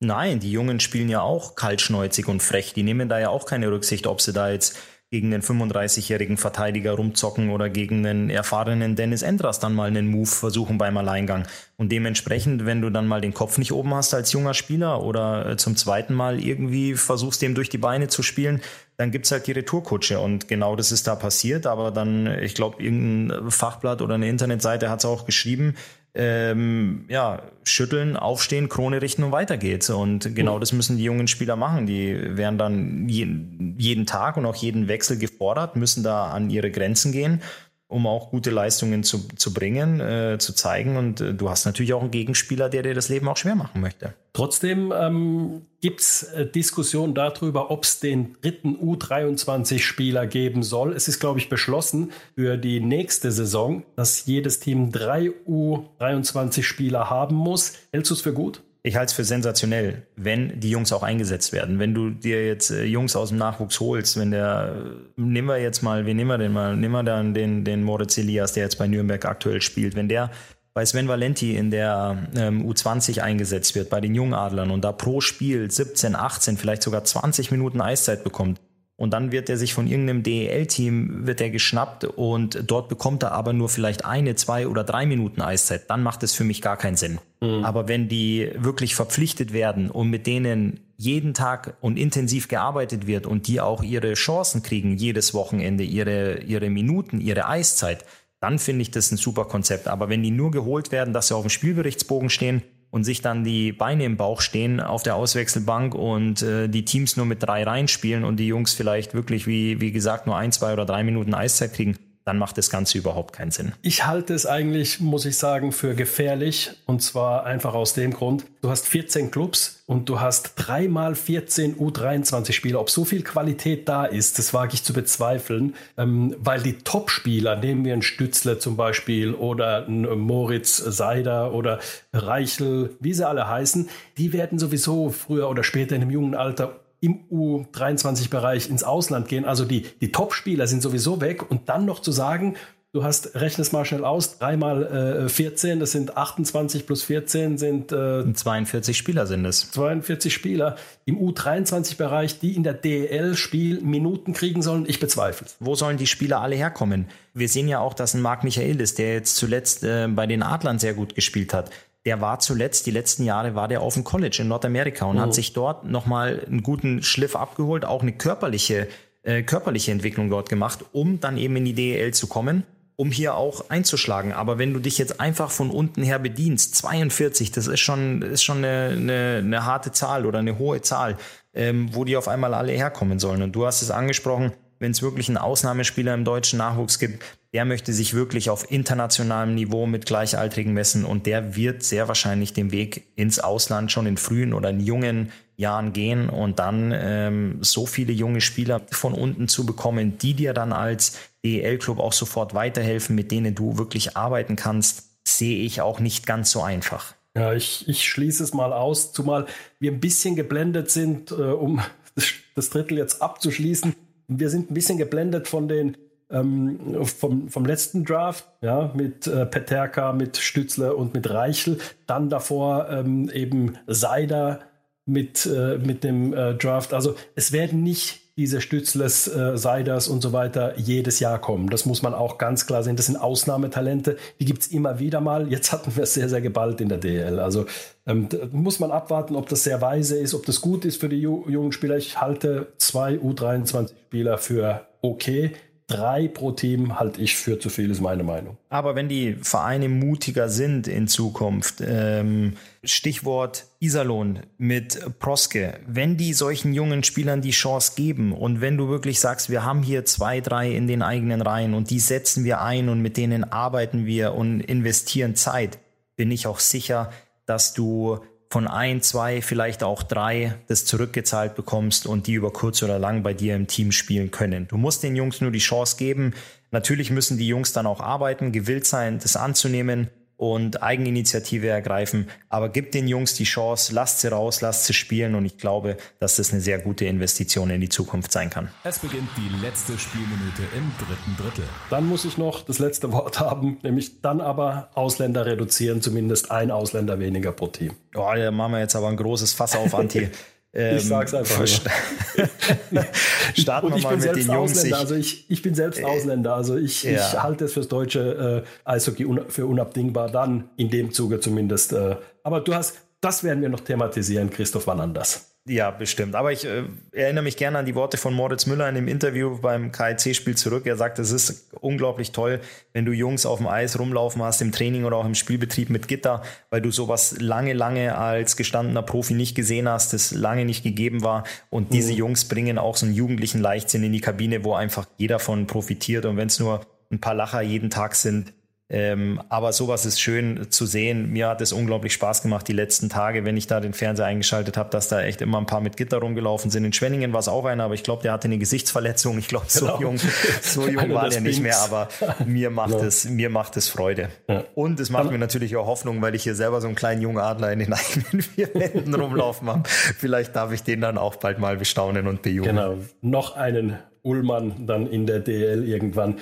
Nein, 0.00 0.40
die 0.40 0.50
Jungen 0.50 0.80
spielen 0.80 1.08
ja 1.08 1.22
auch 1.22 1.54
kaltschneuzig 1.54 2.26
und 2.26 2.42
frech. 2.42 2.74
Die 2.74 2.82
nehmen 2.82 3.08
da 3.08 3.20
ja 3.20 3.28
auch 3.28 3.46
keine 3.46 3.70
Rücksicht, 3.70 4.08
ob 4.08 4.20
sie 4.20 4.32
da 4.32 4.50
jetzt 4.50 4.76
gegen 5.14 5.32
einen 5.32 5.44
35-jährigen 5.44 6.36
Verteidiger 6.36 6.94
rumzocken 6.94 7.50
oder 7.50 7.70
gegen 7.70 8.04
einen 8.04 8.30
erfahrenen 8.30 8.96
Dennis 8.96 9.22
Endras 9.22 9.60
dann 9.60 9.72
mal 9.72 9.86
einen 9.86 10.08
Move 10.08 10.26
versuchen 10.26 10.76
beim 10.76 10.96
Alleingang. 10.96 11.46
Und 11.76 11.92
dementsprechend, 11.92 12.66
wenn 12.66 12.82
du 12.82 12.90
dann 12.90 13.06
mal 13.06 13.20
den 13.20 13.32
Kopf 13.32 13.56
nicht 13.58 13.70
oben 13.70 13.94
hast 13.94 14.12
als 14.12 14.32
junger 14.32 14.54
Spieler 14.54 15.04
oder 15.04 15.50
äh, 15.50 15.56
zum 15.56 15.76
zweiten 15.76 16.14
Mal 16.14 16.42
irgendwie 16.42 16.94
versuchst, 16.94 17.42
dem 17.42 17.54
durch 17.54 17.68
die 17.68 17.78
Beine 17.78 18.08
zu 18.08 18.24
spielen, 18.24 18.60
dann 18.96 19.12
gibt's 19.12 19.30
halt 19.30 19.46
die 19.46 19.52
Retourkutsche. 19.52 20.18
Und 20.18 20.48
genau 20.48 20.74
das 20.74 20.90
ist 20.90 21.06
da 21.06 21.14
passiert. 21.14 21.68
Aber 21.68 21.92
dann, 21.92 22.26
ich 22.40 22.56
glaube, 22.56 22.82
irgendein 22.82 23.52
Fachblatt 23.52 24.02
oder 24.02 24.16
eine 24.16 24.28
Internetseite 24.28 24.90
hat's 24.90 25.04
auch 25.04 25.26
geschrieben, 25.26 25.76
ähm, 26.14 27.06
ja, 27.08 27.42
schütteln, 27.64 28.16
aufstehen, 28.16 28.68
Krone 28.68 29.02
richten 29.02 29.24
und 29.24 29.32
weiter 29.32 29.56
geht's. 29.56 29.90
Und 29.90 30.34
genau 30.34 30.58
das 30.58 30.72
müssen 30.72 30.96
die 30.96 31.04
jungen 31.04 31.26
Spieler 31.26 31.56
machen. 31.56 31.86
Die 31.86 32.36
werden 32.36 32.58
dann 32.58 33.08
jeden, 33.08 33.74
jeden 33.78 34.06
Tag 34.06 34.36
und 34.36 34.46
auch 34.46 34.54
jeden 34.54 34.86
Wechsel 34.86 35.18
gefordert, 35.18 35.76
müssen 35.76 36.04
da 36.04 36.28
an 36.28 36.50
ihre 36.50 36.70
Grenzen 36.70 37.10
gehen 37.12 37.42
um 37.88 38.06
auch 38.06 38.30
gute 38.30 38.50
Leistungen 38.50 39.02
zu, 39.02 39.28
zu 39.36 39.52
bringen, 39.52 40.00
äh, 40.00 40.38
zu 40.38 40.54
zeigen. 40.54 40.96
Und 40.96 41.20
äh, 41.20 41.34
du 41.34 41.50
hast 41.50 41.66
natürlich 41.66 41.92
auch 41.92 42.00
einen 42.00 42.10
Gegenspieler, 42.10 42.68
der 42.68 42.82
dir 42.82 42.94
das 42.94 43.08
Leben 43.08 43.28
auch 43.28 43.36
schwer 43.36 43.54
machen 43.54 43.80
möchte. 43.80 44.14
Trotzdem 44.32 44.92
ähm, 44.96 45.62
gibt 45.80 46.00
es 46.00 46.24
äh, 46.24 46.46
Diskussionen 46.46 47.14
darüber, 47.14 47.70
ob 47.70 47.84
es 47.84 48.00
den 48.00 48.36
dritten 48.40 48.76
U23-Spieler 48.76 50.26
geben 50.26 50.62
soll. 50.62 50.92
Es 50.92 51.08
ist, 51.08 51.20
glaube 51.20 51.38
ich, 51.38 51.48
beschlossen 51.48 52.12
für 52.34 52.56
die 52.56 52.80
nächste 52.80 53.30
Saison, 53.30 53.84
dass 53.96 54.26
jedes 54.26 54.60
Team 54.60 54.90
drei 54.90 55.30
U23-Spieler 55.46 57.10
haben 57.10 57.36
muss. 57.36 57.74
Hältst 57.92 58.10
du 58.10 58.14
es 58.14 58.22
für 58.22 58.32
gut? 58.32 58.62
Ich 58.86 58.96
halte 58.96 59.10
es 59.10 59.12
für 59.14 59.24
sensationell, 59.24 60.06
wenn 60.14 60.60
die 60.60 60.68
Jungs 60.68 60.92
auch 60.92 61.02
eingesetzt 61.02 61.54
werden. 61.54 61.78
Wenn 61.78 61.94
du 61.94 62.10
dir 62.10 62.46
jetzt 62.46 62.70
äh, 62.70 62.84
Jungs 62.84 63.16
aus 63.16 63.30
dem 63.30 63.38
Nachwuchs 63.38 63.80
holst, 63.80 64.18
wenn 64.18 64.30
der, 64.30 64.76
äh, 65.16 65.20
nehmen 65.20 65.48
wir 65.48 65.58
jetzt 65.58 65.82
mal, 65.82 66.04
wen 66.04 66.18
nehmen 66.18 66.28
wir 66.28 66.36
denn 66.36 66.52
mal? 66.52 66.76
Nehmen 66.76 66.92
wir 66.92 67.02
dann 67.02 67.32
den, 67.32 67.64
den 67.64 67.82
Moritz 67.82 68.18
Elias, 68.18 68.52
der 68.52 68.64
jetzt 68.64 68.76
bei 68.76 68.86
Nürnberg 68.86 69.24
aktuell 69.24 69.62
spielt. 69.62 69.96
Wenn 69.96 70.08
der 70.08 70.30
bei 70.74 70.84
Sven 70.84 71.08
Valenti 71.08 71.56
in 71.56 71.70
der 71.70 72.28
ähm, 72.36 72.68
U20 72.68 73.20
eingesetzt 73.20 73.74
wird, 73.74 73.88
bei 73.88 74.02
den 74.02 74.14
Jungadlern 74.14 74.70
und 74.70 74.84
da 74.84 74.92
pro 74.92 75.22
Spiel 75.22 75.70
17, 75.70 76.14
18, 76.14 76.58
vielleicht 76.58 76.82
sogar 76.82 77.04
20 77.04 77.52
Minuten 77.52 77.80
Eiszeit 77.80 78.22
bekommt, 78.22 78.60
und 78.96 79.10
dann 79.10 79.32
wird 79.32 79.48
er 79.50 79.56
sich 79.56 79.74
von 79.74 79.88
irgendeinem 79.88 80.22
DEL-Team 80.22 81.26
wird 81.26 81.40
er 81.40 81.50
geschnappt 81.50 82.04
und 82.04 82.62
dort 82.70 82.88
bekommt 82.88 83.24
er 83.24 83.32
aber 83.32 83.52
nur 83.52 83.68
vielleicht 83.68 84.04
eine, 84.04 84.36
zwei 84.36 84.68
oder 84.68 84.84
drei 84.84 85.04
Minuten 85.04 85.40
Eiszeit. 85.40 85.90
Dann 85.90 86.02
macht 86.02 86.22
es 86.22 86.32
für 86.32 86.44
mich 86.44 86.62
gar 86.62 86.76
keinen 86.76 86.96
Sinn. 86.96 87.18
Mhm. 87.40 87.64
Aber 87.64 87.88
wenn 87.88 88.08
die 88.08 88.52
wirklich 88.56 88.94
verpflichtet 88.94 89.52
werden 89.52 89.90
und 89.90 90.10
mit 90.10 90.28
denen 90.28 90.78
jeden 90.96 91.34
Tag 91.34 91.76
und 91.80 91.98
intensiv 91.98 92.46
gearbeitet 92.46 93.08
wird 93.08 93.26
und 93.26 93.48
die 93.48 93.60
auch 93.60 93.82
ihre 93.82 94.14
Chancen 94.14 94.62
kriegen, 94.62 94.96
jedes 94.96 95.34
Wochenende, 95.34 95.82
ihre, 95.82 96.42
ihre 96.42 96.70
Minuten, 96.70 97.20
ihre 97.20 97.48
Eiszeit, 97.48 98.04
dann 98.38 98.60
finde 98.60 98.82
ich 98.82 98.92
das 98.92 99.10
ein 99.10 99.16
super 99.16 99.46
Konzept. 99.46 99.88
Aber 99.88 100.08
wenn 100.08 100.22
die 100.22 100.30
nur 100.30 100.52
geholt 100.52 100.92
werden, 100.92 101.12
dass 101.12 101.28
sie 101.28 101.34
auf 101.34 101.42
dem 101.42 101.50
Spielberichtsbogen 101.50 102.30
stehen, 102.30 102.62
und 102.94 103.02
sich 103.02 103.22
dann 103.22 103.42
die 103.42 103.72
Beine 103.72 104.04
im 104.04 104.16
Bauch 104.16 104.40
stehen 104.40 104.78
auf 104.78 105.02
der 105.02 105.16
Auswechselbank 105.16 105.96
und 105.96 106.42
äh, 106.42 106.68
die 106.68 106.84
Teams 106.84 107.16
nur 107.16 107.26
mit 107.26 107.42
drei 107.42 107.64
reinspielen 107.64 108.22
und 108.22 108.36
die 108.36 108.46
Jungs 108.46 108.72
vielleicht 108.72 109.14
wirklich, 109.14 109.48
wie, 109.48 109.80
wie 109.80 109.90
gesagt, 109.90 110.28
nur 110.28 110.36
ein, 110.36 110.52
zwei 110.52 110.72
oder 110.72 110.86
drei 110.86 111.02
Minuten 111.02 111.34
Eiszeit 111.34 111.72
kriegen, 111.72 111.96
dann 112.24 112.38
macht 112.38 112.56
das 112.56 112.70
Ganze 112.70 112.96
überhaupt 112.96 113.34
keinen 113.34 113.50
Sinn. 113.50 113.72
Ich 113.82 114.06
halte 114.06 114.32
es 114.32 114.46
eigentlich, 114.46 115.00
muss 115.00 115.26
ich 115.26 115.36
sagen, 115.36 115.72
für 115.72 115.94
gefährlich. 115.94 116.70
Und 116.86 117.02
zwar 117.02 117.44
einfach 117.44 117.74
aus 117.74 117.92
dem 117.92 118.12
Grund, 118.12 118.46
du 118.62 118.70
hast 118.70 118.88
14 118.88 119.30
Clubs 119.30 119.82
und 119.86 120.08
du 120.08 120.20
hast 120.20 120.54
dreimal 120.56 121.14
14 121.14 121.76
U23-Spieler. 121.76 122.80
Ob 122.80 122.88
so 122.88 123.04
viel 123.04 123.22
Qualität 123.22 123.88
da 123.88 124.06
ist, 124.06 124.38
das 124.38 124.54
wage 124.54 124.74
ich 124.74 124.84
zu 124.84 124.94
bezweifeln, 124.94 125.74
ähm, 125.98 126.34
weil 126.38 126.62
die 126.62 126.78
Top-Spieler, 126.78 127.56
nehmen 127.56 127.84
wir 127.84 127.92
einen 127.92 128.02
Stützle 128.02 128.58
zum 128.58 128.76
Beispiel 128.76 129.34
oder 129.34 129.86
einen 129.86 130.18
Moritz 130.18 130.78
Seider 130.78 131.52
oder 131.52 131.78
Reichel, 132.14 132.96
wie 133.00 133.12
sie 133.12 133.28
alle 133.28 133.48
heißen, 133.48 133.90
die 134.16 134.32
werden 134.32 134.58
sowieso 134.58 135.10
früher 135.10 135.50
oder 135.50 135.62
später 135.62 135.94
in 135.94 136.02
einem 136.02 136.10
jungen 136.10 136.34
Alter 136.34 136.80
im 137.04 137.24
U23-Bereich 137.30 138.70
ins 138.70 138.82
Ausland 138.82 139.28
gehen. 139.28 139.44
Also 139.44 139.64
die, 139.64 139.82
die 140.00 140.10
Top-Spieler 140.10 140.66
sind 140.66 140.82
sowieso 140.82 141.20
weg 141.20 141.50
und 141.50 141.68
dann 141.68 141.84
noch 141.84 142.00
zu 142.00 142.12
sagen, 142.12 142.56
Du 142.94 143.02
hast, 143.02 143.34
rechne 143.34 143.62
es 143.62 143.72
mal 143.72 143.84
schnell 143.84 144.04
aus, 144.04 144.38
dreimal 144.38 145.24
äh, 145.24 145.28
14, 145.28 145.80
das 145.80 145.90
sind 145.90 146.16
28 146.16 146.86
plus 146.86 147.02
14 147.02 147.58
sind 147.58 147.90
äh, 147.90 148.32
42 148.32 148.96
Spieler 148.96 149.26
sind 149.26 149.44
es. 149.46 149.72
42 149.72 150.32
Spieler 150.32 150.76
im 151.04 151.18
U23-Bereich, 151.18 152.38
die 152.38 152.54
in 152.54 152.62
der 152.62 152.74
DEL 152.74 153.34
Spiel 153.34 153.80
Minuten 153.80 154.32
kriegen 154.32 154.62
sollen. 154.62 154.84
Ich 154.86 155.00
bezweifle 155.00 155.48
es. 155.48 155.56
Wo 155.58 155.74
sollen 155.74 155.96
die 155.96 156.06
Spieler 156.06 156.40
alle 156.40 156.54
herkommen? 156.54 157.06
Wir 157.32 157.48
sehen 157.48 157.66
ja 157.66 157.80
auch, 157.80 157.94
dass 157.94 158.14
ein 158.14 158.22
Marc 158.22 158.44
Michaelis, 158.44 158.94
der 158.94 159.14
jetzt 159.14 159.34
zuletzt 159.34 159.82
äh, 159.82 160.06
bei 160.06 160.28
den 160.28 160.44
Adlern 160.44 160.78
sehr 160.78 160.94
gut 160.94 161.16
gespielt 161.16 161.52
hat, 161.52 161.72
der 162.04 162.20
war 162.20 162.38
zuletzt, 162.38 162.86
die 162.86 162.90
letzten 162.90 163.24
Jahre 163.24 163.54
war 163.54 163.68
der 163.68 163.80
auf 163.80 163.94
dem 163.94 164.04
College 164.04 164.38
in 164.40 164.48
Nordamerika 164.48 165.06
und 165.06 165.16
oh. 165.16 165.20
hat 165.20 165.34
sich 165.34 165.52
dort 165.52 165.84
nochmal 165.84 166.44
einen 166.46 166.62
guten 166.62 167.02
Schliff 167.02 167.34
abgeholt, 167.34 167.84
auch 167.84 168.02
eine 168.02 168.12
körperliche, 168.12 168.88
äh, 169.22 169.42
körperliche 169.42 169.90
Entwicklung 169.90 170.28
dort 170.28 170.48
gemacht, 170.48 170.84
um 170.92 171.20
dann 171.20 171.38
eben 171.38 171.56
in 171.56 171.64
die 171.64 171.72
DEL 171.72 172.12
zu 172.12 172.26
kommen, 172.26 172.64
um 172.96 173.10
hier 173.10 173.36
auch 173.36 173.70
einzuschlagen. 173.70 174.32
Aber 174.32 174.58
wenn 174.58 174.74
du 174.74 174.80
dich 174.80 174.98
jetzt 174.98 175.18
einfach 175.18 175.50
von 175.50 175.70
unten 175.70 176.02
her 176.02 176.18
bedienst, 176.18 176.74
42, 176.76 177.52
das 177.52 177.66
ist 177.66 177.80
schon, 177.80 178.20
ist 178.22 178.44
schon 178.44 178.58
eine, 178.58 178.90
eine, 178.92 179.36
eine 179.38 179.64
harte 179.64 179.92
Zahl 179.92 180.26
oder 180.26 180.40
eine 180.40 180.58
hohe 180.58 180.82
Zahl, 180.82 181.16
ähm, 181.54 181.88
wo 181.92 182.04
die 182.04 182.16
auf 182.16 182.28
einmal 182.28 182.52
alle 182.52 182.72
herkommen 182.72 183.18
sollen. 183.18 183.42
Und 183.42 183.52
du 183.52 183.66
hast 183.66 183.80
es 183.80 183.90
angesprochen, 183.90 184.52
wenn 184.78 184.90
es 184.90 185.02
wirklich 185.02 185.28
einen 185.28 185.38
Ausnahmespieler 185.38 186.12
im 186.12 186.24
deutschen 186.24 186.58
Nachwuchs 186.58 186.98
gibt, 186.98 187.24
der 187.54 187.64
möchte 187.64 187.92
sich 187.92 188.14
wirklich 188.14 188.50
auf 188.50 188.70
internationalem 188.70 189.54
Niveau 189.54 189.86
mit 189.86 190.06
Gleichaltrigen 190.06 190.72
messen 190.72 191.04
und 191.04 191.24
der 191.24 191.54
wird 191.54 191.84
sehr 191.84 192.08
wahrscheinlich 192.08 192.52
den 192.52 192.72
Weg 192.72 193.06
ins 193.14 193.38
Ausland 193.38 193.92
schon 193.92 194.06
in 194.06 194.16
frühen 194.16 194.52
oder 194.52 194.70
in 194.70 194.80
jungen 194.80 195.30
Jahren 195.56 195.92
gehen 195.92 196.28
und 196.28 196.58
dann 196.58 196.92
ähm, 196.92 197.58
so 197.60 197.86
viele 197.86 198.12
junge 198.12 198.40
Spieler 198.40 198.82
von 198.90 199.14
unten 199.14 199.46
zu 199.46 199.64
bekommen, 199.64 200.18
die 200.18 200.34
dir 200.34 200.52
dann 200.52 200.72
als 200.72 201.16
DEL-Club 201.44 202.00
auch 202.00 202.12
sofort 202.12 202.54
weiterhelfen, 202.54 203.14
mit 203.14 203.30
denen 203.30 203.54
du 203.54 203.78
wirklich 203.78 204.16
arbeiten 204.16 204.56
kannst, 204.56 205.04
sehe 205.22 205.58
ich 205.58 205.80
auch 205.80 206.00
nicht 206.00 206.26
ganz 206.26 206.50
so 206.50 206.60
einfach. 206.60 207.14
Ja, 207.36 207.54
ich, 207.54 207.88
ich 207.88 208.08
schließe 208.08 208.42
es 208.42 208.52
mal 208.52 208.72
aus, 208.72 209.12
zumal 209.12 209.46
wir 209.78 209.92
ein 209.92 210.00
bisschen 210.00 210.34
geblendet 210.34 210.90
sind, 210.90 211.30
äh, 211.30 211.34
um 211.34 211.80
das 212.56 212.70
Drittel 212.70 212.98
jetzt 212.98 213.22
abzuschließen. 213.22 213.94
Wir 214.26 214.50
sind 214.50 214.72
ein 214.72 214.74
bisschen 214.74 214.98
geblendet 214.98 215.46
von 215.46 215.68
den 215.68 215.96
ähm, 216.30 217.04
vom, 217.04 217.48
vom 217.48 217.64
letzten 217.64 218.04
Draft, 218.04 218.46
ja, 218.60 218.90
mit 218.94 219.26
äh, 219.26 219.46
Peterka, 219.46 220.12
mit 220.12 220.36
Stützler 220.36 220.96
und 220.96 221.14
mit 221.14 221.30
Reichel. 221.30 221.78
Dann 222.06 222.28
davor 222.30 222.88
ähm, 222.90 223.30
eben 223.30 223.78
Seider 223.86 224.60
mit, 225.06 225.46
äh, 225.46 225.78
mit 225.78 226.04
dem 226.04 226.32
äh, 226.32 226.54
Draft. 226.54 226.94
Also 226.94 227.14
es 227.34 227.52
werden 227.52 227.82
nicht 227.82 228.20
diese 228.36 228.60
Stützles, 228.60 229.28
äh, 229.28 229.56
Seiders 229.56 230.08
und 230.08 230.20
so 230.20 230.32
weiter 230.32 230.76
jedes 230.76 231.20
Jahr 231.20 231.40
kommen. 231.40 231.70
Das 231.70 231.86
muss 231.86 232.02
man 232.02 232.14
auch 232.14 232.36
ganz 232.36 232.66
klar 232.66 232.82
sehen. 232.82 232.96
Das 232.96 233.06
sind 233.06 233.16
Ausnahmetalente, 233.16 234.16
die 234.40 234.44
gibt 234.44 234.62
es 234.62 234.68
immer 234.68 234.98
wieder 234.98 235.20
mal. 235.20 235.50
Jetzt 235.52 235.70
hatten 235.72 235.94
wir 235.94 236.02
es 236.02 236.14
sehr, 236.14 236.28
sehr 236.28 236.40
geballt 236.40 236.80
in 236.80 236.88
der 236.88 236.98
DL. 236.98 237.38
Also 237.38 237.66
ähm, 238.06 238.28
muss 238.50 238.80
man 238.80 238.90
abwarten, 238.90 239.36
ob 239.36 239.48
das 239.48 239.62
sehr 239.62 239.80
weise 239.80 240.18
ist, 240.18 240.34
ob 240.34 240.46
das 240.46 240.60
gut 240.60 240.84
ist 240.84 241.00
für 241.00 241.08
die 241.08 241.20
ju 241.20 241.48
jungen 241.48 241.70
Spieler. 241.70 241.96
Ich 241.96 242.20
halte 242.20 242.72
zwei 242.78 243.14
U23-Spieler 243.14 244.38
für 244.38 244.88
okay 245.00 245.52
drei 245.86 246.28
pro 246.28 246.52
Team 246.52 246.98
halte 246.98 247.20
ich 247.20 247.36
für 247.36 247.58
zu 247.58 247.68
viel, 247.68 247.90
ist 247.90 248.00
meine 248.00 248.22
Meinung. 248.22 248.56
Aber 248.70 248.94
wenn 248.94 249.08
die 249.08 249.34
Vereine 249.34 249.88
mutiger 249.88 250.48
sind 250.48 250.88
in 250.88 251.08
Zukunft, 251.08 251.82
ähm, 251.86 252.54
Stichwort 252.82 253.66
Iserlohn 253.80 254.40
mit 254.56 255.18
Proske, 255.18 255.80
wenn 255.86 256.16
die 256.16 256.32
solchen 256.32 256.72
jungen 256.72 257.04
Spielern 257.04 257.42
die 257.42 257.50
Chance 257.50 257.92
geben 257.96 258.32
und 258.32 258.60
wenn 258.60 258.76
du 258.76 258.88
wirklich 258.88 259.20
sagst, 259.20 259.50
wir 259.50 259.64
haben 259.64 259.82
hier 259.82 260.04
zwei, 260.04 260.40
drei 260.40 260.70
in 260.72 260.86
den 260.86 261.02
eigenen 261.02 261.42
Reihen 261.42 261.74
und 261.74 261.90
die 261.90 262.00
setzen 262.00 262.44
wir 262.44 262.62
ein 262.62 262.88
und 262.88 263.00
mit 263.00 263.16
denen 263.16 263.44
arbeiten 263.44 264.06
wir 264.06 264.34
und 264.34 264.60
investieren 264.60 265.34
Zeit, 265.34 265.78
bin 266.16 266.30
ich 266.30 266.46
auch 266.46 266.60
sicher, 266.60 267.10
dass 267.46 267.74
du 267.74 268.20
von 268.54 268.68
ein, 268.68 269.02
zwei, 269.02 269.42
vielleicht 269.42 269.82
auch 269.82 270.04
drei 270.04 270.54
das 270.68 270.84
zurückgezahlt 270.84 271.56
bekommst 271.56 272.06
und 272.06 272.28
die 272.28 272.34
über 272.34 272.52
kurz 272.52 272.84
oder 272.84 273.00
lang 273.00 273.24
bei 273.24 273.34
dir 273.34 273.56
im 273.56 273.66
Team 273.66 273.90
spielen 273.90 274.30
können. 274.30 274.68
Du 274.68 274.76
musst 274.76 275.02
den 275.02 275.16
Jungs 275.16 275.40
nur 275.40 275.50
die 275.50 275.58
Chance 275.58 275.96
geben. 275.96 276.34
Natürlich 276.70 277.10
müssen 277.10 277.36
die 277.36 277.48
Jungs 277.48 277.72
dann 277.72 277.88
auch 277.88 277.98
arbeiten, 277.98 278.52
gewillt 278.52 278.86
sein, 278.86 279.18
das 279.18 279.34
anzunehmen 279.34 280.08
und 280.36 280.82
Eigeninitiative 280.82 281.68
ergreifen. 281.68 282.28
Aber 282.48 282.68
gib 282.68 282.92
den 282.92 283.08
Jungs 283.08 283.34
die 283.34 283.44
Chance, 283.44 283.94
lasst 283.94 284.20
sie 284.20 284.28
raus, 284.28 284.60
lasst 284.60 284.86
sie 284.86 284.92
spielen 284.92 285.34
und 285.34 285.44
ich 285.44 285.58
glaube, 285.58 285.96
dass 286.18 286.36
das 286.36 286.52
eine 286.52 286.60
sehr 286.60 286.78
gute 286.78 287.04
Investition 287.04 287.70
in 287.70 287.80
die 287.80 287.88
Zukunft 287.88 288.32
sein 288.32 288.50
kann. 288.50 288.70
Es 288.82 288.98
beginnt 288.98 289.28
die 289.36 289.64
letzte 289.64 289.98
Spielminute 289.98 290.62
im 290.76 290.92
dritten 290.98 291.36
Drittel. 291.36 291.64
Dann 291.90 292.08
muss 292.08 292.24
ich 292.24 292.38
noch 292.38 292.62
das 292.62 292.78
letzte 292.78 293.12
Wort 293.12 293.40
haben, 293.40 293.78
nämlich 293.82 294.20
dann 294.20 294.40
aber 294.40 294.90
Ausländer 294.94 295.46
reduzieren, 295.46 296.02
zumindest 296.02 296.50
ein 296.50 296.70
Ausländer 296.70 297.18
weniger 297.18 297.52
pro 297.52 297.68
Team. 297.68 297.92
Oh, 298.14 298.30
da 298.34 298.50
machen 298.50 298.72
wir 298.72 298.80
jetzt 298.80 298.96
aber 298.96 299.08
ein 299.08 299.16
großes 299.16 299.52
Fass 299.52 299.76
auf, 299.76 299.94
Anti. 299.94 300.30
Ähm, 300.74 300.96
ich 300.96 301.06
sag's 301.06 301.32
einfach. 301.32 301.66
Starten 303.54 303.94
wir 303.94 304.02
mal 304.02 304.16
mit 304.16 304.36
den 304.36 304.46
Jungs. 304.46 304.72
Ausländer, 304.72 304.98
also 304.98 305.14
ich, 305.14 305.48
ich 305.48 305.62
bin 305.62 305.74
selbst 305.74 306.00
äh, 306.00 306.04
Ausländer, 306.04 306.56
also 306.56 306.76
ich, 306.76 307.04
ja. 307.04 307.12
ich 307.12 307.42
halte 307.42 307.66
es 307.66 307.74
fürs 307.74 307.88
deutsche 307.88 308.64
äh, 308.64 308.88
Eishockey 308.90 309.24
un, 309.24 309.48
für 309.48 309.66
unabdingbar, 309.66 310.30
dann 310.30 310.70
in 310.76 310.90
dem 310.90 311.12
Zuge 311.12 311.38
zumindest. 311.38 311.92
Äh, 311.92 312.16
aber 312.42 312.60
du 312.60 312.74
hast, 312.74 312.98
das 313.20 313.44
werden 313.44 313.62
wir 313.62 313.68
noch 313.68 313.80
thematisieren, 313.80 314.50
Christoph, 314.50 314.86
wann 314.88 315.00
anders. 315.00 315.53
Ja, 315.66 315.90
bestimmt. 315.90 316.34
Aber 316.34 316.52
ich 316.52 316.66
äh, 316.66 316.84
erinnere 317.12 317.42
mich 317.42 317.56
gerne 317.56 317.78
an 317.78 317.86
die 317.86 317.94
Worte 317.94 318.18
von 318.18 318.34
Moritz 318.34 318.66
Müller 318.66 318.86
in 318.86 318.96
dem 318.96 319.08
Interview 319.08 319.58
beim 319.58 319.92
KIC-Spiel 319.92 320.58
zurück. 320.58 320.86
Er 320.86 320.98
sagt, 320.98 321.18
es 321.18 321.30
ist 321.30 321.72
unglaublich 321.80 322.32
toll, 322.32 322.60
wenn 322.92 323.06
du 323.06 323.12
Jungs 323.12 323.46
auf 323.46 323.58
dem 323.58 323.66
Eis 323.66 323.98
rumlaufen 323.98 324.42
hast, 324.42 324.60
im 324.60 324.72
Training 324.72 325.04
oder 325.04 325.16
auch 325.16 325.24
im 325.24 325.34
Spielbetrieb 325.34 325.88
mit 325.88 326.06
Gitter, 326.06 326.42
weil 326.68 326.82
du 326.82 326.90
sowas 326.90 327.36
lange, 327.40 327.72
lange 327.72 328.18
als 328.18 328.58
gestandener 328.58 329.00
Profi 329.00 329.32
nicht 329.32 329.54
gesehen 329.54 329.88
hast, 329.88 330.12
das 330.12 330.32
lange 330.32 330.66
nicht 330.66 330.82
gegeben 330.82 331.24
war. 331.24 331.44
Und 331.70 331.94
diese 331.94 332.12
mhm. 332.12 332.18
Jungs 332.18 332.44
bringen 332.44 332.76
auch 332.76 332.96
so 332.96 333.06
einen 333.06 333.14
jugendlichen 333.14 333.62
Leichtsinn 333.62 334.04
in 334.04 334.12
die 334.12 334.20
Kabine, 334.20 334.64
wo 334.64 334.74
einfach 334.74 335.06
jeder 335.16 335.38
von 335.38 335.66
profitiert. 335.66 336.26
Und 336.26 336.36
wenn 336.36 336.48
es 336.48 336.60
nur 336.60 336.82
ein 337.10 337.22
paar 337.22 337.34
Lacher 337.34 337.62
jeden 337.62 337.88
Tag 337.88 338.16
sind, 338.16 338.52
ähm, 338.90 339.40
aber 339.48 339.72
sowas 339.72 340.04
ist 340.04 340.20
schön 340.20 340.70
zu 340.70 340.84
sehen. 340.84 341.32
Mir 341.32 341.48
hat 341.48 341.62
es 341.62 341.72
unglaublich 341.72 342.12
Spaß 342.12 342.42
gemacht 342.42 342.68
die 342.68 342.74
letzten 342.74 343.08
Tage, 343.08 343.46
wenn 343.46 343.56
ich 343.56 343.66
da 343.66 343.80
den 343.80 343.94
Fernseher 343.94 344.26
eingeschaltet 344.26 344.76
habe, 344.76 344.90
dass 344.90 345.08
da 345.08 345.22
echt 345.22 345.40
immer 345.40 345.58
ein 345.58 345.64
paar 345.64 345.80
mit 345.80 345.96
Gitter 345.96 346.18
rumgelaufen 346.18 346.70
sind. 346.70 346.84
In 346.84 346.92
Schwenningen 346.92 347.32
war 347.32 347.40
es 347.40 347.48
auch 347.48 347.64
einer, 347.64 347.84
aber 347.84 347.94
ich 347.94 348.02
glaube, 348.02 348.22
der 348.22 348.32
hatte 348.32 348.46
eine 348.46 348.58
Gesichtsverletzung. 348.58 349.38
Ich 349.38 349.48
glaube, 349.48 349.66
so 349.68 349.86
genau. 349.86 350.00
jung, 350.00 350.18
so 350.60 350.86
jung 350.88 351.14
war 351.14 351.30
der 351.30 351.40
nicht 351.40 351.62
mehr, 351.62 351.78
aber 351.78 352.08
mir 352.44 352.68
macht 352.68 352.90
ja. 352.90 353.04
es, 353.04 353.24
mir 353.26 353.48
macht 353.48 353.78
es 353.78 353.88
Freude. 353.88 354.28
Ja. 354.48 354.64
Und 354.74 355.00
es 355.00 355.08
macht 355.08 355.30
mir 355.30 355.38
natürlich 355.38 355.76
auch 355.76 355.86
Hoffnung, 355.86 356.20
weil 356.20 356.34
ich 356.34 356.42
hier 356.42 356.54
selber 356.54 356.82
so 356.82 356.86
einen 356.86 356.96
kleinen 356.96 357.22
jungen 357.22 357.38
Adler 357.38 357.72
in 357.72 357.78
den 357.78 357.92
eigenen 357.94 358.42
vier 358.42 358.68
Wänden 358.74 359.14
rumlaufen 359.14 359.68
habe. 359.68 359.82
Vielleicht 359.88 360.54
darf 360.56 360.72
ich 360.72 360.82
den 360.82 361.00
dann 361.00 361.16
auch 361.16 361.36
bald 361.36 361.58
mal 361.58 361.78
bestaunen 361.78 362.26
und 362.26 362.42
bejubeln. 362.42 362.76
Genau. 362.76 362.98
Noch 363.22 363.56
einen 363.56 363.98
Ullmann 364.22 364.86
dann 364.86 365.06
in 365.06 365.26
der 365.26 365.40
DL 365.40 365.86
irgendwann. 365.86 366.36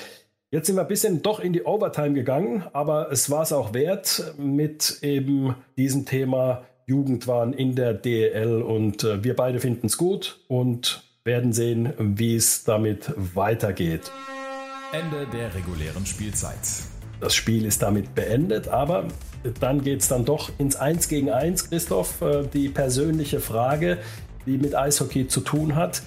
Jetzt 0.53 0.67
sind 0.67 0.77
wir 0.77 0.83
ein 0.83 0.89
bisschen 0.89 1.23
doch 1.23 1.41
in 1.41 1.55
die 1.55 1.65
Overtime 1.65 2.13
gegangen, 2.13 2.63
aber 2.75 3.11
es 3.11 3.31
war 3.31 3.41
es 3.41 3.55
auch 3.55 3.73
wert 3.73 4.35
mit 4.37 4.99
eben 5.01 5.55
diesem 5.79 6.05
Thema 6.05 6.65
Jugendwahn 6.85 7.55
in 7.55 7.75
der 7.75 7.95
DEL 7.95 8.61
und 8.61 9.03
äh, 9.03 9.25
wir 9.25 9.35
beide 9.35 9.61
finden 9.61 9.87
es 9.87 9.97
gut 9.97 10.41
und 10.49 11.05
werden 11.25 11.55
sehen, 11.55 11.95
wie 11.99 12.37
es 12.37 12.65
damit 12.65 13.15
weitergeht. 13.17 14.13
Ende 14.93 15.27
der 15.33 15.55
regulären 15.55 16.05
Spielzeit. 16.05 16.59
Das 17.19 17.35
Spiel 17.35 17.65
ist 17.65 17.81
damit 17.81 18.15
beendet, 18.15 18.69
aber 18.69 19.07
dann 19.59 19.83
geht 19.83 20.01
es 20.01 20.09
dann 20.09 20.27
doch 20.27 20.51
ins 20.59 20.77
1 20.77 21.09
gegen 21.09 21.31
1, 21.31 21.71
Christoph. 21.71 22.21
Äh, 22.21 22.47
die 22.53 22.69
persönliche 22.69 23.41
Frage, 23.41 23.97
die 24.45 24.59
mit 24.59 24.75
Eishockey 24.75 25.29
zu 25.29 25.41
tun 25.41 25.77
hat. 25.77 26.03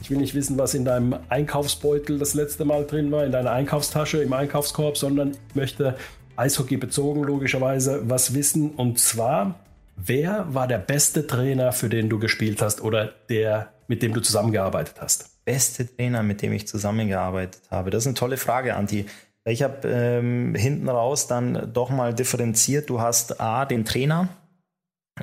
Ich 0.00 0.10
will 0.10 0.18
nicht 0.18 0.34
wissen, 0.34 0.58
was 0.58 0.74
in 0.74 0.84
deinem 0.84 1.16
Einkaufsbeutel 1.28 2.18
das 2.18 2.34
letzte 2.34 2.64
Mal 2.64 2.86
drin 2.86 3.10
war, 3.12 3.24
in 3.24 3.32
deiner 3.32 3.52
Einkaufstasche, 3.52 4.22
im 4.22 4.32
Einkaufskorb, 4.32 4.96
sondern 4.96 5.32
ich 5.48 5.54
möchte 5.54 5.96
Eishockey 6.36 6.76
bezogen 6.76 7.22
logischerweise 7.22 8.08
was 8.08 8.34
wissen. 8.34 8.70
Und 8.70 8.98
zwar, 8.98 9.60
wer 9.96 10.46
war 10.48 10.66
der 10.66 10.78
beste 10.78 11.26
Trainer, 11.26 11.72
für 11.72 11.88
den 11.88 12.08
du 12.08 12.18
gespielt 12.18 12.62
hast 12.62 12.80
oder 12.82 13.12
der, 13.28 13.72
mit 13.88 14.02
dem 14.02 14.14
du 14.14 14.20
zusammengearbeitet 14.20 14.96
hast? 15.00 15.30
beste 15.50 15.96
Trainer, 15.96 16.22
mit 16.22 16.42
dem 16.42 16.52
ich 16.52 16.68
zusammengearbeitet 16.68 17.62
habe? 17.70 17.90
Das 17.90 18.04
ist 18.04 18.06
eine 18.06 18.14
tolle 18.14 18.36
Frage, 18.36 18.76
Anti. 18.76 19.06
Ich 19.44 19.64
habe 19.64 19.88
ähm, 19.88 20.54
hinten 20.54 20.88
raus 20.88 21.26
dann 21.26 21.72
doch 21.72 21.90
mal 21.90 22.14
differenziert. 22.14 22.88
Du 22.88 23.00
hast 23.00 23.40
A, 23.40 23.64
den 23.64 23.84
Trainer 23.84 24.28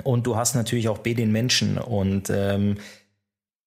und 0.02 0.26
du 0.26 0.36
hast 0.36 0.54
natürlich 0.54 0.90
auch 0.90 0.98
B, 0.98 1.14
den 1.14 1.32
Menschen. 1.32 1.78
Und 1.78 2.28
ähm, 2.30 2.76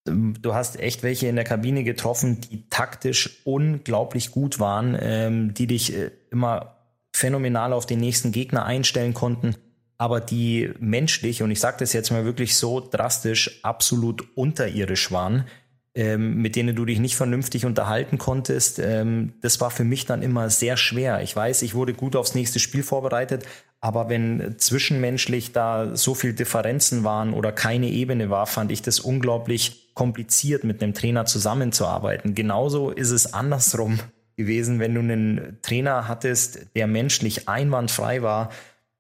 du 0.06 0.54
hast 0.54 0.80
echt 0.80 1.04
welche 1.04 1.28
in 1.28 1.36
der 1.36 1.46
Kabine 1.46 1.84
getroffen, 1.84 2.42
die 2.42 2.68
taktisch 2.70 3.42
unglaublich 3.44 4.32
gut 4.32 4.60
waren, 4.60 4.98
ähm, 5.00 5.54
die 5.54 5.68
dich 5.68 5.96
äh, 5.96 6.12
immer 6.32 6.78
phänomenal 7.14 7.74
auf 7.74 7.86
den 7.86 8.00
nächsten 8.00 8.32
Gegner 8.32 8.66
einstellen 8.66 9.14
konnten, 9.14 9.56
aber 9.98 10.22
die 10.22 10.72
menschlich, 10.80 11.44
und 11.44 11.52
ich 11.52 11.60
sage 11.60 11.78
das 11.80 11.94
jetzt 11.94 12.10
mal 12.10 12.26
wirklich 12.26 12.56
so 12.56 12.80
drastisch, 12.80 13.60
absolut 13.64 14.36
unterirdisch 14.36 15.12
waren 15.12 15.46
ähm, 15.94 16.38
mit 16.38 16.56
denen 16.56 16.76
du 16.76 16.86
dich 16.86 17.00
nicht 17.00 17.16
vernünftig 17.16 17.66
unterhalten 17.66 18.18
konntest. 18.18 18.80
Ähm, 18.80 19.34
das 19.42 19.60
war 19.60 19.72
für 19.72 19.84
mich 19.84 20.06
dann 20.06 20.22
immer 20.22 20.50
sehr 20.50 20.78
schwer. 20.78 21.22
Ich 21.22 21.36
weiß, 21.36 21.64
ich 21.64 21.76
wurde 21.76 21.94
gut 21.94 22.16
aufs 22.16 22.36
nächste 22.36 22.60
Spiel 22.60 22.84
vorbereitet, 22.84 23.46
aber 23.82 24.10
wenn 24.10 24.56
zwischenmenschlich 24.58 25.52
da 25.52 25.96
so 25.96 26.14
viel 26.14 26.34
Differenzen 26.34 27.04
waren 27.04 27.34
oder 27.34 27.52
keine 27.52 27.88
Ebene 27.88 28.30
war, 28.30 28.48
fand 28.48 28.72
ich 28.72 28.82
das 28.82 29.00
unglaublich 29.00 29.81
kompliziert, 29.94 30.64
mit 30.64 30.82
einem 30.82 30.94
Trainer 30.94 31.26
zusammenzuarbeiten. 31.26 32.36
Genauso 32.36 32.92
ist 32.92 33.12
es 33.12 33.34
andersrum 33.34 34.00
gewesen, 34.38 34.80
wenn 34.80 34.94
du 34.94 35.02
einen 35.02 35.60
Trainer 35.62 36.08
hattest, 36.08 36.76
der 36.76 36.88
menschlich 36.88 37.48
einwandfrei 37.48 38.22
war, 38.22 38.50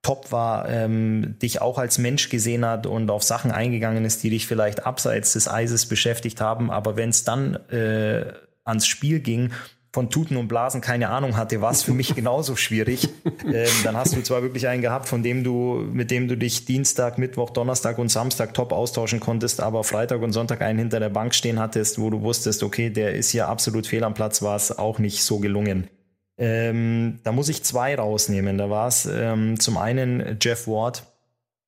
top 0.01 0.32
war, 0.32 0.67
ähm, 0.67 1.36
dich 1.41 1.62
auch 1.62 1.77
als 1.77 1.97
Mensch 1.97 2.30
gesehen 2.30 2.65
hat 2.65 2.88
und 2.88 3.10
auf 3.10 3.23
Sachen 3.23 3.51
eingegangen 3.51 4.04
ist, 4.04 4.23
die 4.23 4.32
dich 4.32 4.47
vielleicht 4.47 4.86
abseits 4.86 5.34
des 5.34 5.47
Eises 5.47 5.86
beschäftigt 5.86 6.41
haben. 6.41 6.71
Aber 6.71 6.97
wenn 6.97 7.10
es 7.10 7.23
dann 7.23 7.56
äh, 7.69 8.34
ans 8.63 8.88
Spiel 8.88 9.19
ging, 9.19 9.51
von 9.93 10.10
Tuten 10.10 10.38
und 10.38 10.47
Blasen 10.47 10.80
keine 10.80 11.10
Ahnung 11.10 11.36
hatte, 11.36 11.62
war 11.62 11.71
es 11.71 11.84
für 11.84 11.93
mich 11.93 12.15
genauso 12.15 12.56
schwierig. 12.56 13.10
Ähm, 13.45 13.67
dann 13.84 13.97
hast 13.97 14.15
du 14.15 14.21
zwar 14.21 14.41
wirklich 14.41 14.67
einen 14.67 14.82
gehabt, 14.82 15.08
von 15.08 15.21
dem 15.21 15.43
du, 15.43 15.86
mit 15.91 16.12
dem 16.12 16.27
du 16.27 16.38
dich 16.38 16.65
Dienstag, 16.65 17.17
Mittwoch, 17.17 17.49
Donnerstag 17.49 17.97
und 17.97 18.10
Samstag 18.10 18.54
top 18.54 18.71
austauschen 18.71 19.19
konntest, 19.19 19.60
aber 19.60 19.84
Freitag 19.84 20.21
und 20.21 20.32
Sonntag 20.32 20.62
einen 20.62 20.80
hinter 20.80 20.99
der 20.99 21.10
Bank 21.10 21.36
stehen 21.36 21.60
hattest, 21.60 21.99
wo 21.99 22.10
du 22.10 22.21
wusstest, 22.21 22.63
okay, 22.63 22.89
der 22.89 23.15
ist 23.15 23.34
ja 23.34 23.47
absolut 23.47 23.86
fehl 23.86 24.04
am 24.04 24.13
Platz, 24.13 24.41
war 24.41 24.56
es 24.56 24.77
auch 24.77 24.99
nicht 24.99 25.23
so 25.23 25.39
gelungen. 25.39 25.88
Ähm, 26.38 27.19
da 27.23 27.32
muss 27.32 27.49
ich 27.49 27.63
zwei 27.63 27.93
rausnehmen. 27.95 28.58
Da 28.58 28.69
war 28.69 28.88
es 28.88 29.06
ähm, 29.06 29.60
zum 29.60 29.77
einen 29.77 30.38
Jeff 30.41 30.67
Ward, 30.67 31.04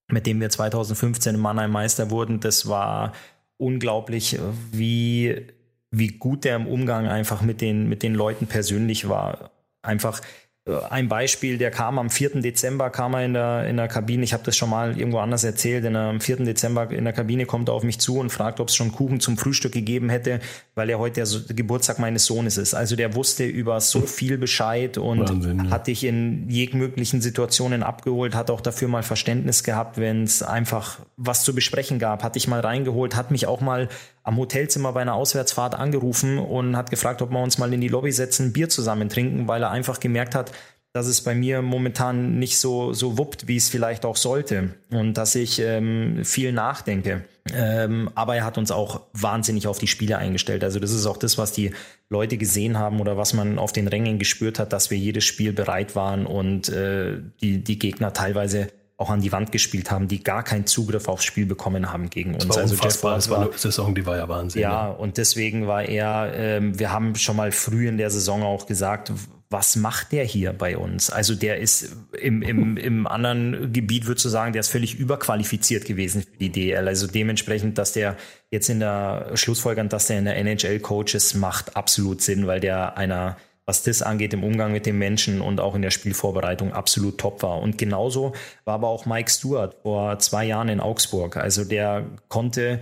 mit 0.07 0.25
dem 0.25 0.39
wir 0.39 0.49
2015 0.49 1.35
im 1.35 1.41
Mannheim 1.41 1.71
Meister 1.71 2.09
wurden. 2.09 2.39
Das 2.39 2.67
war 2.67 3.13
unglaublich, 3.57 4.39
wie, 4.71 5.47
wie 5.93 6.07
gut 6.07 6.43
der 6.43 6.55
im 6.55 6.67
Umgang 6.67 7.07
einfach 7.07 7.41
mit 7.41 7.61
den, 7.61 7.87
mit 7.87 8.01
den 8.01 8.15
Leuten 8.15 8.47
persönlich 8.47 9.07
war. 9.07 9.51
Einfach 9.83 10.21
äh, 10.67 10.75
ein 10.89 11.07
Beispiel, 11.07 11.59
der 11.59 11.69
kam 11.69 11.99
am 11.99 12.09
4. 12.09 12.41
Dezember, 12.41 12.89
kam 12.89 13.13
er 13.13 13.25
in 13.25 13.33
der, 13.33 13.67
in 13.67 13.77
der 13.77 13.87
Kabine, 13.87 14.23
ich 14.23 14.33
habe 14.33 14.43
das 14.43 14.57
schon 14.57 14.71
mal 14.71 14.97
irgendwo 14.97 15.19
anders 15.19 15.43
erzählt, 15.43 15.83
der, 15.83 15.95
am 15.95 16.19
4. 16.19 16.37
Dezember 16.37 16.89
in 16.89 17.03
der 17.03 17.13
Kabine 17.13 17.45
kommt 17.45 17.69
er 17.69 17.73
auf 17.73 17.83
mich 17.83 17.99
zu 17.99 18.17
und 18.17 18.31
fragt, 18.31 18.59
ob 18.59 18.69
es 18.69 18.75
schon 18.75 18.91
Kuchen 18.91 19.19
zum 19.19 19.37
Frühstück 19.37 19.71
gegeben 19.71 20.09
hätte, 20.09 20.39
weil 20.75 20.89
er 20.89 20.97
heute 20.97 21.23
der 21.23 21.55
Geburtstag 21.55 21.99
meines 21.99 22.25
Sohnes 22.25 22.57
ist. 22.57 22.73
Also 22.73 22.95
der 22.95 23.13
wusste 23.13 23.45
über 23.45 23.79
so 23.79 24.01
viel 24.01 24.37
Bescheid 24.37 24.97
und 24.97 25.19
Wahnsinn, 25.19 25.65
ja. 25.65 25.69
hat 25.69 25.87
dich 25.87 26.03
in 26.03 26.49
jeglichen 26.49 27.21
Situationen 27.21 27.83
abgeholt, 27.83 28.33
hat 28.33 28.49
auch 28.49 28.61
dafür 28.61 28.87
mal 28.87 29.03
Verständnis 29.03 29.63
gehabt, 29.63 29.97
wenn 29.97 30.23
es 30.23 30.41
einfach 30.41 30.99
was 31.15 31.43
zu 31.43 31.53
besprechen 31.53 31.99
gab, 31.99 32.23
hat 32.23 32.35
dich 32.35 32.47
mal 32.47 32.59
reingeholt, 32.59 33.15
hat 33.15 33.29
mich 33.29 33.45
auch 33.45 33.61
mal 33.61 33.87
am 34.23 34.37
Hotelzimmer 34.37 34.93
bei 34.93 35.01
einer 35.01 35.13
Auswärtsfahrt 35.13 35.75
angerufen 35.75 36.39
und 36.39 36.75
hat 36.75 36.89
gefragt, 36.89 37.21
ob 37.21 37.29
wir 37.29 37.41
uns 37.41 37.57
mal 37.57 37.71
in 37.73 37.81
die 37.81 37.89
Lobby 37.89 38.11
setzen, 38.11 38.53
Bier 38.53 38.69
zusammen 38.69 39.09
trinken, 39.09 39.47
weil 39.47 39.61
er 39.61 39.69
einfach 39.69 39.99
gemerkt 39.99 40.33
hat, 40.33 40.51
dass 40.93 41.07
es 41.07 41.21
bei 41.21 41.33
mir 41.33 41.61
momentan 41.61 42.37
nicht 42.37 42.57
so, 42.57 42.93
so 42.93 43.17
wuppt, 43.17 43.47
wie 43.47 43.57
es 43.57 43.69
vielleicht 43.69 44.05
auch 44.05 44.15
sollte 44.15 44.75
und 44.91 45.15
dass 45.15 45.35
ich 45.35 45.59
ähm, 45.59 46.23
viel 46.23 46.51
nachdenke. 46.51 47.25
Ähm, 47.51 48.09
aber 48.15 48.35
er 48.37 48.45
hat 48.45 48.57
uns 48.57 48.71
auch 48.71 49.01
wahnsinnig 49.13 49.67
auf 49.67 49.77
die 49.77 49.87
Spiele 49.87 50.17
eingestellt. 50.17 50.63
Also 50.63 50.79
das 50.79 50.91
ist 50.91 51.05
auch 51.05 51.17
das, 51.17 51.37
was 51.37 51.51
die 51.51 51.71
Leute 52.09 52.37
gesehen 52.37 52.77
haben 52.77 53.01
oder 53.01 53.17
was 53.17 53.33
man 53.33 53.59
auf 53.59 53.73
den 53.73 53.87
Rängen 53.87 54.17
gespürt 54.17 54.59
hat, 54.59 54.71
dass 54.71 54.89
wir 54.91 54.97
jedes 54.97 55.25
Spiel 55.25 55.51
bereit 55.51 55.95
waren 55.95 56.25
und 56.25 56.69
äh, 56.69 57.17
die, 57.41 57.63
die 57.63 57.79
Gegner 57.79 58.13
teilweise 58.13 58.69
auch 58.97 59.09
an 59.09 59.21
die 59.21 59.31
Wand 59.31 59.51
gespielt 59.51 59.91
haben, 59.91 60.07
die 60.07 60.23
gar 60.23 60.43
keinen 60.43 60.65
Zugriff 60.65 61.07
aufs 61.07 61.25
Spiel 61.25 61.45
bekommen 61.45 61.91
haben 61.91 62.09
gegen 62.09 62.35
uns. 62.35 62.49
also 62.55 62.75
Jeff 62.75 63.03
war, 63.03 63.29
war 63.29 63.41
eine 63.41 63.57
Saison, 63.57 63.93
die 63.93 64.05
war 64.05 64.15
ja 64.15 64.29
Wahnsinn. 64.29 64.61
Ja, 64.61 64.87
ja. 64.87 64.91
und 64.91 65.17
deswegen 65.17 65.67
war 65.67 65.83
er, 65.83 66.31
ähm, 66.35 66.79
wir 66.79 66.91
haben 66.91 67.15
schon 67.15 67.35
mal 67.35 67.51
früh 67.51 67.87
in 67.87 67.97
der 67.97 68.09
Saison 68.09 68.43
auch 68.43 68.67
gesagt, 68.67 69.11
was 69.53 69.77
macht 69.77 70.11
der 70.11 70.25
hier 70.25 70.51
bei 70.51 70.75
uns? 70.75 71.09
Also 71.09 71.35
der 71.35 71.59
ist 71.59 71.95
im, 72.19 72.41
im, 72.41 72.75
im 72.75 73.07
anderen 73.07 73.71
Gebiet, 73.71 74.07
würdest 74.07 74.25
du 74.25 74.29
sagen, 74.29 74.51
der 74.51 74.59
ist 74.61 74.69
völlig 74.69 74.99
überqualifiziert 74.99 75.85
gewesen 75.85 76.23
für 76.23 76.37
die 76.39 76.49
DL. 76.49 76.87
Also 76.87 77.07
dementsprechend, 77.07 77.77
dass 77.77 77.93
der 77.93 78.17
jetzt 78.51 78.67
in 78.69 78.81
der 78.81 79.31
Schlussfolgerung, 79.35 79.87
dass 79.89 80.07
der 80.07 80.19
in 80.19 80.25
der 80.25 80.37
NHL 80.37 80.79
Coaches 80.79 81.35
macht 81.35 81.77
absolut 81.77 82.21
Sinn, 82.21 82.47
weil 82.47 82.59
der 82.59 82.97
einer 82.97 83.37
was 83.65 83.83
das 83.83 84.01
angeht, 84.01 84.33
im 84.33 84.43
Umgang 84.43 84.73
mit 84.73 84.85
den 84.85 84.97
Menschen 84.97 85.39
und 85.39 85.61
auch 85.61 85.73
in 85.73 85.81
der 85.81 85.91
Spielvorbereitung 85.91 86.73
absolut 86.73 87.17
top 87.17 87.43
war. 87.43 87.59
Und 87.59 87.77
genauso 87.77 88.33
war 88.65 88.73
aber 88.73 88.89
auch 88.89 89.05
Mike 89.05 89.31
Stewart 89.31 89.77
vor 89.83 90.19
zwei 90.19 90.43
Jahren 90.43 90.67
in 90.67 90.81
Augsburg. 90.81 91.37
Also 91.37 91.63
der 91.63 92.05
konnte 92.27 92.81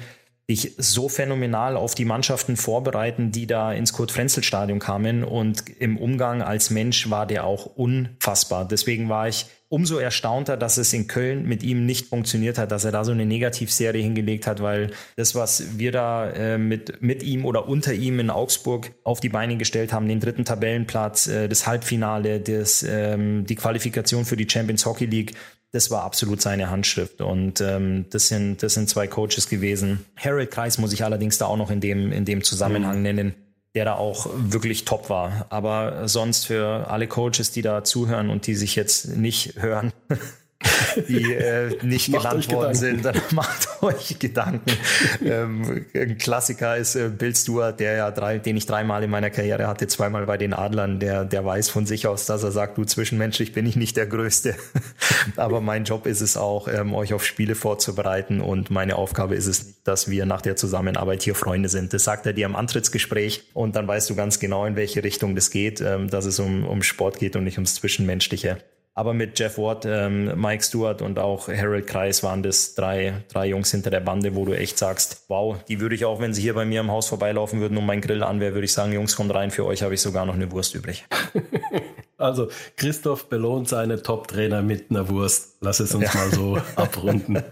dich 0.50 0.74
so 0.78 1.08
phänomenal 1.08 1.78
auf 1.78 1.96
die 1.96 2.06
Mannschaften 2.06 2.58
vorbereiten, 2.58 3.32
die 3.32 3.48
da 3.48 3.72
ins 3.72 3.94
Kurt-Frenzel-Stadion 3.94 4.80
kamen. 4.80 5.24
Und 5.24 5.70
im 5.80 5.98
Umgang 5.98 6.42
als 6.42 6.70
Mensch 6.70 7.10
war 7.10 7.26
der 7.26 7.46
auch 7.46 7.66
unfassbar. 7.66 8.68
Deswegen 8.68 9.08
war 9.08 9.28
ich 9.28 9.46
umso 9.72 10.00
erstaunter, 10.00 10.58
dass 10.58 10.78
es 10.78 10.92
in 10.92 11.08
Köln 11.08 11.48
mit 11.48 11.64
ihm 11.64 11.86
nicht 11.86 12.08
funktioniert 12.08 12.58
hat, 12.58 12.74
dass 12.74 12.84
er 12.84 12.92
da 12.92 13.06
so 13.06 13.14
eine 13.14 13.26
Negativserie 13.26 14.04
hingelegt 14.04 14.46
hat, 14.46 14.62
weil 14.62 14.92
das, 15.16 15.34
was 15.34 15.80
wir 15.80 15.94
da 15.94 16.30
äh, 16.30 16.58
mit, 16.58 17.02
mit 17.02 17.24
ihm 17.24 17.46
oder 17.46 17.70
unter 17.70 17.94
ihm 17.94 18.20
in 18.20 18.30
Augsburg 18.30 18.92
auf 19.06 19.22
die 19.22 19.30
Beine 19.30 19.56
gestellt 19.56 19.94
haben, 19.94 20.10
den 20.10 20.20
dritten 20.20 20.44
Tabellenplatz, 20.44 21.28
äh, 21.28 21.48
das 21.48 21.68
Halbfinale, 21.68 22.42
das, 22.42 22.84
ähm, 22.84 23.46
die 23.46 23.56
Qualifikation 23.56 24.26
für 24.26 24.36
die 24.36 24.50
Champions 24.50 24.86
Hockey 24.86 25.06
League, 25.06 25.36
das 25.72 25.90
war 25.90 26.04
absolut 26.04 26.42
seine 26.42 26.70
Handschrift. 26.70 27.22
Und 27.22 27.62
ähm, 27.62 28.06
das, 28.10 28.28
sind, 28.28 28.62
das 28.62 28.74
sind 28.74 28.90
zwei 28.90 29.08
Coaches 29.08 29.48
gewesen. 29.48 30.06
Harold 30.18 30.52
Kreis 30.52 30.78
muss 30.78 30.94
ich 30.94 31.04
allerdings 31.04 31.38
da 31.38 31.46
auch 31.46 31.58
noch 31.58 31.72
in 31.72 31.80
dem, 31.80 32.12
in 32.12 32.26
dem 32.26 32.44
Zusammenhang 32.44 32.98
mhm. 32.98 33.04
nennen, 33.04 33.36
der 33.74 33.86
da 33.86 33.96
auch 33.96 34.30
wirklich 34.36 34.84
top 34.84 35.10
war. 35.10 35.46
Aber 35.50 36.08
sonst 36.10 36.46
für 36.46 36.90
alle 36.90 37.08
Coaches, 37.08 37.52
die 37.52 37.62
da 37.62 37.84
zuhören 37.84 38.30
und 38.30 38.48
die 38.48 38.56
sich 38.56 38.76
jetzt 38.76 39.16
nicht 39.16 39.62
hören, 39.62 39.94
die 41.08 41.34
äh, 41.34 41.78
nicht 41.84 42.12
genannt 42.12 42.52
worden 42.52 42.76
sind, 42.76 43.06
dann 43.06 43.20
macht 43.32 43.82
euch 43.82 44.20
Gedanken. 44.20 44.72
Ähm, 45.24 45.86
ein 45.94 46.18
Klassiker 46.18 46.78
ist 46.78 46.96
äh, 46.96 47.10
Bill 47.10 47.36
Stewart, 47.36 47.80
der 47.80 47.96
ja 47.96 48.12
drei, 48.12 48.38
den 48.38 48.58
ich 48.58 48.66
dreimal 48.66 49.04
in 49.04 49.10
meiner 49.10 49.30
Karriere 49.30 49.68
hatte, 49.68 49.88
zweimal 49.88 50.26
bei 50.26 50.38
den 50.38 50.54
Adlern, 50.54 51.00
der, 51.00 51.26
der 51.26 51.44
weiß 51.46 51.70
von 51.70 51.86
sich 51.86 52.08
aus, 52.08 52.26
dass 52.26 52.44
er 52.44 52.52
sagt, 52.52 52.78
du 52.78 52.86
zwischenmenschlich 52.86 53.54
bin 53.54 53.66
ich 53.66 53.76
nicht 53.76 53.98
der 53.98 54.08
Größte. 54.08 54.56
Aber 55.36 55.62
mein 55.62 55.86
Job 55.86 56.06
ist 56.06 56.22
es 56.22 56.38
auch, 56.38 56.68
ähm, 56.68 56.94
euch 56.94 57.14
auf 57.14 57.26
Spiele 57.26 57.56
vorzubereiten 57.56 58.42
und 58.42 58.70
meine 58.70 58.96
Aufgabe 58.96 59.36
ist 59.36 59.48
es 59.48 59.66
nicht, 59.66 59.88
dass 59.88 60.10
wir 60.10 60.26
nach 60.26 60.42
der 60.42 60.56
Zusammenarbeit 60.56 61.24
hier 61.24 61.36
Freunde 61.36 61.70
sind. 61.70 61.94
Das 61.94 62.04
sagt 62.04 62.26
er 62.26 62.34
dir 62.34 62.46
im 62.46 62.56
Antrittsgespräch 62.56 63.44
und 63.54 63.76
dann 63.76 63.88
weißt 63.88 64.10
du 64.10 64.16
ganz 64.16 64.40
genau, 64.40 64.66
in 64.66 64.76
welche 64.76 65.04
Richtung 65.04 65.36
das 65.36 65.50
geht, 65.50 65.82
ähm, 65.82 66.10
dass 66.10 66.26
es 66.26 66.40
um, 66.40 66.66
um 66.66 66.84
Sport 66.84 67.20
geht 67.20 67.36
und 67.36 67.44
nicht 67.44 67.58
ums 67.58 67.76
Zwischenmenschliche. 67.76 68.58
Aber 68.94 69.14
mit 69.14 69.40
Jeff 69.40 69.58
Watt, 69.58 69.86
ähm, 69.86 70.40
Mike 70.40 70.64
Stewart 70.64 71.02
und 71.02 71.18
auch 71.18 71.48
Harold 71.48 71.88
Kreis 71.88 72.24
waren 72.24 72.44
das 72.44 72.76
drei, 72.76 73.24
drei 73.32 73.48
Jungs 73.48 73.72
hinter 73.72 73.90
der 73.90 74.02
Bande, 74.02 74.36
wo 74.36 74.44
du 74.44 74.52
echt 74.52 74.78
sagst, 74.78 75.24
wow, 75.30 75.58
die 75.68 75.80
würde 75.80 75.96
ich 75.96 76.04
auch, 76.04 76.20
wenn 76.20 76.34
sie 76.34 76.42
hier 76.42 76.54
bei 76.54 76.66
mir 76.66 76.82
im 76.82 76.92
Haus 76.92 77.08
vorbeilaufen 77.08 77.62
würden 77.62 77.78
und 77.78 77.86
mein 77.86 78.02
Grill 78.02 78.22
an 78.22 78.42
wäre, 78.42 78.54
würde 78.54 78.66
ich 78.66 78.74
sagen, 78.74 78.92
Jungs, 78.92 79.16
kommt 79.16 79.34
rein, 79.34 79.50
für 79.50 79.66
euch 79.66 79.82
habe 79.82 79.94
ich 79.94 80.02
sogar 80.02 80.26
noch 80.26 80.36
eine 80.36 80.52
Wurst 80.52 80.76
übrig. 80.76 81.06
Also 82.22 82.50
Christoph 82.78 83.30
belohnt 83.30 83.68
seine 83.68 84.04
Top-Trainer 84.04 84.62
mit 84.62 84.92
einer 84.92 85.10
Wurst. 85.10 85.58
Lass 85.60 85.80
es 85.80 85.96
uns 85.96 86.14
ja. 86.14 86.20
mal 86.20 86.30
so 86.30 86.56
abrunden. 86.76 87.44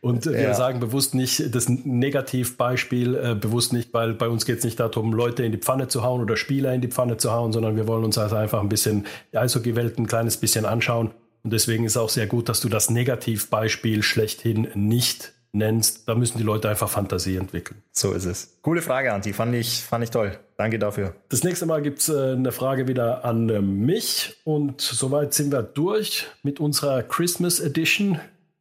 Und 0.00 0.26
wir 0.26 0.40
ja. 0.40 0.54
sagen 0.54 0.80
bewusst 0.80 1.14
nicht 1.14 1.54
das 1.54 1.68
Negativbeispiel, 1.68 3.14
äh, 3.14 3.34
bewusst 3.34 3.72
nicht, 3.72 3.92
weil 3.92 4.14
bei 4.14 4.28
uns 4.28 4.46
geht 4.46 4.58
es 4.58 4.64
nicht 4.64 4.78
darum, 4.78 5.12
Leute 5.12 5.44
in 5.44 5.52
die 5.52 5.58
Pfanne 5.58 5.88
zu 5.88 6.02
hauen 6.02 6.20
oder 6.20 6.36
Spieler 6.36 6.72
in 6.72 6.80
die 6.80 6.88
Pfanne 6.88 7.16
zu 7.16 7.32
hauen, 7.32 7.52
sondern 7.52 7.76
wir 7.76 7.88
wollen 7.88 8.04
uns 8.04 8.16
also 8.16 8.36
einfach 8.36 8.60
ein 8.60 8.68
bisschen 8.68 9.06
die 9.32 9.38
Eishockey-Welt 9.38 9.98
ein 9.98 10.06
kleines 10.06 10.36
bisschen 10.36 10.66
anschauen. 10.66 11.10
Und 11.42 11.52
deswegen 11.52 11.84
ist 11.84 11.96
auch 11.96 12.10
sehr 12.10 12.26
gut, 12.26 12.48
dass 12.48 12.60
du 12.60 12.68
das 12.68 12.90
Negativbeispiel 12.90 14.02
schlechthin 14.02 14.68
nicht 14.74 15.32
nennst. 15.52 16.08
Da 16.08 16.14
müssen 16.14 16.38
die 16.38 16.44
Leute 16.44 16.68
einfach 16.68 16.88
Fantasie 16.88 17.36
entwickeln. 17.36 17.82
So 17.92 18.12
ist 18.12 18.24
es. 18.24 18.58
Coole 18.62 18.82
Frage, 18.82 19.12
Anti. 19.12 19.32
Fand 19.32 19.54
ich, 19.54 19.80
fand 19.82 20.04
ich 20.04 20.10
toll. 20.10 20.38
Danke 20.56 20.78
dafür. 20.78 21.14
Das 21.28 21.44
nächste 21.44 21.66
Mal 21.66 21.82
gibt 21.82 22.00
es 22.00 22.08
äh, 22.08 22.32
eine 22.32 22.52
Frage 22.52 22.88
wieder 22.88 23.24
an 23.24 23.48
äh, 23.48 23.60
mich. 23.60 24.36
Und 24.44 24.80
soweit 24.80 25.34
sind 25.34 25.52
wir 25.52 25.62
durch 25.62 26.26
mit 26.42 26.60
unserer 26.60 27.02
Christmas 27.02 27.60
Edition. 27.60 28.20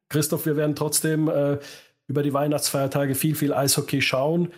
Christoph, 0.10 0.46
wir 0.46 0.56
werden 0.56 0.76
trotzdem 0.76 1.28
äh, 1.28 1.58
über 2.08 2.24
die 2.24 2.34
Weihnachtsfeiertage 2.34 3.16
viel, 3.16 3.36
viel 3.36 3.54
Eishockey 3.54 4.02
schauen. 4.02 4.52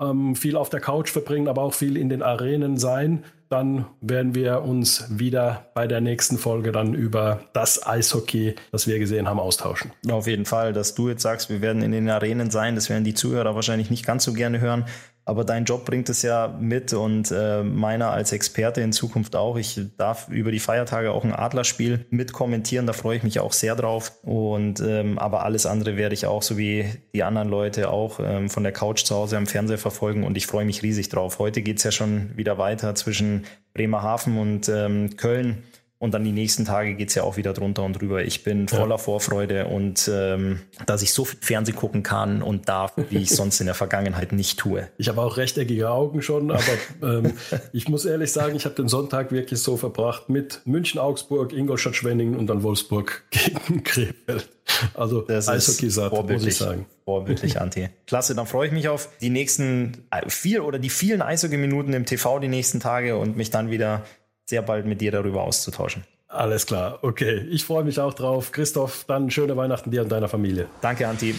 ähm, 0.00 0.34
viel 0.34 0.56
auf 0.56 0.70
der 0.70 0.80
Couch 0.80 1.10
verbringen, 1.10 1.48
aber 1.48 1.62
auch 1.62 1.74
viel 1.74 1.96
in 1.96 2.08
den 2.08 2.22
Arenen 2.22 2.78
sein. 2.78 3.24
Dann 3.48 3.86
werden 4.00 4.34
wir 4.34 4.62
uns 4.62 5.06
wieder 5.10 5.66
bei 5.74 5.88
der 5.88 6.00
nächsten 6.00 6.38
Folge 6.38 6.70
dann 6.70 6.94
über 6.94 7.40
das 7.52 7.84
Eishockey, 7.84 8.54
das 8.70 8.86
wir 8.86 8.98
gesehen 8.98 9.28
haben, 9.28 9.40
austauschen. 9.40 9.90
Auf 10.08 10.28
jeden 10.28 10.46
Fall, 10.46 10.72
dass 10.72 10.94
du 10.94 11.08
jetzt 11.08 11.22
sagst, 11.22 11.50
wir 11.50 11.60
werden 11.60 11.82
in 11.82 11.90
den 11.90 12.08
Arenen 12.08 12.50
sein, 12.50 12.76
das 12.76 12.88
werden 12.88 13.02
die 13.04 13.14
Zuhörer 13.14 13.56
wahrscheinlich 13.56 13.90
nicht 13.90 14.06
ganz 14.06 14.24
so 14.24 14.32
gerne 14.32 14.60
hören. 14.60 14.84
Aber 15.24 15.44
dein 15.44 15.64
Job 15.64 15.84
bringt 15.84 16.08
es 16.08 16.22
ja 16.22 16.48
mit 16.60 16.92
und 16.92 17.30
äh, 17.30 17.62
meiner 17.62 18.10
als 18.10 18.32
Experte 18.32 18.80
in 18.80 18.92
Zukunft 18.92 19.36
auch. 19.36 19.56
Ich 19.56 19.80
darf 19.96 20.28
über 20.28 20.50
die 20.50 20.58
Feiertage 20.58 21.12
auch 21.12 21.24
ein 21.24 21.32
Adlerspiel 21.32 22.06
mit 22.10 22.32
kommentieren, 22.32 22.86
da 22.86 22.92
freue 22.92 23.18
ich 23.18 23.22
mich 23.22 23.38
auch 23.38 23.52
sehr 23.52 23.76
drauf. 23.76 24.12
Und 24.22 24.80
ähm, 24.80 25.18
aber 25.18 25.44
alles 25.44 25.66
andere 25.66 25.96
werde 25.96 26.14
ich 26.14 26.26
auch, 26.26 26.42
so 26.42 26.58
wie 26.58 26.86
die 27.14 27.22
anderen 27.22 27.48
Leute, 27.48 27.90
auch 27.90 28.18
ähm, 28.20 28.48
von 28.48 28.62
der 28.62 28.72
Couch 28.72 29.04
zu 29.04 29.14
Hause 29.14 29.36
am 29.36 29.46
Fernseher 29.46 29.78
verfolgen 29.78 30.24
und 30.24 30.36
ich 30.36 30.46
freue 30.46 30.64
mich 30.64 30.82
riesig 30.82 31.08
drauf. 31.10 31.38
Heute 31.38 31.62
geht 31.62 31.78
es 31.78 31.84
ja 31.84 31.92
schon 31.92 32.36
wieder 32.36 32.58
weiter 32.58 32.94
zwischen 32.94 33.44
Bremerhaven 33.74 34.38
und 34.38 34.68
ähm, 34.68 35.16
Köln. 35.16 35.62
Und 36.02 36.14
dann 36.14 36.24
die 36.24 36.32
nächsten 36.32 36.64
Tage 36.64 36.94
geht's 36.94 37.14
ja 37.14 37.24
auch 37.24 37.36
wieder 37.36 37.52
drunter 37.52 37.82
und 37.82 38.00
drüber. 38.00 38.24
Ich 38.24 38.42
bin 38.42 38.68
voller 38.68 38.94
ja. 38.94 38.98
Vorfreude 38.98 39.66
und 39.66 40.10
ähm, 40.10 40.60
dass 40.86 41.02
ich 41.02 41.12
so 41.12 41.26
viel 41.26 41.38
Fernsehen 41.42 41.76
gucken 41.76 42.02
kann 42.02 42.40
und 42.40 42.70
darf, 42.70 42.94
wie 43.10 43.18
ich 43.18 43.28
sonst 43.36 43.60
in 43.60 43.66
der 43.66 43.74
Vergangenheit 43.74 44.32
nicht 44.32 44.58
tue. 44.58 44.88
Ich 44.96 45.10
habe 45.10 45.20
auch 45.20 45.36
rechteckige 45.36 45.90
Augen 45.90 46.22
schon, 46.22 46.52
aber 46.52 46.62
ähm, 47.02 47.34
ich 47.74 47.86
muss 47.90 48.06
ehrlich 48.06 48.32
sagen, 48.32 48.56
ich 48.56 48.64
habe 48.64 48.74
den 48.76 48.88
Sonntag 48.88 49.30
wirklich 49.30 49.60
so 49.60 49.76
verbracht 49.76 50.30
mit 50.30 50.62
München, 50.64 50.98
Augsburg, 50.98 51.52
Ingolstadt, 51.52 51.96
Schwenningen 51.96 52.34
und 52.34 52.46
dann 52.46 52.62
Wolfsburg 52.62 53.22
gegen 53.30 53.84
Krefeld. 53.84 54.48
Also 54.94 55.20
das 55.20 55.50
Eishockey 55.50 55.90
satt, 55.90 56.12
muss 56.12 56.46
ich 56.46 56.56
sagen. 56.56 56.86
Vorbildlich, 57.04 57.60
Anti. 57.60 57.88
Klasse, 58.06 58.34
dann 58.34 58.46
freue 58.46 58.68
ich 58.68 58.72
mich 58.72 58.88
auf 58.88 59.10
die 59.20 59.30
nächsten 59.30 60.06
äh, 60.10 60.28
vier 60.30 60.64
oder 60.64 60.78
die 60.78 60.90
vielen 60.90 61.20
Eishockey-Minuten 61.20 61.92
im 61.92 62.06
TV 62.06 62.38
die 62.38 62.48
nächsten 62.48 62.80
Tage 62.80 63.18
und 63.18 63.36
mich 63.36 63.50
dann 63.50 63.70
wieder 63.70 64.04
sehr 64.50 64.62
bald 64.62 64.84
mit 64.84 65.00
dir 65.00 65.12
darüber 65.12 65.42
auszutauschen. 65.42 66.04
Alles 66.28 66.66
klar, 66.66 66.98
okay. 67.02 67.46
Ich 67.50 67.64
freue 67.64 67.82
mich 67.82 67.98
auch 67.98 68.14
drauf. 68.14 68.52
Christoph, 68.52 69.04
dann 69.08 69.30
schöne 69.30 69.56
Weihnachten 69.56 69.90
dir 69.90 70.02
und 70.02 70.12
deiner 70.12 70.28
Familie. 70.28 70.66
Danke, 70.80 71.08
Anti. 71.08 71.34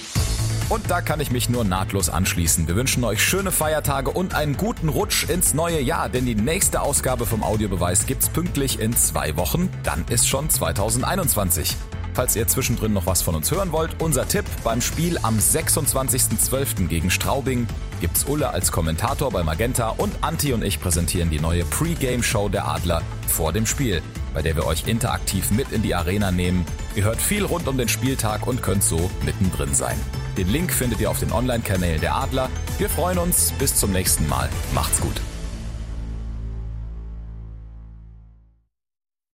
Und 0.67 0.89
da 0.89 1.01
kann 1.01 1.19
ich 1.19 1.31
mich 1.31 1.49
nur 1.49 1.63
nahtlos 1.63 2.09
anschließen. 2.09 2.67
Wir 2.67 2.75
wünschen 2.75 3.03
euch 3.03 3.21
schöne 3.21 3.51
Feiertage 3.51 4.09
und 4.09 4.35
einen 4.35 4.55
guten 4.57 4.89
Rutsch 4.89 5.29
ins 5.29 5.53
neue 5.53 5.81
Jahr, 5.81 6.09
denn 6.09 6.25
die 6.25 6.35
nächste 6.35 6.81
Ausgabe 6.81 7.25
vom 7.25 7.43
Audiobeweis 7.43 8.05
gibt's 8.05 8.29
pünktlich 8.29 8.79
in 8.79 8.95
zwei 8.95 9.35
Wochen. 9.35 9.69
Dann 9.83 10.05
ist 10.09 10.27
schon 10.27 10.49
2021. 10.49 11.75
Falls 12.13 12.35
ihr 12.35 12.47
zwischendrin 12.47 12.93
noch 12.93 13.05
was 13.05 13.21
von 13.21 13.35
uns 13.35 13.51
hören 13.51 13.71
wollt, 13.71 14.01
unser 14.01 14.27
Tipp 14.27 14.45
beim 14.63 14.81
Spiel 14.81 15.17
am 15.21 15.37
26.12. 15.37 16.87
gegen 16.87 17.09
Straubing 17.09 17.67
gibt's 18.01 18.25
Ulle 18.25 18.49
als 18.49 18.71
Kommentator 18.71 19.31
bei 19.31 19.43
Magenta 19.43 19.89
und 19.89 20.13
Anti 20.21 20.53
und 20.53 20.63
ich 20.63 20.81
präsentieren 20.81 21.29
die 21.29 21.39
neue 21.39 21.63
Pre-Game-Show 21.65 22.49
der 22.49 22.67
Adler 22.67 23.01
vor 23.27 23.53
dem 23.53 23.65
Spiel, 23.65 24.01
bei 24.33 24.41
der 24.41 24.55
wir 24.55 24.65
euch 24.65 24.87
interaktiv 24.87 25.51
mit 25.51 25.71
in 25.71 25.83
die 25.83 25.95
Arena 25.95 26.31
nehmen. 26.31 26.65
Ihr 26.95 27.05
hört 27.05 27.21
viel 27.21 27.45
rund 27.45 27.67
um 27.67 27.77
den 27.77 27.87
Spieltag 27.87 28.45
und 28.45 28.61
könnt 28.61 28.83
so 28.83 29.09
mittendrin 29.23 29.73
sein. 29.73 29.95
Den 30.37 30.49
Link 30.49 30.71
findet 30.71 30.99
ihr 30.99 31.09
auf 31.09 31.19
den 31.19 31.31
Online-Kanälen 31.31 32.01
der 32.01 32.15
Adler. 32.15 32.49
Wir 32.77 32.89
freuen 32.89 33.17
uns. 33.17 33.51
Bis 33.59 33.75
zum 33.75 33.91
nächsten 33.91 34.27
Mal. 34.27 34.49
Macht's 34.73 34.99
gut. 34.99 35.21